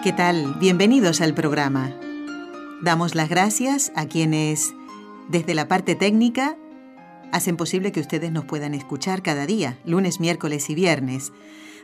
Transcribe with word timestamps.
¿Qué 0.00 0.12
tal? 0.12 0.54
Bienvenidos 0.60 1.20
al 1.20 1.34
programa. 1.34 1.92
Damos 2.82 3.16
las 3.16 3.28
gracias 3.28 3.90
a 3.96 4.06
quienes, 4.06 4.72
desde 5.28 5.54
la 5.54 5.66
parte 5.66 5.96
técnica, 5.96 6.56
hacen 7.32 7.56
posible 7.56 7.90
que 7.90 7.98
ustedes 7.98 8.30
nos 8.30 8.44
puedan 8.44 8.74
escuchar 8.74 9.24
cada 9.24 9.44
día, 9.44 9.76
lunes, 9.84 10.20
miércoles 10.20 10.70
y 10.70 10.76
viernes. 10.76 11.32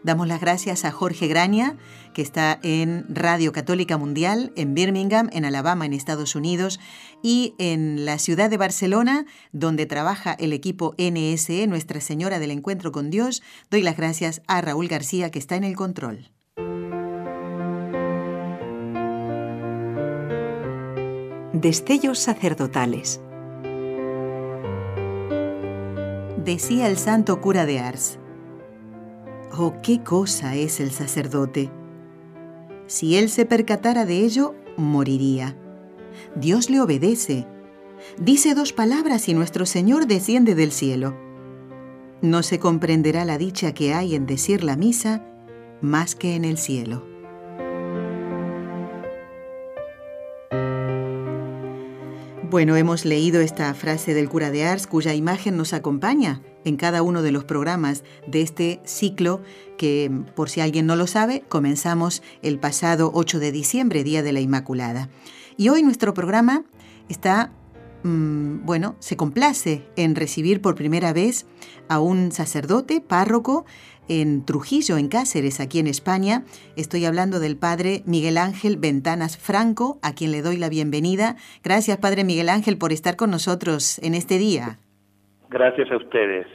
Damos 0.05 0.29
las 0.29 0.41
gracias 0.41 0.85
a 0.85 0.93
Jorge 0.93 1.27
Graña, 1.27 1.77
que 2.13 2.23
está 2.23 2.61
en 2.63 3.05
Radio 3.09 3.51
Católica 3.51 3.99
Mundial, 3.99 4.53
en 4.55 4.75
Birmingham, 4.75 5.29
en 5.33 5.45
Alabama, 5.45 5.85
en 5.85 5.93
Estados 5.93 6.37
Unidos, 6.37 6.79
y 7.21 7.57
en 7.59 8.05
la 8.05 8.21
ciudad 8.21 8.49
de 8.49 8.59
Barcelona, 8.59 9.27
donde 9.51 9.87
trabaja 9.87 10.35
el 10.35 10.53
equipo 10.53 10.95
NSE, 10.99 11.67
Nuestra 11.67 12.01
Señora 12.01 12.39
del 12.39 12.53
Encuentro 12.53 12.93
con 12.93 13.11
Dios. 13.11 13.43
Doy 13.73 13.83
las 13.83 13.97
gracias 13.97 14.41
a 14.47 14.61
Raúl 14.61 14.87
García, 14.87 15.33
que 15.33 15.41
está 15.41 15.57
en 15.57 15.65
el 15.65 15.75
control. 15.75 16.34
Destellos 21.55 22.19
sacerdotales. 22.19 23.21
Decía 26.45 26.89
el 26.89 26.99
santo 26.99 27.41
cura 27.41 27.65
de 27.65 27.79
Ars. 27.79 28.19
Oh, 29.57 29.75
qué 29.81 30.03
cosa 30.03 30.57
es 30.57 30.81
el 30.81 30.91
sacerdote. 30.91 31.71
Si 32.89 33.17
él 33.17 33.29
se 33.31 33.47
percatara 33.47 34.05
de 34.05 34.25
ello, 34.25 34.57
moriría. 34.77 35.57
Dios 36.35 36.71
le 36.71 36.81
obedece. 36.81 37.47
Dice 38.19 38.57
dos 38.57 38.73
palabras 38.73 39.29
y 39.29 39.35
nuestro 39.35 39.65
Señor 39.65 40.09
desciende 40.09 40.57
del 40.57 40.73
cielo. 40.73 41.17
No 42.21 42.43
se 42.43 42.59
comprenderá 42.59 43.25
la 43.25 43.39
dicha 43.39 43.73
que 43.75 43.95
hay 43.95 44.17
en 44.17 44.27
decir 44.27 44.65
la 44.65 44.77
misa 44.77 45.25
más 45.81 46.17
que 46.17 46.35
en 46.35 46.45
el 46.45 46.59
cielo. 46.59 47.14
Bueno, 52.55 52.77
hemos 52.77 53.05
leído 53.05 53.41
esta 53.41 53.75
frase 53.75 54.15
del 54.15 54.29
cura 54.29 54.53
de 54.53 54.65
Ars, 54.65 54.87
cuya 54.87 55.13
imagen 55.13 55.57
nos 55.57 55.73
acompaña 55.73 56.41
en 56.65 56.77
cada 56.77 57.03
uno 57.03 57.21
de 57.21 57.33
los 57.33 57.43
programas 57.43 58.05
de 58.29 58.43
este 58.43 58.81
ciclo 58.85 59.43
que, 59.77 60.09
por 60.37 60.49
si 60.49 60.61
alguien 60.61 60.87
no 60.87 60.95
lo 60.95 61.09
sabe, 61.09 61.43
comenzamos 61.49 62.23
el 62.43 62.61
pasado 62.61 63.11
8 63.13 63.41
de 63.41 63.51
diciembre, 63.51 64.05
Día 64.05 64.23
de 64.23 64.33
la 64.33 64.39
Inmaculada. 64.39 65.09
Y 65.57 65.69
hoy 65.69 65.83
nuestro 65.83 66.15
programa 66.15 66.63
está, 67.09 67.51
mm, 68.05 68.65
bueno, 68.65 68.95
se 69.01 69.17
complace 69.17 69.85
en 69.97 70.15
recibir 70.15 70.63
por 70.63 70.77
primera 70.77 71.13
vez 71.13 71.47
a 71.89 71.99
un 71.99 72.31
sacerdote, 72.31 73.01
párroco, 73.01 73.65
en 74.09 74.45
Trujillo, 74.45 74.97
en 74.97 75.09
Cáceres, 75.09 75.61
aquí 75.61 75.79
en 75.79 75.87
España. 75.87 76.45
Estoy 76.77 77.05
hablando 77.05 77.41
del 77.41 77.57
padre 77.57 78.03
Miguel 78.07 78.39
Ángel 78.39 78.77
Ventanas 78.77 79.39
Franco, 79.39 79.99
a 80.03 80.15
quien 80.15 80.33
le 80.33 80.43
doy 80.43 80.57
la 80.57 80.69
bienvenida. 80.69 81.37
Gracias, 81.63 81.99
padre 81.99 82.25
Miguel 82.25 82.49
Ángel, 82.49 82.79
por 82.79 82.93
estar 82.93 83.17
con 83.17 83.31
nosotros 83.31 83.99
en 84.01 84.15
este 84.15 84.39
día. 84.39 84.79
Gracias 85.51 85.91
a 85.91 85.97
ustedes. 85.97 86.47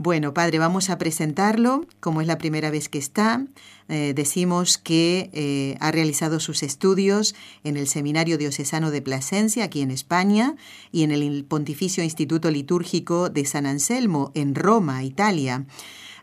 Bueno, 0.00 0.32
padre, 0.32 0.60
vamos 0.60 0.90
a 0.90 0.98
presentarlo. 0.98 1.84
Como 1.98 2.20
es 2.20 2.28
la 2.28 2.38
primera 2.38 2.70
vez 2.70 2.88
que 2.88 2.98
está, 2.98 3.44
eh, 3.88 4.12
decimos 4.14 4.78
que 4.78 5.28
eh, 5.32 5.76
ha 5.80 5.90
realizado 5.90 6.38
sus 6.38 6.62
estudios 6.62 7.34
en 7.64 7.76
el 7.76 7.88
Seminario 7.88 8.38
Diocesano 8.38 8.92
de 8.92 9.02
Plasencia, 9.02 9.64
aquí 9.64 9.82
en 9.82 9.90
España, 9.90 10.54
y 10.92 11.02
en 11.02 11.10
el 11.10 11.44
Pontificio 11.44 12.04
Instituto 12.04 12.48
Litúrgico 12.52 13.28
de 13.28 13.44
San 13.44 13.66
Anselmo, 13.66 14.30
en 14.36 14.54
Roma, 14.54 15.02
Italia 15.02 15.66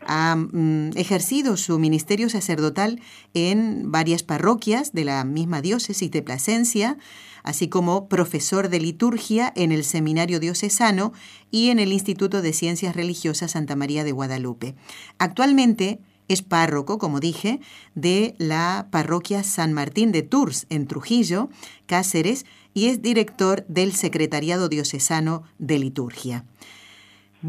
ha 0.06 0.36
mm, 0.36 0.90
ejercido 0.96 1.56
su 1.56 1.78
ministerio 1.78 2.28
sacerdotal 2.28 3.00
en 3.34 3.90
varias 3.90 4.22
parroquias 4.22 4.92
de 4.92 5.04
la 5.04 5.24
misma 5.24 5.60
diócesis 5.60 6.10
de 6.10 6.22
Plasencia, 6.22 6.96
así 7.42 7.68
como 7.68 8.08
profesor 8.08 8.68
de 8.68 8.80
liturgia 8.80 9.52
en 9.54 9.72
el 9.72 9.84
Seminario 9.84 10.40
Diocesano 10.40 11.12
y 11.50 11.70
en 11.70 11.78
el 11.78 11.92
Instituto 11.92 12.42
de 12.42 12.52
Ciencias 12.52 12.96
Religiosas 12.96 13.52
Santa 13.52 13.76
María 13.76 14.04
de 14.04 14.12
Guadalupe. 14.12 14.74
Actualmente 15.18 16.00
es 16.28 16.42
párroco, 16.42 16.98
como 16.98 17.20
dije, 17.20 17.60
de 17.94 18.34
la 18.38 18.88
parroquia 18.90 19.44
San 19.44 19.72
Martín 19.72 20.10
de 20.12 20.22
Tours, 20.22 20.66
en 20.70 20.86
Trujillo, 20.86 21.48
Cáceres, 21.86 22.46
y 22.74 22.88
es 22.88 23.00
director 23.00 23.64
del 23.68 23.94
Secretariado 23.94 24.68
Diocesano 24.68 25.44
de 25.58 25.78
Liturgia. 25.78 26.44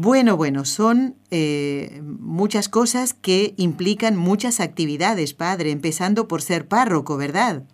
Bueno, 0.00 0.36
bueno, 0.36 0.64
son 0.64 1.16
eh, 1.32 2.00
muchas 2.04 2.68
cosas 2.68 3.14
que 3.14 3.54
implican 3.56 4.16
muchas 4.16 4.60
actividades, 4.60 5.34
padre, 5.34 5.72
empezando 5.72 6.28
por 6.28 6.40
ser 6.40 6.68
párroco, 6.68 7.16
¿verdad? 7.16 7.64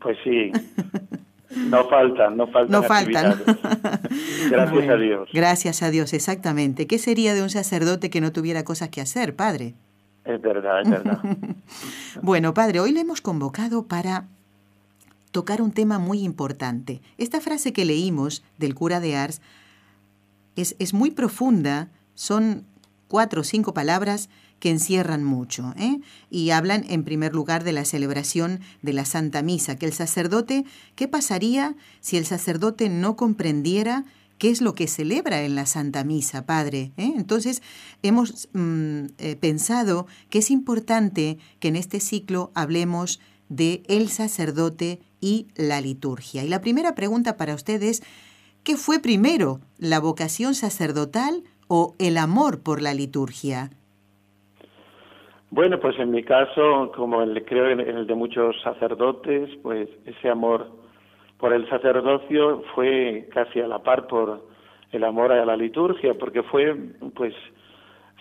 Pues 0.00 0.16
sí. 0.22 0.52
No 1.68 1.88
faltan, 1.88 2.36
no 2.36 2.46
faltan. 2.46 2.70
No 2.70 2.82
faltan. 2.84 3.42
gracias 4.50 4.88
a 4.88 4.96
Dios. 4.98 5.28
Gracias 5.32 5.82
a 5.82 5.90
Dios, 5.90 6.12
exactamente. 6.12 6.86
¿Qué 6.86 6.96
sería 6.96 7.34
de 7.34 7.42
un 7.42 7.50
sacerdote 7.50 8.08
que 8.08 8.20
no 8.20 8.30
tuviera 8.30 8.62
cosas 8.64 8.90
que 8.90 9.00
hacer, 9.00 9.34
padre? 9.34 9.74
Es 10.24 10.40
verdad, 10.40 10.82
es 10.82 10.90
verdad. 10.90 11.18
bueno, 12.22 12.54
padre, 12.54 12.78
hoy 12.78 12.92
le 12.92 13.00
hemos 13.00 13.20
convocado 13.20 13.82
para 13.88 14.26
tocar 15.32 15.60
un 15.60 15.72
tema 15.72 15.98
muy 15.98 16.20
importante. 16.20 17.00
Esta 17.16 17.40
frase 17.40 17.72
que 17.72 17.84
leímos 17.84 18.44
del 18.58 18.76
cura 18.76 19.00
de 19.00 19.16
Ars 19.16 19.40
es, 20.62 20.94
muy 20.94 21.10
profunda, 21.10 21.90
son 22.14 22.66
cuatro 23.06 23.42
o 23.42 23.44
cinco 23.44 23.74
palabras 23.74 24.28
que 24.60 24.70
encierran 24.70 25.22
mucho 25.22 25.72
¿eh? 25.78 26.00
y 26.30 26.50
hablan 26.50 26.84
en 26.88 27.04
primer 27.04 27.32
lugar 27.32 27.62
de 27.62 27.72
la 27.72 27.84
celebración 27.84 28.60
de 28.82 28.92
la 28.92 29.04
Santa 29.04 29.42
Misa, 29.42 29.76
que 29.76 29.86
el 29.86 29.92
sacerdote, 29.92 30.64
¿qué 30.96 31.06
pasaría 31.06 31.76
si 32.00 32.16
el 32.16 32.26
sacerdote 32.26 32.88
no 32.88 33.16
comprendiera 33.16 34.04
qué 34.38 34.50
es 34.50 34.60
lo 34.60 34.74
que 34.74 34.88
celebra 34.88 35.42
en 35.42 35.54
la 35.54 35.66
Santa 35.66 36.02
Misa, 36.02 36.44
Padre? 36.44 36.92
¿eh? 36.96 37.12
Entonces 37.16 37.62
hemos 38.02 38.48
mm, 38.52 39.04
eh, 39.18 39.36
pensado 39.36 40.06
que 40.28 40.40
es 40.40 40.50
importante 40.50 41.38
que 41.60 41.68
en 41.68 41.76
este 41.76 42.00
ciclo 42.00 42.50
hablemos 42.54 43.20
de 43.48 43.82
el 43.86 44.10
sacerdote 44.10 45.00
y 45.20 45.46
la 45.56 45.80
liturgia. 45.80 46.44
Y 46.44 46.48
la 46.48 46.60
primera 46.60 46.94
pregunta 46.94 47.36
para 47.36 47.54
ustedes 47.54 48.02
¿Qué 48.64 48.76
fue 48.76 49.00
primero, 49.00 49.60
la 49.78 50.00
vocación 50.00 50.54
sacerdotal 50.54 51.42
o 51.68 51.94
el 51.98 52.16
amor 52.18 52.62
por 52.62 52.82
la 52.82 52.94
liturgia? 52.94 53.70
Bueno, 55.50 55.80
pues 55.80 55.98
en 55.98 56.10
mi 56.10 56.22
caso, 56.22 56.92
como 56.94 57.22
el, 57.22 57.44
creo 57.44 57.70
en 57.70 57.80
el 57.80 58.06
de 58.06 58.14
muchos 58.14 58.60
sacerdotes, 58.62 59.48
pues 59.62 59.88
ese 60.04 60.28
amor 60.28 60.70
por 61.38 61.54
el 61.54 61.68
sacerdocio 61.70 62.62
fue 62.74 63.28
casi 63.32 63.60
a 63.60 63.66
la 63.66 63.78
par 63.78 64.06
por 64.06 64.46
el 64.92 65.04
amor 65.04 65.32
a 65.32 65.44
la 65.46 65.56
liturgia, 65.56 66.14
porque 66.14 66.42
fue 66.42 66.76
pues 67.14 67.34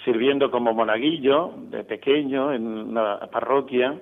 sirviendo 0.06 0.50
como 0.52 0.74
monaguillo 0.74 1.52
de 1.70 1.84
pequeño 1.84 2.54
en 2.54 2.66
una 2.66 3.20
parroquia 3.32 4.00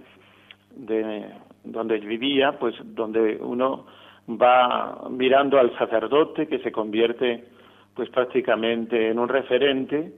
de 0.76 1.26
donde 1.64 1.98
vivía, 2.00 2.60
pues 2.60 2.76
donde 2.84 3.38
uno 3.42 3.88
va 4.30 5.08
mirando 5.10 5.60
al 5.60 5.78
sacerdote 5.78 6.48
que 6.48 6.60
se 6.60 6.72
convierte 6.72 7.46
pues 7.94 8.10
prácticamente 8.10 9.10
en 9.10 9.20
un 9.20 9.30
referente, 9.30 10.12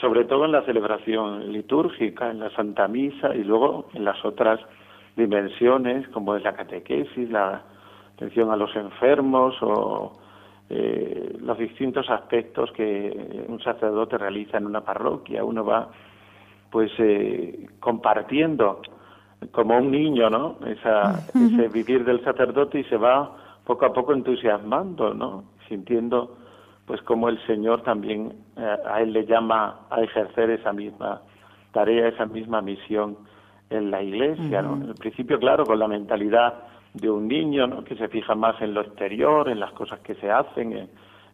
sobre 0.00 0.24
todo 0.24 0.46
en 0.46 0.52
la 0.52 0.62
celebración 0.62 1.52
litúrgica, 1.52 2.30
en 2.30 2.40
la 2.40 2.50
Santa 2.50 2.88
Misa 2.88 3.34
y 3.34 3.44
luego 3.44 3.88
en 3.94 4.04
las 4.04 4.24
otras 4.24 4.60
dimensiones 5.16 6.08
como 6.08 6.36
es 6.36 6.42
la 6.42 6.54
catequesis, 6.54 7.30
la 7.30 7.62
atención 8.14 8.50
a 8.50 8.56
los 8.56 8.74
enfermos 8.74 9.56
o 9.62 10.18
eh, 10.70 11.36
los 11.40 11.58
distintos 11.58 12.08
aspectos 12.10 12.70
que 12.72 13.44
un 13.48 13.60
sacerdote 13.60 14.18
realiza 14.18 14.58
en 14.58 14.66
una 14.66 14.80
parroquia. 14.80 15.44
Uno 15.44 15.64
va 15.64 15.88
pues 16.70 16.90
eh, 16.98 17.66
compartiendo 17.80 18.82
como 19.52 19.76
un 19.78 19.90
niño, 19.90 20.30
¿no? 20.30 20.58
Esa, 20.66 21.26
ese 21.34 21.68
vivir 21.68 22.04
del 22.04 22.22
sacerdote 22.24 22.80
y 22.80 22.84
se 22.84 22.96
va 22.96 23.36
poco 23.64 23.86
a 23.86 23.92
poco 23.92 24.12
entusiasmando, 24.12 25.14
¿no? 25.14 25.44
Sintiendo 25.68 26.36
pues 26.86 27.02
como 27.02 27.28
el 27.28 27.38
Señor 27.46 27.82
también 27.82 28.32
eh, 28.56 28.76
a 28.86 29.02
él 29.02 29.12
le 29.12 29.26
llama 29.26 29.80
a 29.90 30.00
ejercer 30.00 30.48
esa 30.50 30.72
misma 30.72 31.20
tarea, 31.72 32.08
esa 32.08 32.24
misma 32.24 32.62
misión 32.62 33.18
en 33.68 33.90
la 33.90 34.02
iglesia, 34.02 34.62
¿no? 34.62 34.74
En 34.76 34.94
principio, 34.94 35.38
claro, 35.38 35.64
con 35.64 35.78
la 35.78 35.86
mentalidad 35.86 36.54
de 36.94 37.10
un 37.10 37.28
niño, 37.28 37.66
¿no? 37.66 37.84
Que 37.84 37.94
se 37.96 38.08
fija 38.08 38.34
más 38.34 38.60
en 38.62 38.72
lo 38.72 38.80
exterior, 38.80 39.50
en 39.50 39.60
las 39.60 39.72
cosas 39.72 40.00
que 40.00 40.14
se 40.14 40.30
hacen, 40.30 40.88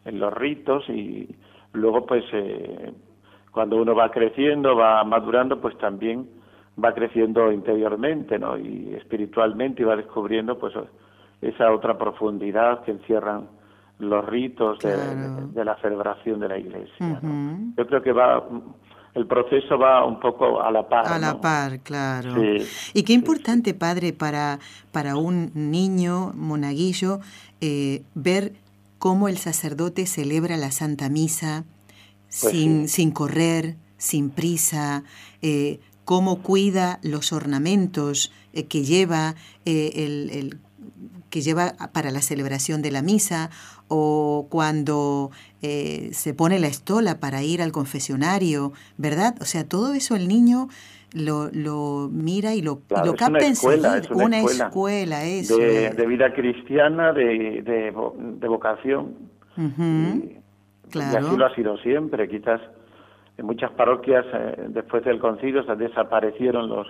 en, 0.05 0.19
los 0.19 0.35
ritos 0.35 0.89
y 0.89 1.29
luego, 1.73 2.05
pues, 2.05 2.25
eh, 2.33 2.93
cuando 3.53 3.77
uno 3.77 3.95
va 3.95 4.11
creciendo, 4.11 4.75
va 4.75 5.03
madurando, 5.05 5.61
pues 5.61 5.79
también 5.79 6.29
va 6.83 6.93
creciendo 6.95 7.53
interiormente, 7.53 8.39
¿no? 8.39 8.59
Y 8.59 8.95
espiritualmente 8.95 9.83
y 9.83 9.85
va 9.85 9.97
descubriendo, 9.97 10.59
pues, 10.59 10.75
esa 11.41 11.73
otra 11.73 11.97
profundidad 11.99 12.83
que 12.85 12.93
encierran 12.93 13.49
los 13.99 14.25
ritos 14.27 14.79
de, 14.81 15.65
la 15.65 15.77
celebración 15.81 16.41
de 16.41 16.49
la 16.49 16.59
iglesia. 16.59 17.21
Yo 17.77 17.87
creo 17.87 18.03
que 18.03 18.13
va 18.13 18.43
el 19.15 19.27
proceso 19.27 19.79
va 19.79 20.05
un 20.05 20.19
poco 20.19 20.61
a 20.61 20.73
la 20.73 20.89
par. 20.89 21.07
A 21.07 21.19
la 21.19 21.41
par, 21.41 21.81
claro. 21.81 22.35
Y 22.93 23.03
qué 23.05 23.13
importante, 23.13 23.73
padre, 23.73 24.13
para, 24.13 24.59
para 24.91 25.17
un 25.17 25.53
niño 25.55 26.33
monaguillo 26.35 27.21
eh, 27.61 28.03
ver 28.15 28.55
cómo 28.99 29.29
el 29.29 29.37
sacerdote 29.37 30.07
celebra 30.07 30.57
la 30.57 30.73
Santa 30.73 31.09
Misa 31.09 31.65
pues 32.41 32.53
sin, 32.53 32.89
sin 32.89 33.13
correr, 33.13 33.77
sin 33.97 34.31
prisa, 34.31 35.05
eh, 35.43 35.79
cómo 36.05 36.43
cuida 36.43 36.99
los 37.03 37.33
ornamentos 37.33 38.33
eh, 38.53 38.67
que 38.67 38.85
lleva 38.85 39.35
el, 39.65 40.31
el 40.31 40.59
que 41.35 41.41
lleva 41.41 41.73
para 41.93 42.13
la 42.13 42.21
celebración 42.21 42.81
de 42.81 42.93
la 42.93 43.03
misa 43.03 43.51
o 43.89 44.47
cuando 44.51 45.33
eh, 45.63 46.11
se 46.13 46.33
pone 46.33 46.61
la 46.61 46.69
estola 46.69 47.19
para 47.19 47.43
ir 47.43 47.61
al 47.61 47.73
confesionario, 47.73 48.73
¿verdad? 48.99 49.35
O 49.41 49.45
sea, 49.45 49.69
todo 49.69 49.95
eso 49.95 50.15
el 50.15 50.29
niño 50.29 50.69
lo, 51.13 51.51
lo 51.53 52.09
mira 52.13 52.55
y 52.55 52.63
lo, 52.63 52.83
lo 53.05 53.15
capta 53.15 53.31
una 53.31 53.47
escuela, 53.47 53.99
Es 53.99 54.11
una, 54.11 54.39
escuela, 54.41 55.25
eso. 55.25 55.59
De, 55.59 56.07
vida 56.07 56.33
cristiana, 56.33 57.13
de, 57.13 57.63
de, 57.63 58.49
vocación. 58.49 59.15
claro. 60.91 61.19
Y 61.21 61.27
así 61.27 61.37
lo 61.37 61.47
ha 61.47 61.55
sido 61.57 61.77
siempre. 61.79 62.29
Quizás 62.29 62.61
en 63.37 63.47
muchas 63.47 63.71
parroquias, 63.73 64.25
eh, 64.33 64.67
después 64.69 65.05
del 65.05 65.19
concilio, 65.19 65.63
desaparecieron 65.63 66.69
los, 66.69 66.87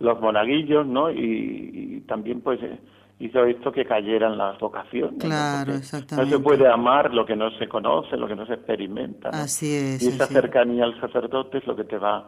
los 0.00 0.20
monaguillos, 0.20 0.86
¿no? 0.86 1.10
Y, 1.10 2.04
también, 2.06 2.40
pues... 2.40 2.62
Eh, 2.62 2.78
hizo 3.18 3.44
esto 3.46 3.72
que 3.72 3.86
cayeran 3.86 4.36
las 4.36 4.58
vocaciones. 4.58 5.18
Claro, 5.18 5.72
exactamente. 5.72 6.30
No 6.30 6.36
se 6.36 6.42
puede 6.42 6.68
amar 6.68 7.14
lo 7.14 7.24
que 7.24 7.34
no 7.34 7.50
se 7.52 7.66
conoce, 7.66 8.14
lo 8.14 8.28
que 8.28 8.36
no 8.36 8.44
se 8.44 8.52
experimenta. 8.52 9.30
Así 9.30 9.74
es. 9.74 10.02
Y 10.02 10.08
esa 10.08 10.26
cercanía 10.26 10.84
al 10.84 11.00
sacerdote 11.00 11.56
es 11.56 11.66
lo 11.66 11.74
que 11.74 11.84
te 11.84 11.96
va 11.96 12.26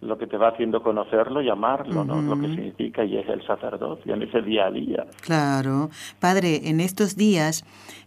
lo 0.00 0.16
que 0.16 0.28
te 0.28 0.36
va 0.36 0.50
haciendo 0.50 0.80
conocerlo 0.82 1.42
y 1.42 1.48
amarlo, 1.48 2.04
¿no? 2.04 2.22
Lo 2.22 2.40
que 2.40 2.46
significa 2.46 3.04
y 3.04 3.16
es 3.16 3.28
el 3.28 3.44
sacerdocio 3.44 4.14
en 4.14 4.22
ese 4.22 4.42
día 4.42 4.66
a 4.66 4.70
día. 4.70 5.06
Claro. 5.22 5.90
Padre, 6.20 6.68
en 6.68 6.80
estos 6.80 7.16
días 7.16 7.64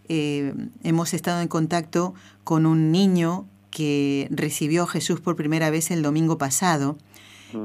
eh, 0.08 0.54
hemos 0.84 1.14
estado 1.14 1.42
en 1.42 1.50
contacto 1.50 2.14
con 2.46 2.66
un 2.66 2.92
niño 2.92 3.46
que 3.72 4.28
recibió 4.30 4.86
Jesús 4.86 5.20
por 5.20 5.36
primera 5.36 5.70
vez 5.70 5.90
el 5.90 6.02
domingo 6.04 6.38
pasado. 6.38 6.98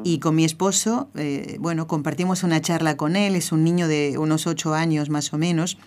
Y 0.02 0.18
con 0.18 0.34
mi 0.34 0.44
esposo, 0.44 1.08
eh, 1.14 1.58
bueno, 1.60 1.86
compartimos 1.86 2.42
una 2.42 2.60
charla 2.60 2.96
con 2.96 3.14
él, 3.14 3.36
es 3.36 3.52
un 3.52 3.62
niño 3.62 3.86
de 3.86 4.18
unos 4.18 4.48
ocho 4.48 4.74
años 4.74 5.10
más 5.10 5.32
o 5.32 5.38
menos, 5.38 5.78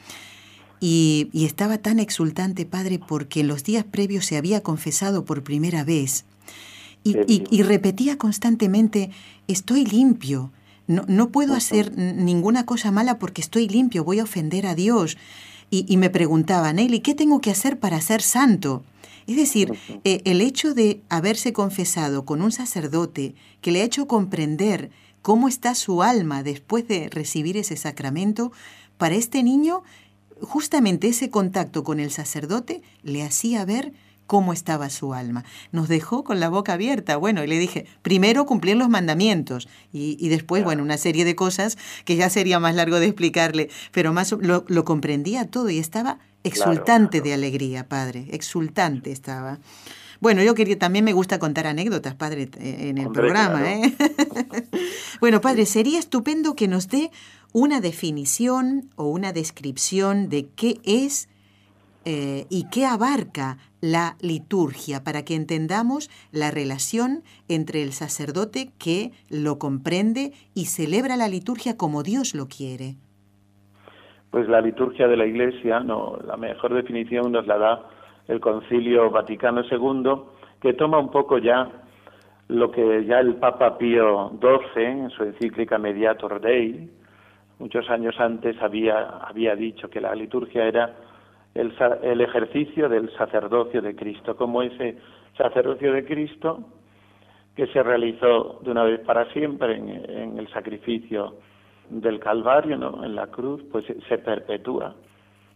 y, 0.79 1.29
estaba 1.33 1.79
tan 1.79 1.99
exultante, 1.99 2.65
padre, 2.65 2.97
porque 3.05 3.41
en 3.41 3.49
los 3.49 3.65
días 3.65 3.83
previos 3.83 4.25
se 4.25 4.37
había 4.37 4.63
confesado 4.63 5.25
por 5.25 5.43
primera 5.43 5.83
vez. 5.83 6.23
Y, 7.03 7.61
repetía 7.63 8.17
constantemente, 8.17 9.09
estoy 9.49 9.83
limpio, 9.83 10.51
no, 10.87 11.03
no 11.07 11.29
puedo 11.29 11.53
hacer 11.53 11.97
ninguna 11.97 12.65
cosa 12.65 12.91
mala 12.91 13.19
porque 13.19 13.41
estoy 13.41 13.67
limpio, 13.67 14.05
voy 14.05 14.19
a 14.19 14.23
ofender 14.23 14.65
a 14.65 14.75
Dios. 14.75 15.17
Y, 15.71 15.97
me 15.97 16.09
preguntaba, 16.09 16.73
Nelly, 16.73 17.01
¿qué 17.01 17.13
tengo 17.13 17.41
que 17.41 17.51
hacer 17.51 17.79
para 17.79 18.01
ser 18.01 18.21
santo? 18.21 18.83
Es 19.29 19.35
decir, 19.35 19.77
eh, 20.05 20.21
el 20.25 20.41
hecho 20.41 20.73
de 20.73 21.03
haberse 21.07 21.53
confesado 21.53 22.25
con 22.25 22.41
un 22.41 22.51
sacerdote 22.51 23.35
que 23.61 23.71
le 23.71 23.81
ha 23.81 23.85
hecho 23.85 24.07
comprender 24.07 24.89
cómo 25.21 25.47
está 25.47 25.75
su 25.75 26.01
alma 26.01 26.41
después 26.41 26.87
de 26.87 27.09
recibir 27.09 27.55
ese 27.55 27.77
sacramento, 27.77 28.51
para 28.97 29.13
este 29.13 29.43
niño, 29.43 29.83
justamente 30.41 31.09
ese 31.09 31.29
contacto 31.29 31.83
con 31.83 31.99
el 31.99 32.09
sacerdote 32.09 32.81
le 33.03 33.21
hacía 33.21 33.63
ver 33.65 33.93
cómo 34.25 34.51
estaba 34.51 34.89
su 34.89 35.13
alma. 35.13 35.45
Nos 35.71 35.89
dejó 35.89 36.23
con 36.23 36.39
la 36.39 36.49
boca 36.49 36.73
abierta. 36.73 37.15
Bueno, 37.15 37.43
y 37.43 37.47
le 37.47 37.59
dije, 37.59 37.85
primero 38.01 38.47
cumplir 38.47 38.77
los 38.77 38.89
mandamientos 38.89 39.69
y, 39.93 40.27
después, 40.29 40.63
bueno, 40.63 40.81
una 40.81 40.97
serie 40.97 41.23
de 41.23 41.35
cosas 41.35 41.77
que 42.03 42.15
ya 42.15 42.31
sería 42.31 42.59
más 42.59 42.73
largo 42.73 42.99
de 42.99 43.05
explicarle, 43.05 43.69
pero 43.91 44.11
más 44.11 44.31
lo, 44.31 44.65
lo 44.67 44.85
comprendía 44.85 45.45
todo 45.45 45.69
y 45.69 45.77
estaba 45.77 46.17
Exultante 46.43 47.21
de 47.21 47.33
alegría, 47.33 47.87
padre, 47.87 48.27
exultante 48.31 49.11
estaba. 49.11 49.59
Bueno, 50.21 50.43
yo 50.43 50.53
quería, 50.55 50.77
también 50.77 51.05
me 51.05 51.13
gusta 51.13 51.39
contar 51.39 51.67
anécdotas, 51.67 52.15
padre, 52.15 52.49
en 52.57 52.97
el 52.97 53.09
programa. 53.09 53.71
¿eh? 53.71 53.95
bueno, 55.21 55.41
padre, 55.41 55.65
sería 55.65 55.99
estupendo 55.99 56.55
que 56.55 56.67
nos 56.67 56.89
dé 56.89 57.11
una 57.53 57.81
definición 57.81 58.89
o 58.95 59.05
una 59.05 59.31
descripción 59.31 60.29
de 60.29 60.47
qué 60.55 60.79
es 60.83 61.29
eh, 62.05 62.45
y 62.49 62.65
qué 62.65 62.85
abarca 62.85 63.57
la 63.81 64.17
liturgia 64.19 65.03
para 65.03 65.23
que 65.23 65.35
entendamos 65.35 66.09
la 66.31 66.51
relación 66.51 67.23
entre 67.47 67.81
el 67.81 67.93
sacerdote 67.93 68.71
que 68.77 69.11
lo 69.29 69.57
comprende 69.57 70.33
y 70.53 70.65
celebra 70.65 71.15
la 71.17 71.29
liturgia 71.29 71.77
como 71.77 72.03
Dios 72.03 72.33
lo 72.33 72.47
quiere 72.47 72.97
pues 74.31 74.47
la 74.47 74.61
liturgia 74.61 75.07
de 75.07 75.17
la 75.17 75.25
Iglesia, 75.25 75.79
no, 75.79 76.17
la 76.25 76.37
mejor 76.37 76.73
definición 76.73 77.31
nos 77.31 77.47
la 77.47 77.57
da 77.57 77.81
el 78.27 78.39
Concilio 78.39 79.09
Vaticano 79.09 79.63
II, 79.63 80.13
que 80.61 80.73
toma 80.73 80.99
un 80.99 81.09
poco 81.09 81.39
ya 81.39 81.67
lo 82.47 82.71
que 82.71 83.05
ya 83.05 83.19
el 83.19 83.35
Papa 83.35 83.77
Pío 83.77 84.31
XII, 84.39 84.83
en 84.83 85.09
su 85.11 85.23
encíclica 85.23 85.77
Mediator 85.77 86.39
Dei, 86.39 86.89
muchos 87.57 87.89
años 87.89 88.19
antes 88.19 88.59
había, 88.61 88.99
había 89.19 89.55
dicho 89.55 89.89
que 89.89 90.01
la 90.01 90.13
liturgia 90.15 90.65
era 90.65 90.95
el, 91.55 91.73
el 92.03 92.21
ejercicio 92.21 92.87
del 92.87 93.11
sacerdocio 93.15 93.81
de 93.81 93.95
Cristo, 93.95 94.35
como 94.35 94.61
ese 94.61 94.97
sacerdocio 95.37 95.91
de 95.93 96.05
Cristo 96.05 96.59
que 97.55 97.67
se 97.67 97.83
realizó 97.83 98.59
de 98.63 98.71
una 98.71 98.83
vez 98.83 98.99
para 99.01 99.25
siempre 99.33 99.75
en, 99.75 99.89
en 99.89 100.37
el 100.37 100.47
sacrificio 100.49 101.35
del 101.89 102.19
Calvario, 102.19 102.77
¿no? 102.77 103.03
En 103.03 103.15
la 103.15 103.27
cruz, 103.27 103.61
pues 103.71 103.85
se 104.07 104.17
perpetúa 104.17 104.95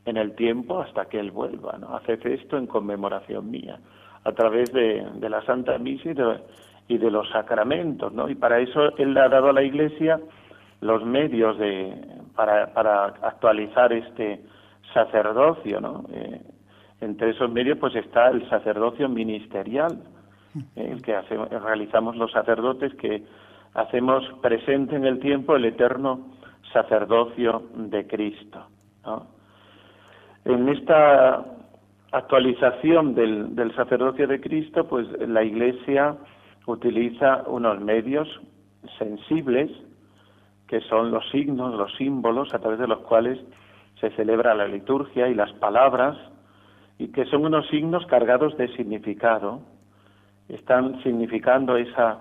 en 0.06 0.18
el 0.18 0.36
tiempo 0.36 0.80
hasta 0.80 1.06
que 1.06 1.20
Él 1.20 1.32
vuelva, 1.32 1.78
¿no? 1.78 1.96
Haced 1.96 2.26
esto 2.28 2.58
en 2.58 2.68
conmemoración 2.68 3.50
mía, 3.50 3.80
a 4.24 4.32
través 4.32 4.72
de, 4.74 5.06
la 5.22 5.42
Santa 5.46 5.78
Misa 5.78 6.10
y 6.88 6.98
de, 6.98 7.12
los 7.12 7.30
sacramentos, 7.30 8.12
¿no? 8.14 8.30
Y 8.30 8.36
para 8.36 8.60
eso 8.60 8.96
Él 8.98 9.14
le 9.14 9.22
ha 9.22 9.30
dado 9.30 9.50
a 9.50 9.54
la 9.54 9.64
Iglesia 9.64 10.20
los 10.82 11.06
medios 11.06 11.58
de, 11.58 11.94
para, 12.36 12.74
para 12.74 13.06
actualizar 13.06 13.94
este 13.94 14.42
sacerdocio, 14.94 15.80
¿no? 15.80 16.04
Eh, 16.12 16.42
entre 17.04 17.32
esos 17.32 17.52
medios 17.52 17.78
pues 17.78 17.96
está 17.96 18.30
el 18.30 18.48
sacerdocio 18.50 19.10
ministerial, 19.10 20.00
el 20.76 21.02
que 21.02 21.20
realizamos 21.20 22.16
los 22.16 22.32
sacerdotes 22.32 22.94
que 22.96 23.24
hacemos 23.74 24.24
presente 24.42 24.96
en 24.96 25.06
el 25.06 25.20
tiempo 25.20 25.56
el 25.56 25.66
eterno 25.66 26.28
sacerdocio 26.72 27.64
de 27.76 28.08
Cristo. 28.08 28.66
En 30.46 30.70
esta 30.70 31.46
actualización 32.12 33.16
del, 33.16 33.56
del, 33.56 33.74
sacerdocio 33.76 34.28
de 34.28 34.40
Cristo, 34.40 34.88
pues 34.88 35.08
la 35.28 35.44
Iglesia 35.44 36.16
utiliza 36.66 37.44
unos 37.48 37.80
medios 37.80 38.28
sensibles, 38.98 39.72
que 40.68 40.82
son 40.82 41.12
los 41.12 41.28
signos, 41.30 41.76
los 41.76 41.96
símbolos 41.96 42.54
a 42.54 42.60
través 42.60 42.80
de 42.80 42.88
los 42.88 43.00
cuales 43.00 43.40
se 44.00 44.10
celebra 44.12 44.54
la 44.54 44.68
liturgia 44.68 45.28
y 45.28 45.34
las 45.34 45.52
palabras, 45.54 46.18
y 46.98 47.08
que 47.10 47.26
son 47.26 47.46
unos 47.46 47.68
signos 47.68 48.06
cargados 48.06 48.56
de 48.58 48.68
significado, 48.76 49.62
están 50.50 51.02
significando 51.04 51.78
esa 51.78 52.20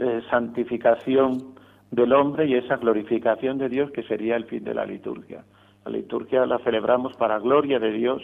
eh, 0.00 0.22
santificación 0.30 1.54
del 1.90 2.12
hombre 2.12 2.46
y 2.46 2.54
esa 2.54 2.76
glorificación 2.76 3.58
de 3.58 3.68
Dios 3.68 3.90
que 3.90 4.02
sería 4.04 4.36
el 4.36 4.46
fin 4.46 4.64
de 4.64 4.74
la 4.74 4.86
liturgia. 4.86 5.44
La 5.84 5.90
liturgia 5.90 6.46
la 6.46 6.58
celebramos 6.60 7.14
para 7.16 7.38
gloria 7.38 7.78
de 7.78 7.92
Dios 7.92 8.22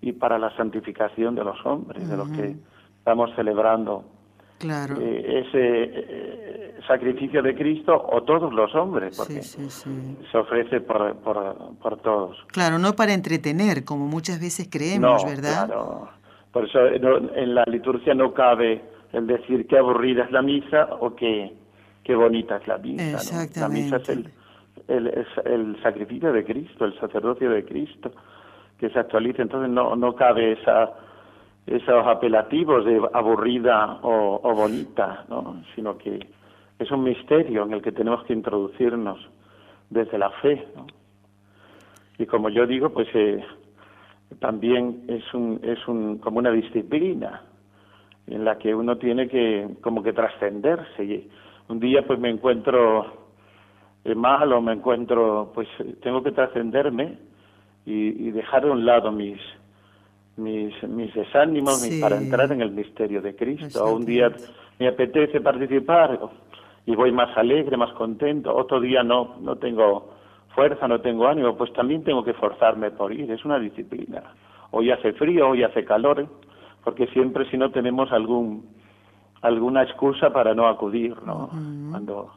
y 0.00 0.12
para 0.12 0.38
la 0.38 0.54
santificación 0.56 1.34
de 1.34 1.44
los 1.44 1.64
hombres, 1.66 2.08
de 2.08 2.16
los 2.16 2.28
que 2.30 2.56
estamos 2.98 3.34
celebrando 3.34 4.04
claro. 4.58 4.96
Eh, 5.00 5.44
ese 5.46 5.82
eh, 5.84 6.74
sacrificio 6.86 7.42
de 7.42 7.54
Cristo 7.54 7.92
o 8.12 8.22
todos 8.22 8.52
los 8.52 8.74
hombres, 8.74 9.16
porque 9.16 9.42
se 9.42 10.38
ofrece 10.38 10.80
por, 10.82 11.16
por, 11.16 12.00
todos. 12.00 12.36
Claro, 12.48 12.78
no 12.78 12.92
para 12.94 13.12
entretener, 13.12 13.84
como 13.84 14.06
muchas 14.06 14.40
veces 14.40 14.68
creemos, 14.70 15.24
¿verdad? 15.24 15.66
Claro. 15.66 16.08
Por 16.52 16.64
eso 16.64 16.78
en 16.86 17.54
la 17.54 17.64
liturgia 17.64 18.14
no 18.14 18.32
cabe 18.32 18.82
el 19.12 19.26
decir 19.26 19.66
qué 19.66 19.78
aburrida 19.78 20.24
es 20.24 20.30
la 20.30 20.42
misa 20.42 20.88
o 21.00 21.14
que 21.14 21.52
qué 22.04 22.14
bonita 22.14 22.56
es 22.56 22.66
la 22.68 22.78
misa. 22.78 23.44
La 23.60 23.68
misa 23.68 23.96
es 23.96 24.08
el, 24.08 24.28
el, 24.88 25.06
es 25.08 25.26
el 25.44 25.82
sacrificio 25.82 26.32
de 26.32 26.44
Cristo, 26.44 26.84
el 26.84 26.98
sacerdocio 27.00 27.50
de 27.50 27.64
Cristo, 27.64 28.12
que 28.78 28.90
se 28.90 28.98
actualiza. 28.98 29.42
Entonces 29.42 29.70
no, 29.70 29.96
no 29.96 30.14
cabe 30.14 30.52
esa, 30.52 30.92
esos 31.66 32.06
apelativos 32.06 32.84
de 32.84 33.00
aburrida 33.12 33.98
o, 34.02 34.40
o 34.42 34.54
bonita, 34.54 35.24
¿no? 35.28 35.62
sino 35.74 35.98
que 35.98 36.26
es 36.78 36.90
un 36.90 37.02
misterio 37.02 37.64
en 37.64 37.72
el 37.72 37.82
que 37.82 37.92
tenemos 37.92 38.24
que 38.24 38.34
introducirnos 38.34 39.18
desde 39.90 40.16
la 40.18 40.30
fe. 40.30 40.64
¿no? 40.76 40.86
Y 42.18 42.26
como 42.26 42.50
yo 42.50 42.66
digo, 42.66 42.90
pues 42.90 43.08
eh, 43.14 43.44
también 44.38 45.04
es 45.08 45.34
un, 45.34 45.60
es 45.62 45.86
un, 45.88 46.18
como 46.18 46.38
una 46.38 46.52
disciplina 46.52 47.42
en 48.26 48.44
la 48.44 48.58
que 48.58 48.74
uno 48.74 48.96
tiene 48.98 49.28
que 49.28 49.68
como 49.80 50.02
que 50.02 50.12
trascenderse. 50.12 51.04
Y 51.04 51.30
un 51.68 51.80
día 51.80 52.06
pues 52.06 52.18
me 52.18 52.30
encuentro 52.30 53.26
eh, 54.04 54.14
mal 54.14 54.52
o 54.52 54.60
me 54.60 54.72
encuentro, 54.72 55.52
pues 55.54 55.68
tengo 56.02 56.22
que 56.22 56.32
trascenderme 56.32 57.18
y, 57.84 58.30
dejar 58.30 58.64
de 58.64 58.70
un 58.70 58.84
lado 58.84 59.12
mis 59.12 59.38
mis, 60.36 60.82
mis 60.84 61.14
desánimos 61.14 61.82
para 62.00 62.16
entrar 62.16 62.52
en 62.52 62.60
el 62.60 62.72
misterio 62.72 63.22
de 63.22 63.34
Cristo. 63.34 63.84
O 63.84 63.94
un 63.94 64.04
día 64.04 64.30
me 64.78 64.88
apetece 64.88 65.40
participar 65.40 66.18
y 66.84 66.94
voy 66.94 67.12
más 67.12 67.36
alegre, 67.36 67.76
más 67.76 67.92
contento. 67.92 68.54
Otro 68.54 68.80
día 68.80 69.02
no, 69.02 69.36
no 69.40 69.56
tengo 69.56 70.14
fuerza, 70.54 70.88
no 70.88 71.00
tengo 71.00 71.26
ánimo, 71.26 71.56
pues 71.56 71.72
también 71.72 72.04
tengo 72.04 72.24
que 72.24 72.32
forzarme 72.34 72.90
por 72.90 73.12
ir. 73.12 73.30
Es 73.30 73.44
una 73.44 73.58
disciplina. 73.58 74.22
Hoy 74.70 74.90
hace 74.90 75.12
frío, 75.12 75.50
hoy 75.50 75.62
hace 75.62 75.84
calor, 75.84 76.26
porque 76.86 77.08
siempre 77.08 77.50
si 77.50 77.58
no 77.58 77.72
tenemos 77.72 78.12
algún 78.12 78.64
alguna 79.42 79.82
excusa 79.82 80.32
para 80.32 80.54
no 80.54 80.68
acudir, 80.68 81.20
¿no? 81.26 81.50
Cuando 81.90 82.30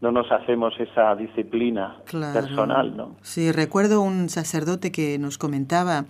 no 0.00 0.10
nos 0.10 0.32
hacemos 0.32 0.72
esa 0.80 1.14
disciplina 1.14 1.98
personal, 2.10 2.96
¿no? 2.96 3.16
Sí, 3.20 3.52
recuerdo 3.52 4.00
un 4.00 4.30
sacerdote 4.30 4.90
que 4.92 5.18
nos 5.18 5.36
comentaba 5.36 6.06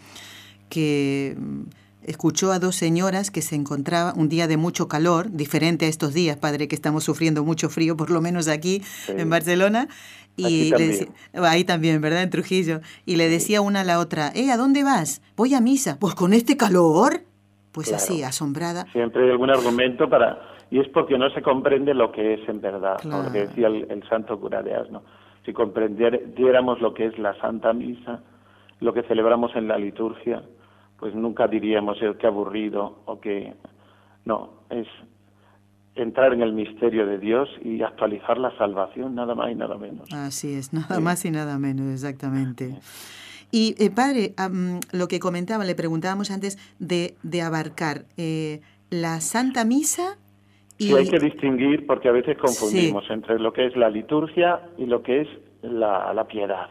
que 0.69 1.37
mm, 1.37 1.63
escuchó 2.05 2.53
a 2.53 2.61
dos 2.61 2.77
señoras 2.77 3.33
que 3.33 3.43
se 3.43 3.57
encontraban 3.57 4.17
un 4.17 4.29
día 4.29 4.47
de 4.47 4.57
mucho 4.57 4.87
calor, 4.87 5.33
diferente 5.33 5.87
a 5.87 5.89
estos 5.89 6.15
días, 6.15 6.37
padre, 6.37 6.69
que 6.69 6.77
estamos 6.77 7.03
sufriendo 7.03 7.43
mucho 7.43 7.69
frío, 7.69 7.97
por 7.97 8.11
lo 8.11 8.21
menos 8.21 8.47
aquí 8.47 8.81
en 9.09 9.29
Barcelona. 9.29 9.89
Y 10.37 10.71
también. 10.71 11.09
ahí 11.35 11.65
también, 11.65 12.01
¿verdad? 12.01 12.23
En 12.23 12.31
Trujillo. 12.31 12.81
Y 13.07 13.17
le 13.17 13.29
decía 13.29 13.61
una 13.61 13.81
a 13.81 13.85
la 13.85 13.99
otra, 13.99 14.31
¿eh? 14.37 14.53
¿A 14.53 14.57
dónde 14.57 14.85
vas? 14.85 15.21
Voy 15.37 15.53
a 15.53 15.61
misa. 15.61 15.99
Pues 15.99 16.15
con 16.15 16.33
este 16.33 16.57
calor. 16.57 17.25
Pues 17.73 17.93
así, 17.93 18.23
asombrada. 18.23 18.85
Siempre 18.93 19.25
hay 19.25 19.31
algún 19.31 19.51
argumento 19.51 20.09
para 20.09 20.39
y 20.73 20.81
es 20.81 20.89
porque 20.89 21.19
no 21.19 21.29
se 21.31 21.43
comprende 21.43 21.93
lo 21.93 22.11
que 22.13 22.33
es 22.33 22.49
en 22.49 22.63
verdad, 22.63 23.03
lo 23.05 23.31
que 23.31 23.47
decía 23.47 23.69
el, 23.69 24.03
santo 24.09 24.41
cura 24.41 24.63
de 24.63 24.75
Asno. 24.75 25.03
Si 25.45 25.53
comprendiéramos 25.53 26.81
lo 26.81 26.95
que 26.95 27.07
es 27.07 27.19
la 27.19 27.39
Santa 27.41 27.75
Misa, 27.75 28.21
lo 28.81 28.95
que 28.95 29.03
celebramos 29.03 29.55
en 29.55 29.69
la 29.69 29.77
liturgia, 29.77 30.43
pues 30.99 31.15
nunca 31.15 31.47
diríamos 31.47 32.01
el 32.01 32.17
que 32.17 32.27
aburrido 32.27 33.03
o 33.05 33.21
que 33.21 33.53
no, 34.25 34.63
es 34.71 34.87
entrar 35.95 36.33
en 36.33 36.41
el 36.41 36.55
misterio 36.55 37.07
de 37.07 37.19
Dios 37.19 37.51
y 37.63 37.83
actualizar 37.83 38.39
la 38.39 38.57
salvación, 38.57 39.15
nada 39.15 39.35
más 39.35 39.51
y 39.51 39.55
nada 39.55 39.77
menos. 39.77 40.11
Así 40.11 40.55
es, 40.55 40.73
nada 40.73 41.01
más 41.01 41.23
y 41.27 41.31
nada 41.31 41.59
menos, 41.59 41.93
exactamente. 41.93 42.79
Y 43.53 43.77
eh, 43.79 43.91
padre, 43.91 44.35
lo 44.93 45.07
que 45.07 45.21
comentaba, 45.21 45.65
le 45.65 45.75
preguntábamos 45.75 46.31
antes 46.31 46.59
de, 46.81 47.15
de 47.23 47.43
abarcar 47.43 48.07
eh, 48.17 48.61
la 48.91 49.21
Santa 49.21 49.65
Misa 49.65 50.17
Sí, 50.79 50.93
hay 50.95 51.09
que 51.09 51.19
distinguir 51.19 51.87
porque 51.87 52.09
a 52.09 52.13
veces 52.13 52.37
confundimos 52.37 53.09
entre 53.11 53.39
lo 53.39 53.53
que 53.53 53.67
es 53.67 53.77
la 53.77 53.89
liturgia 53.89 54.61
y 54.77 54.87
lo 54.87 55.03
que 55.03 55.23
es 55.23 55.29
la, 55.63 56.13
la 56.13 56.25
piedad. 56.27 56.69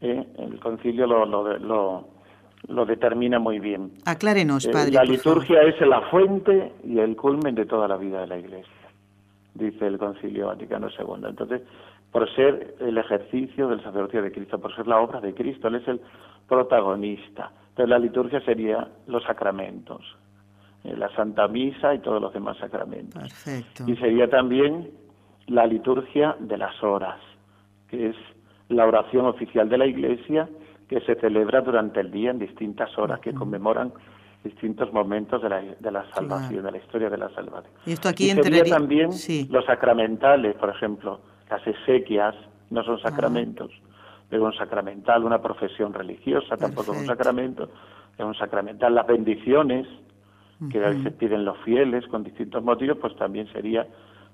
¿Eh? 0.00 0.24
El 0.38 0.60
concilio 0.60 1.06
lo, 1.06 1.24
lo, 1.24 2.08
lo, 2.68 2.84
determina 2.84 3.38
muy 3.38 3.58
bien. 3.58 3.92
Aclárenos, 4.04 4.66
eh, 4.66 4.70
padre. 4.70 4.92
la 4.92 5.04
liturgia 5.04 5.62
es 5.62 5.80
la 5.80 6.02
fuente 6.10 6.72
y 6.84 6.98
el 6.98 7.16
culmen 7.16 7.54
de 7.54 7.64
toda 7.64 7.88
la 7.88 7.96
vida 7.96 8.20
de 8.20 8.26
la 8.26 8.38
Iglesia, 8.38 8.90
dice 9.54 9.86
el 9.86 9.96
concilio 9.96 10.48
Vaticano 10.48 10.88
II. 10.88 11.24
Entonces, 11.26 11.62
por 12.14 12.32
ser 12.32 12.76
el 12.78 12.96
ejercicio 12.96 13.66
del 13.66 13.82
sacerdocio 13.82 14.22
de 14.22 14.30
Cristo, 14.30 14.60
por 14.60 14.72
ser 14.76 14.86
la 14.86 15.00
obra 15.00 15.20
de 15.20 15.34
Cristo, 15.34 15.66
Él 15.66 15.74
es 15.74 15.88
el 15.88 16.00
protagonista. 16.48 17.50
Entonces, 17.70 17.88
la 17.88 17.98
liturgia 17.98 18.40
sería 18.42 18.86
los 19.08 19.24
sacramentos, 19.24 20.00
eh, 20.84 20.94
la 20.96 21.08
Santa 21.16 21.48
Misa 21.48 21.92
y 21.92 21.98
todos 21.98 22.22
los 22.22 22.32
demás 22.32 22.56
sacramentos. 22.58 23.20
Perfecto. 23.20 23.82
Y 23.88 23.96
sería 23.96 24.30
también 24.30 24.92
la 25.48 25.66
liturgia 25.66 26.36
de 26.38 26.56
las 26.56 26.80
horas, 26.84 27.18
que 27.88 28.10
es 28.10 28.16
la 28.68 28.86
oración 28.86 29.26
oficial 29.26 29.68
de 29.68 29.78
la 29.78 29.86
Iglesia 29.86 30.48
que 30.88 31.00
se 31.00 31.16
celebra 31.16 31.62
durante 31.62 31.98
el 31.98 32.12
día 32.12 32.30
en 32.30 32.38
distintas 32.38 32.96
horas 32.96 33.18
que 33.18 33.34
conmemoran 33.34 33.92
distintos 34.44 34.92
momentos 34.92 35.42
de 35.42 35.48
la, 35.48 35.60
de 35.60 35.90
la 35.90 36.08
salvación, 36.12 36.62
de 36.62 36.70
la 36.70 36.78
historia 36.78 37.10
de 37.10 37.18
la 37.18 37.30
salvación. 37.30 37.74
Y 37.84 37.92
esto 37.94 38.08
aquí 38.08 38.30
sería 38.30 38.62
también 38.62 39.10
los 39.50 39.64
sacramentales, 39.64 40.54
por 40.54 40.70
ejemplo, 40.70 41.33
las 41.54 41.66
exequias 41.68 42.34
no 42.70 42.82
son 42.82 42.98
sacramentos, 42.98 43.70
pero 44.28 44.44
un 44.44 44.54
sacramental, 44.54 45.22
una 45.22 45.40
profesión 45.40 45.92
religiosa 45.92 46.56
tampoco 46.56 46.92
es 46.92 46.98
un 46.98 47.06
sacramento, 47.06 47.68
es 48.18 48.24
un 48.24 48.34
sacramental, 48.34 48.92
las 48.92 49.06
bendiciones, 49.06 49.86
que 50.70 50.84
a 50.84 50.88
veces 50.88 51.12
piden 51.12 51.44
los 51.44 51.56
fieles 51.58 52.06
con 52.08 52.24
distintos 52.24 52.62
motivos, 52.64 52.98
pues 53.00 53.14
también 53.16 53.46
sería 53.52 53.86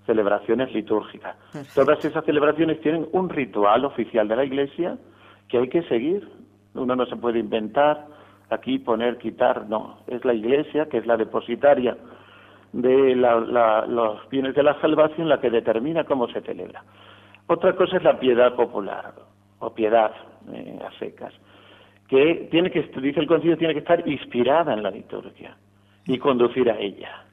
celebraciones 0.07 0.73
litúrgicas. 0.73 1.37
Todas 1.75 2.03
esas 2.05 2.25
celebraciones 2.25 2.81
tienen 2.81 3.07
un 3.13 3.29
ritual 3.29 3.85
oficial 3.85 4.27
de 4.27 4.37
la 4.37 4.45
Iglesia 4.45 4.97
que 5.49 5.59
hay 5.59 5.69
que 5.69 5.83
seguir. 5.85 6.27
Uno 6.75 6.97
no 6.97 7.05
se 7.07 7.17
puede 7.17 7.39
inventar 7.39 8.07
aquí, 8.49 8.79
poner, 8.79 9.19
quitar, 9.19 9.69
no. 9.69 9.99
Es 10.07 10.25
la 10.25 10.33
Iglesia, 10.33 10.89
que 10.89 10.99
es 10.99 11.07
la 11.07 11.17
depositaria 11.17 11.97
de 12.73 13.17
los 13.17 14.29
bienes 14.31 14.55
de 14.55 14.63
la 14.63 14.81
salvación, 14.81 15.29
la 15.29 15.41
que 15.41 15.51
determina 15.51 16.05
cómo 16.05 16.29
se 16.29 16.41
celebra. 16.43 16.83
Otra 17.51 17.75
cosa 17.75 17.97
es 17.97 18.05
la 18.05 18.17
piedad 18.17 18.55
popular, 18.55 19.13
o 19.59 19.75
piedad 19.75 20.13
eh, 20.53 20.79
a 20.87 20.97
secas, 21.01 21.35
que 22.07 22.47
tiene 22.49 22.71
que, 22.71 22.83
dice 23.01 23.19
el 23.19 23.27
concilio, 23.27 23.59
tiene 23.59 23.75
que 23.75 23.81
estar 23.81 24.07
inspirada 24.09 24.73
en 24.73 24.85
la 24.85 24.91
liturgia 24.93 25.57
y 26.07 26.17
conducir 26.19 26.71
a 26.71 26.79
ella. 26.79 27.25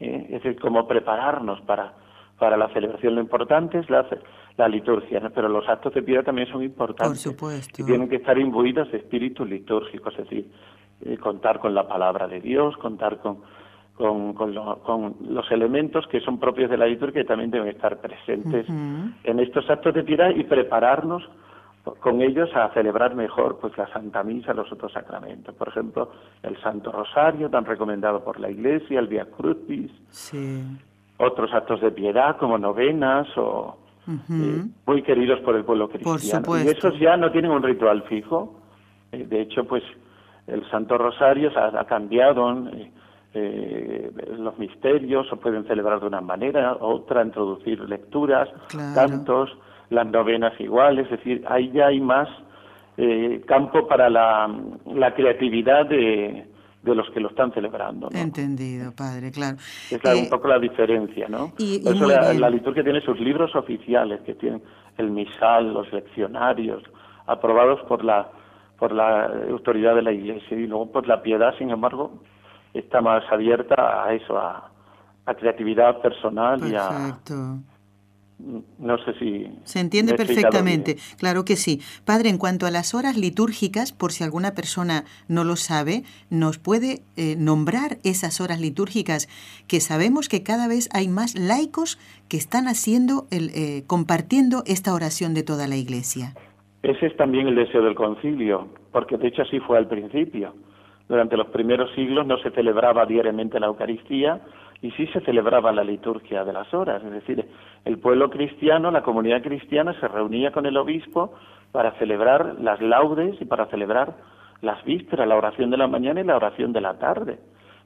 ¿eh? 0.00 0.26
Es 0.28 0.42
decir, 0.42 0.60
como 0.60 0.86
prepararnos 0.86 1.62
para, 1.62 1.94
para 2.38 2.58
la 2.58 2.68
celebración. 2.74 3.14
Lo 3.14 3.22
importante 3.22 3.78
es 3.78 3.88
la, 3.88 4.06
la 4.58 4.68
liturgia, 4.68 5.22
pero 5.34 5.48
los 5.48 5.66
actos 5.66 5.94
de 5.94 6.02
piedad 6.02 6.24
también 6.24 6.46
son 6.48 6.62
importantes. 6.62 7.24
Por 7.24 7.32
supuesto. 7.32 7.80
Y 7.80 7.86
tienen 7.86 8.10
que 8.10 8.16
estar 8.16 8.36
imbuidos 8.38 8.92
de 8.92 8.98
espíritu 8.98 9.46
litúrgico, 9.46 10.10
es 10.10 10.18
decir, 10.18 10.46
eh, 11.06 11.16
contar 11.16 11.58
con 11.58 11.74
la 11.74 11.88
palabra 11.88 12.28
de 12.28 12.42
Dios, 12.42 12.76
contar 12.76 13.16
con, 13.16 13.38
con, 13.96 14.34
con, 14.34 14.54
con, 14.80 15.16
los 15.28 15.50
elementos 15.50 16.06
que 16.08 16.20
son 16.20 16.38
propios 16.38 16.70
de 16.70 16.76
la 16.76 16.86
liturgia 16.86 17.22
y 17.22 17.26
también 17.26 17.50
deben 17.50 17.68
estar 17.68 18.00
presentes 18.00 18.66
en 18.68 19.40
estos 19.40 19.68
actos 19.70 19.94
de 19.94 20.02
piedad 20.02 20.30
y 20.34 20.44
prepararnos 20.44 21.22
con 22.00 22.22
ellos 22.22 22.48
a 22.54 22.70
celebrar 22.70 23.14
mejor 23.14 23.58
pues 23.60 23.76
la 23.76 23.86
Santa 23.92 24.22
Misa, 24.22 24.54
los 24.54 24.70
otros 24.72 24.92
sacramentos. 24.92 25.54
Por 25.54 25.68
ejemplo, 25.68 26.10
el 26.42 26.60
Santo 26.62 26.90
Rosario, 26.90 27.50
tan 27.50 27.64
recomendado 27.64 28.24
por 28.24 28.40
la 28.40 28.50
Iglesia, 28.50 28.98
el 29.00 29.06
Via 29.06 29.26
Crucis, 29.26 29.92
otros 31.18 31.52
actos 31.52 31.80
de 31.80 31.90
piedad 31.90 32.36
como 32.38 32.58
novenas 32.58 33.28
o 33.36 33.76
eh, 34.08 34.64
muy 34.86 35.02
queridos 35.02 35.40
por 35.40 35.56
el 35.56 35.64
pueblo 35.64 35.88
cristiano. 35.88 36.44
y 36.58 36.68
esos 36.68 36.98
ya 36.98 37.16
no 37.16 37.30
tienen 37.30 37.50
un 37.50 37.62
ritual 37.62 38.02
fijo. 38.04 38.54
Eh, 39.12 39.26
de 39.26 39.42
hecho, 39.42 39.64
pues 39.64 39.82
el 40.46 40.68
Santo 40.70 40.98
Rosario 40.98 41.50
ha, 41.56 41.84
cambiado 41.84 42.68
eh, 42.68 42.90
los 43.34 44.58
misterios, 44.58 45.32
o 45.32 45.36
pueden 45.36 45.66
celebrar 45.66 46.00
de 46.00 46.06
una 46.06 46.20
manera, 46.20 46.76
otra, 46.80 47.24
introducir 47.24 47.80
lecturas, 47.80 48.48
cantos 48.94 49.50
las 49.90 50.06
novenas 50.06 50.52
igual, 50.60 50.98
es 50.98 51.10
decir, 51.10 51.44
ahí 51.48 51.70
ya 51.72 51.86
hay 51.86 52.00
más 52.00 52.28
eh, 52.96 53.42
campo 53.46 53.86
para 53.86 54.08
la, 54.08 54.48
la 54.86 55.14
creatividad 55.14 55.86
de, 55.86 56.46
de 56.84 56.94
los 56.94 57.08
que 57.10 57.20
lo 57.20 57.28
están 57.28 57.52
celebrando. 57.52 58.08
¿no? 58.10 58.18
Entendido, 58.18 58.92
padre, 58.94 59.30
claro. 59.30 59.56
Es 59.90 60.00
un 60.04 60.24
eh, 60.24 60.28
poco 60.30 60.48
la 60.48 60.58
diferencia, 60.58 61.26
¿no? 61.28 61.52
Y, 61.58 61.80
la, 61.82 62.50
liturgia 62.50 62.84
tiene 62.84 63.00
sus 63.00 63.18
libros 63.18 63.54
oficiales, 63.56 64.20
que 64.22 64.34
tienen 64.34 64.62
el 64.98 65.10
misal, 65.10 65.72
los 65.72 65.90
leccionarios, 65.92 66.82
aprobados 67.26 67.80
por 67.88 68.04
la 68.04 68.30
por 68.78 68.90
la 68.90 69.26
autoridad 69.50 69.94
de 69.94 70.02
la 70.02 70.12
Iglesia, 70.12 70.58
y 70.58 70.66
luego 70.66 70.90
pues 70.90 71.06
la 71.06 71.22
piedad, 71.22 71.54
sin 71.56 71.70
embargo, 71.70 72.20
está 72.74 73.00
más 73.00 73.24
abierta 73.30 74.04
a 74.04 74.12
eso, 74.12 74.36
a, 74.36 74.70
a 75.26 75.34
creatividad 75.34 76.00
personal 76.02 76.60
y 76.70 76.74
a 76.74 77.18
No 78.78 78.98
sé 78.98 79.14
si... 79.18 79.46
Se 79.62 79.80
entiende 79.80 80.14
perfectamente, 80.14 80.96
claro 81.18 81.44
que 81.44 81.56
sí. 81.56 81.80
Padre, 82.04 82.28
en 82.28 82.38
cuanto 82.38 82.66
a 82.66 82.70
las 82.70 82.94
horas 82.94 83.16
litúrgicas, 83.16 83.92
por 83.92 84.12
si 84.12 84.24
alguna 84.24 84.54
persona 84.54 85.04
no 85.28 85.44
lo 85.44 85.56
sabe, 85.56 86.02
¿nos 86.30 86.58
puede 86.58 87.02
eh, 87.16 87.36
nombrar 87.38 87.98
esas 88.02 88.40
horas 88.40 88.60
litúrgicas 88.60 89.28
que 89.68 89.80
sabemos 89.80 90.28
que 90.28 90.42
cada 90.42 90.68
vez 90.68 90.88
hay 90.92 91.08
más 91.08 91.38
laicos 91.38 91.98
que 92.28 92.36
están 92.36 92.66
haciendo, 92.66 93.26
el, 93.30 93.50
eh, 93.54 93.84
compartiendo 93.86 94.62
esta 94.66 94.92
oración 94.92 95.32
de 95.32 95.44
toda 95.44 95.68
la 95.68 95.76
Iglesia? 95.76 96.34
Ese 96.82 97.06
es 97.06 97.16
también 97.16 97.46
el 97.46 97.54
deseo 97.54 97.82
del 97.82 97.94
concilio, 97.94 98.68
porque 98.92 99.16
de 99.16 99.28
hecho 99.28 99.42
así 99.42 99.58
fue 99.60 99.78
al 99.78 99.88
principio. 99.88 100.54
Durante 101.08 101.36
los 101.36 101.48
primeros 101.48 101.90
siglos 101.94 102.26
no 102.26 102.38
se 102.38 102.50
celebraba 102.50 103.04
diariamente 103.04 103.60
la 103.60 103.66
Eucaristía, 103.66 104.40
y 104.84 104.90
sí 104.92 105.06
se 105.08 105.20
celebraba 105.20 105.72
la 105.72 105.82
liturgia 105.82 106.44
de 106.44 106.52
las 106.52 106.72
horas, 106.74 107.02
es 107.02 107.10
decir, 107.10 107.46
el 107.86 107.98
pueblo 107.98 108.28
cristiano, 108.28 108.90
la 108.90 109.02
comunidad 109.02 109.42
cristiana 109.42 109.98
se 109.98 110.08
reunía 110.08 110.50
con 110.50 110.66
el 110.66 110.76
obispo 110.76 111.32
para 111.72 111.92
celebrar 111.92 112.56
las 112.60 112.82
laudes 112.82 113.40
y 113.40 113.46
para 113.46 113.64
celebrar 113.66 114.14
las 114.60 114.84
vísperas, 114.84 115.26
la 115.26 115.36
oración 115.36 115.70
de 115.70 115.78
la 115.78 115.86
mañana 115.86 116.20
y 116.20 116.24
la 116.24 116.36
oración 116.36 116.74
de 116.74 116.82
la 116.82 116.98
tarde. 116.98 117.38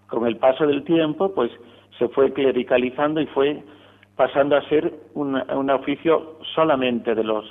Con 0.09 0.27
el 0.27 0.39
paso 0.39 0.67
del 0.67 0.83
tiempo, 0.83 1.33
pues 1.35 1.53
se 1.99 2.09
fue 2.09 2.33
clericalizando 2.33 3.21
y 3.21 3.27
fue 3.27 3.63
pasando 4.17 4.57
a 4.57 4.69
ser 4.69 4.93
un 5.15 5.71
oficio 5.71 6.39
solamente 6.55 7.15
de 7.15 7.23
los 7.23 7.45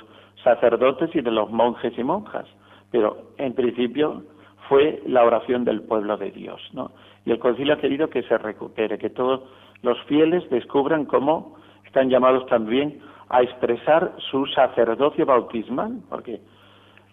sacerdotes 0.44 1.08
y 1.14 1.22
de 1.22 1.30
los 1.30 1.50
monjes 1.50 1.96
y 1.98 2.04
monjas, 2.04 2.46
pero 2.90 3.32
en 3.38 3.54
principio 3.54 4.24
fue 4.68 5.02
la 5.06 5.24
oración 5.24 5.64
del 5.64 5.82
pueblo 5.82 6.16
de 6.16 6.30
Dios, 6.30 6.60
¿no? 6.72 6.90
Y 7.24 7.30
el 7.30 7.38
concilio 7.38 7.74
ha 7.74 7.78
querido 7.78 8.08
que 8.08 8.22
se 8.22 8.38
recupere, 8.38 8.98
que 8.98 9.10
todos 9.10 9.42
los 9.82 10.00
fieles 10.04 10.48
descubran 10.50 11.04
cómo 11.04 11.56
están 11.84 12.10
llamados 12.10 12.46
también 12.46 13.00
a 13.28 13.42
expresar 13.42 14.12
su 14.30 14.46
sacerdocio 14.46 15.26
bautismal, 15.26 15.98
porque 16.08 16.40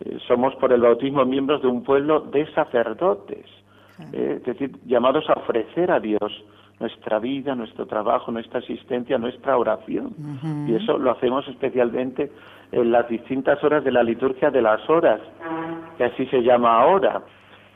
eh, 0.01 0.17
somos 0.27 0.55
por 0.55 0.71
el 0.73 0.81
bautismo 0.81 1.25
miembros 1.25 1.61
de 1.61 1.67
un 1.67 1.83
pueblo 1.83 2.21
de 2.21 2.45
sacerdotes, 2.53 3.45
eh, 4.13 4.35
es 4.37 4.43
decir, 4.43 4.71
llamados 4.85 5.29
a 5.29 5.33
ofrecer 5.33 5.91
a 5.91 5.99
Dios 5.99 6.31
nuestra 6.79 7.19
vida, 7.19 7.55
nuestro 7.55 7.85
trabajo, 7.85 8.31
nuestra 8.31 8.59
asistencia, 8.59 9.17
nuestra 9.17 9.57
oración. 9.57 10.13
Y 10.67 10.75
eso 10.75 10.97
lo 10.97 11.11
hacemos 11.11 11.47
especialmente 11.47 12.29
en 12.71 12.91
las 12.91 13.07
distintas 13.07 13.63
horas 13.63 13.83
de 13.85 13.91
la 13.91 14.03
liturgia 14.03 14.51
de 14.51 14.61
las 14.61 14.87
horas, 14.89 15.21
que 15.97 16.03
así 16.03 16.25
se 16.25 16.43
llama 16.43 16.81
ahora, 16.81 17.21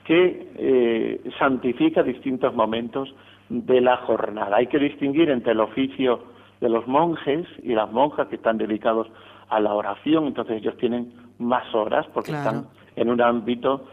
que 0.10 0.48
eh, 0.56 1.22
santifica 1.38 2.02
distintos 2.02 2.56
momentos 2.56 3.14
de 3.48 3.80
la 3.80 3.98
jornada. 3.98 4.58
Hay 4.58 4.66
que 4.66 4.80
distinguir 4.80 5.30
entre 5.30 5.52
el 5.52 5.60
oficio 5.60 6.24
de 6.62 6.68
los 6.68 6.88
monjes 6.88 7.46
y 7.62 7.76
las 7.76 7.92
monjas 7.92 8.28
que 8.28 8.38
están 8.38 8.58
dedicados 8.58 9.06
a 9.50 9.60
la 9.60 9.72
oración, 9.72 10.26
entonces 10.26 10.58
ellos 10.58 10.76
tienen 10.78 11.14
más 11.38 11.64
horas 11.76 12.08
porque 12.12 12.32
están 12.32 12.66
en 12.96 13.08
un 13.12 13.22
ámbito 13.22 13.86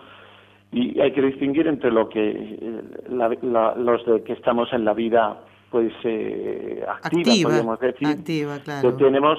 y 0.73 0.99
hay 1.01 1.13
que 1.13 1.21
distinguir 1.21 1.67
entre 1.67 1.91
lo 1.91 2.09
que 2.09 2.31
eh, 2.31 2.83
los 3.11 4.07
de 4.07 4.23
que 4.25 4.33
estamos 4.33 4.73
en 4.73 4.87
la 4.87 4.95
vida 4.95 5.43
pues 5.71 5.93
eh, 6.05 6.83
activa, 6.89 7.51
podemos 7.51 7.79
decir 7.79 8.09
que 8.25 8.93
tenemos 8.93 9.39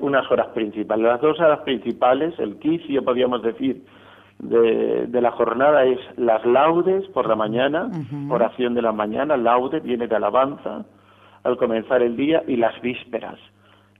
unas 0.00 0.30
horas 0.30 0.46
principales. 0.54 1.04
Las 1.06 1.20
dos 1.20 1.40
horas 1.40 1.58
principales 1.64 2.38
el 2.38 2.56
quicio 2.60 3.04
podríamos 3.04 3.42
decir 3.42 3.82
de, 4.42 5.20
la 5.20 5.30
jornada 5.30 5.84
es 5.84 5.98
las 6.16 6.44
laudes 6.44 7.06
por 7.08 7.28
la 7.28 7.36
mañana, 7.36 7.88
oración 8.28 8.74
de 8.74 8.82
la 8.82 8.92
mañana, 8.92 9.36
laude 9.36 9.80
viene 9.80 10.08
de 10.08 10.16
alabanza 10.16 10.84
al 11.44 11.56
comenzar 11.56 12.02
el 12.02 12.16
día 12.16 12.42
y 12.46 12.56
las 12.56 12.78
vísperas, 12.82 13.38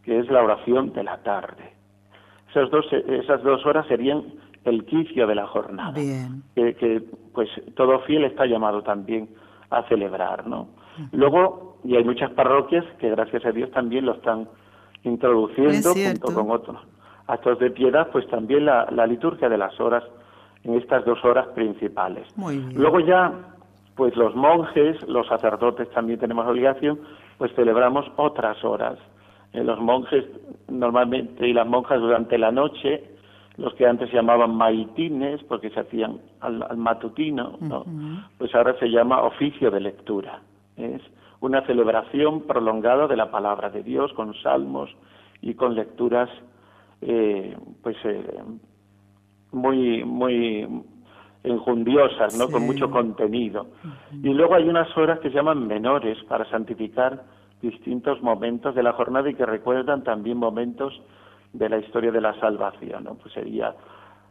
que 0.05 0.19
es 0.19 0.29
la 0.31 0.43
oración 0.43 0.93
de 0.93 1.05
la 1.05 1.19
tarde. 1.23 1.73
Esas 2.51 2.71
dos, 2.71 2.85
esas 2.93 3.43
dos 3.43 3.65
horas 3.65 3.87
serían 3.87 4.25
el 4.65 4.85
quicio 4.85 5.27
de 5.27 5.35
la 5.35 5.47
jornada, 5.47 5.95
Que, 6.55 7.03
pues 7.33 7.49
todo 7.75 8.01
fiel 8.01 8.25
está 8.25 8.45
llamado 8.45 8.83
también 8.83 9.29
a 9.71 9.85
celebrar, 9.85 10.47
¿no? 10.47 10.69
Luego, 11.13 11.79
y 11.85 11.97
hay 11.97 12.05
muchas 12.05 12.31
parroquias 12.33 12.85
que 12.99 13.11
gracias 13.11 13.45
a 13.47 13.53
Dios 13.53 13.71
también 13.71 14.07
lo 14.07 14.15
están 14.15 14.49
introduciendo 15.05 15.95
junto 15.95 16.35
con 16.35 16.51
otros 16.51 16.79
actos 17.29 17.59
de 17.61 17.71
piedad, 17.71 18.09
pues 18.11 18.27
también 18.29 18.67
la, 18.67 18.89
la 18.91 19.07
liturgia 19.07 19.49
de 19.49 19.57
las 19.57 19.79
horas 19.81 20.03
en 20.65 20.75
estas 20.75 21.05
dos 21.05 21.25
horas 21.25 21.49
principales. 21.49 22.27
Luego 22.75 23.01
ya, 23.01 23.33
pues 23.97 24.17
los 24.17 24.35
monjes, 24.35 24.97
los 25.09 25.27
sacerdotes 25.27 25.91
también 25.91 26.19
tenemos 26.19 26.47
obligación, 26.47 27.01
pues 27.39 27.53
celebramos 27.55 28.07
otras 28.17 28.63
horas. 28.65 28.99
Eh, 29.53 29.65
los 29.65 29.81
monjes 29.81 30.25
normalmente 30.69 31.47
y 31.47 31.53
las 31.53 31.67
monjas 31.67 32.01
durante 32.01 32.39
la 32.39 32.51
noche, 32.51 33.05
los 33.57 33.75
que 33.75 33.87
antes 33.87 34.09
se 34.11 34.17
llamaban 34.17 34.55
maitines, 34.55 35.43
porque 35.45 35.71
se 35.71 35.81
hacían 35.81 36.21
al, 36.41 36.77
matutino, 36.77 37.59
¿no? 37.61 37.85
pues 38.39 38.55
ahora 38.55 38.79
se 38.79 38.89
llama 38.89 39.23
oficio 39.23 39.71
de 39.71 39.81
lectura. 39.81 40.41
Es 40.77 41.03
una 41.41 41.67
celebración 41.67 42.43
prolongada 42.43 43.09
de 43.09 43.17
la 43.17 43.31
palabra 43.31 43.69
de 43.69 43.83
Dios 43.83 44.13
con 44.15 44.33
salmos 44.43 44.91
y 45.43 45.55
con 45.55 45.75
lecturas 45.75 46.31
eh, 47.03 47.57
pues 47.83 47.97
eh, 48.05 48.25
muy, 49.53 50.05
muy 50.05 50.67
enjundiosas, 51.45 52.37
¿no? 52.39 52.49
Con 52.49 52.65
mucho 52.65 52.91
contenido. 52.91 53.67
Y 54.23 54.33
luego 54.33 54.55
hay 54.55 54.69
unas 54.69 54.97
horas 54.97 55.19
que 55.21 55.31
se 55.31 55.37
llaman 55.37 55.67
menores 55.67 56.19
para 56.25 56.45
santificar 56.51 57.23
distintos 57.61 58.21
momentos 58.23 58.75
de 58.75 58.83
la 58.83 58.93
jornada 58.93 59.31
y 59.31 59.35
que 59.35 59.47
recuerdan 59.47 60.03
también 60.03 60.37
momentos 60.37 61.01
de 61.53 61.69
la 61.69 61.79
historia 61.79 62.11
de 62.11 62.21
la 62.21 62.39
salvación, 62.41 63.05
¿no? 63.05 63.15
Pues 63.15 63.35
sería 63.35 63.75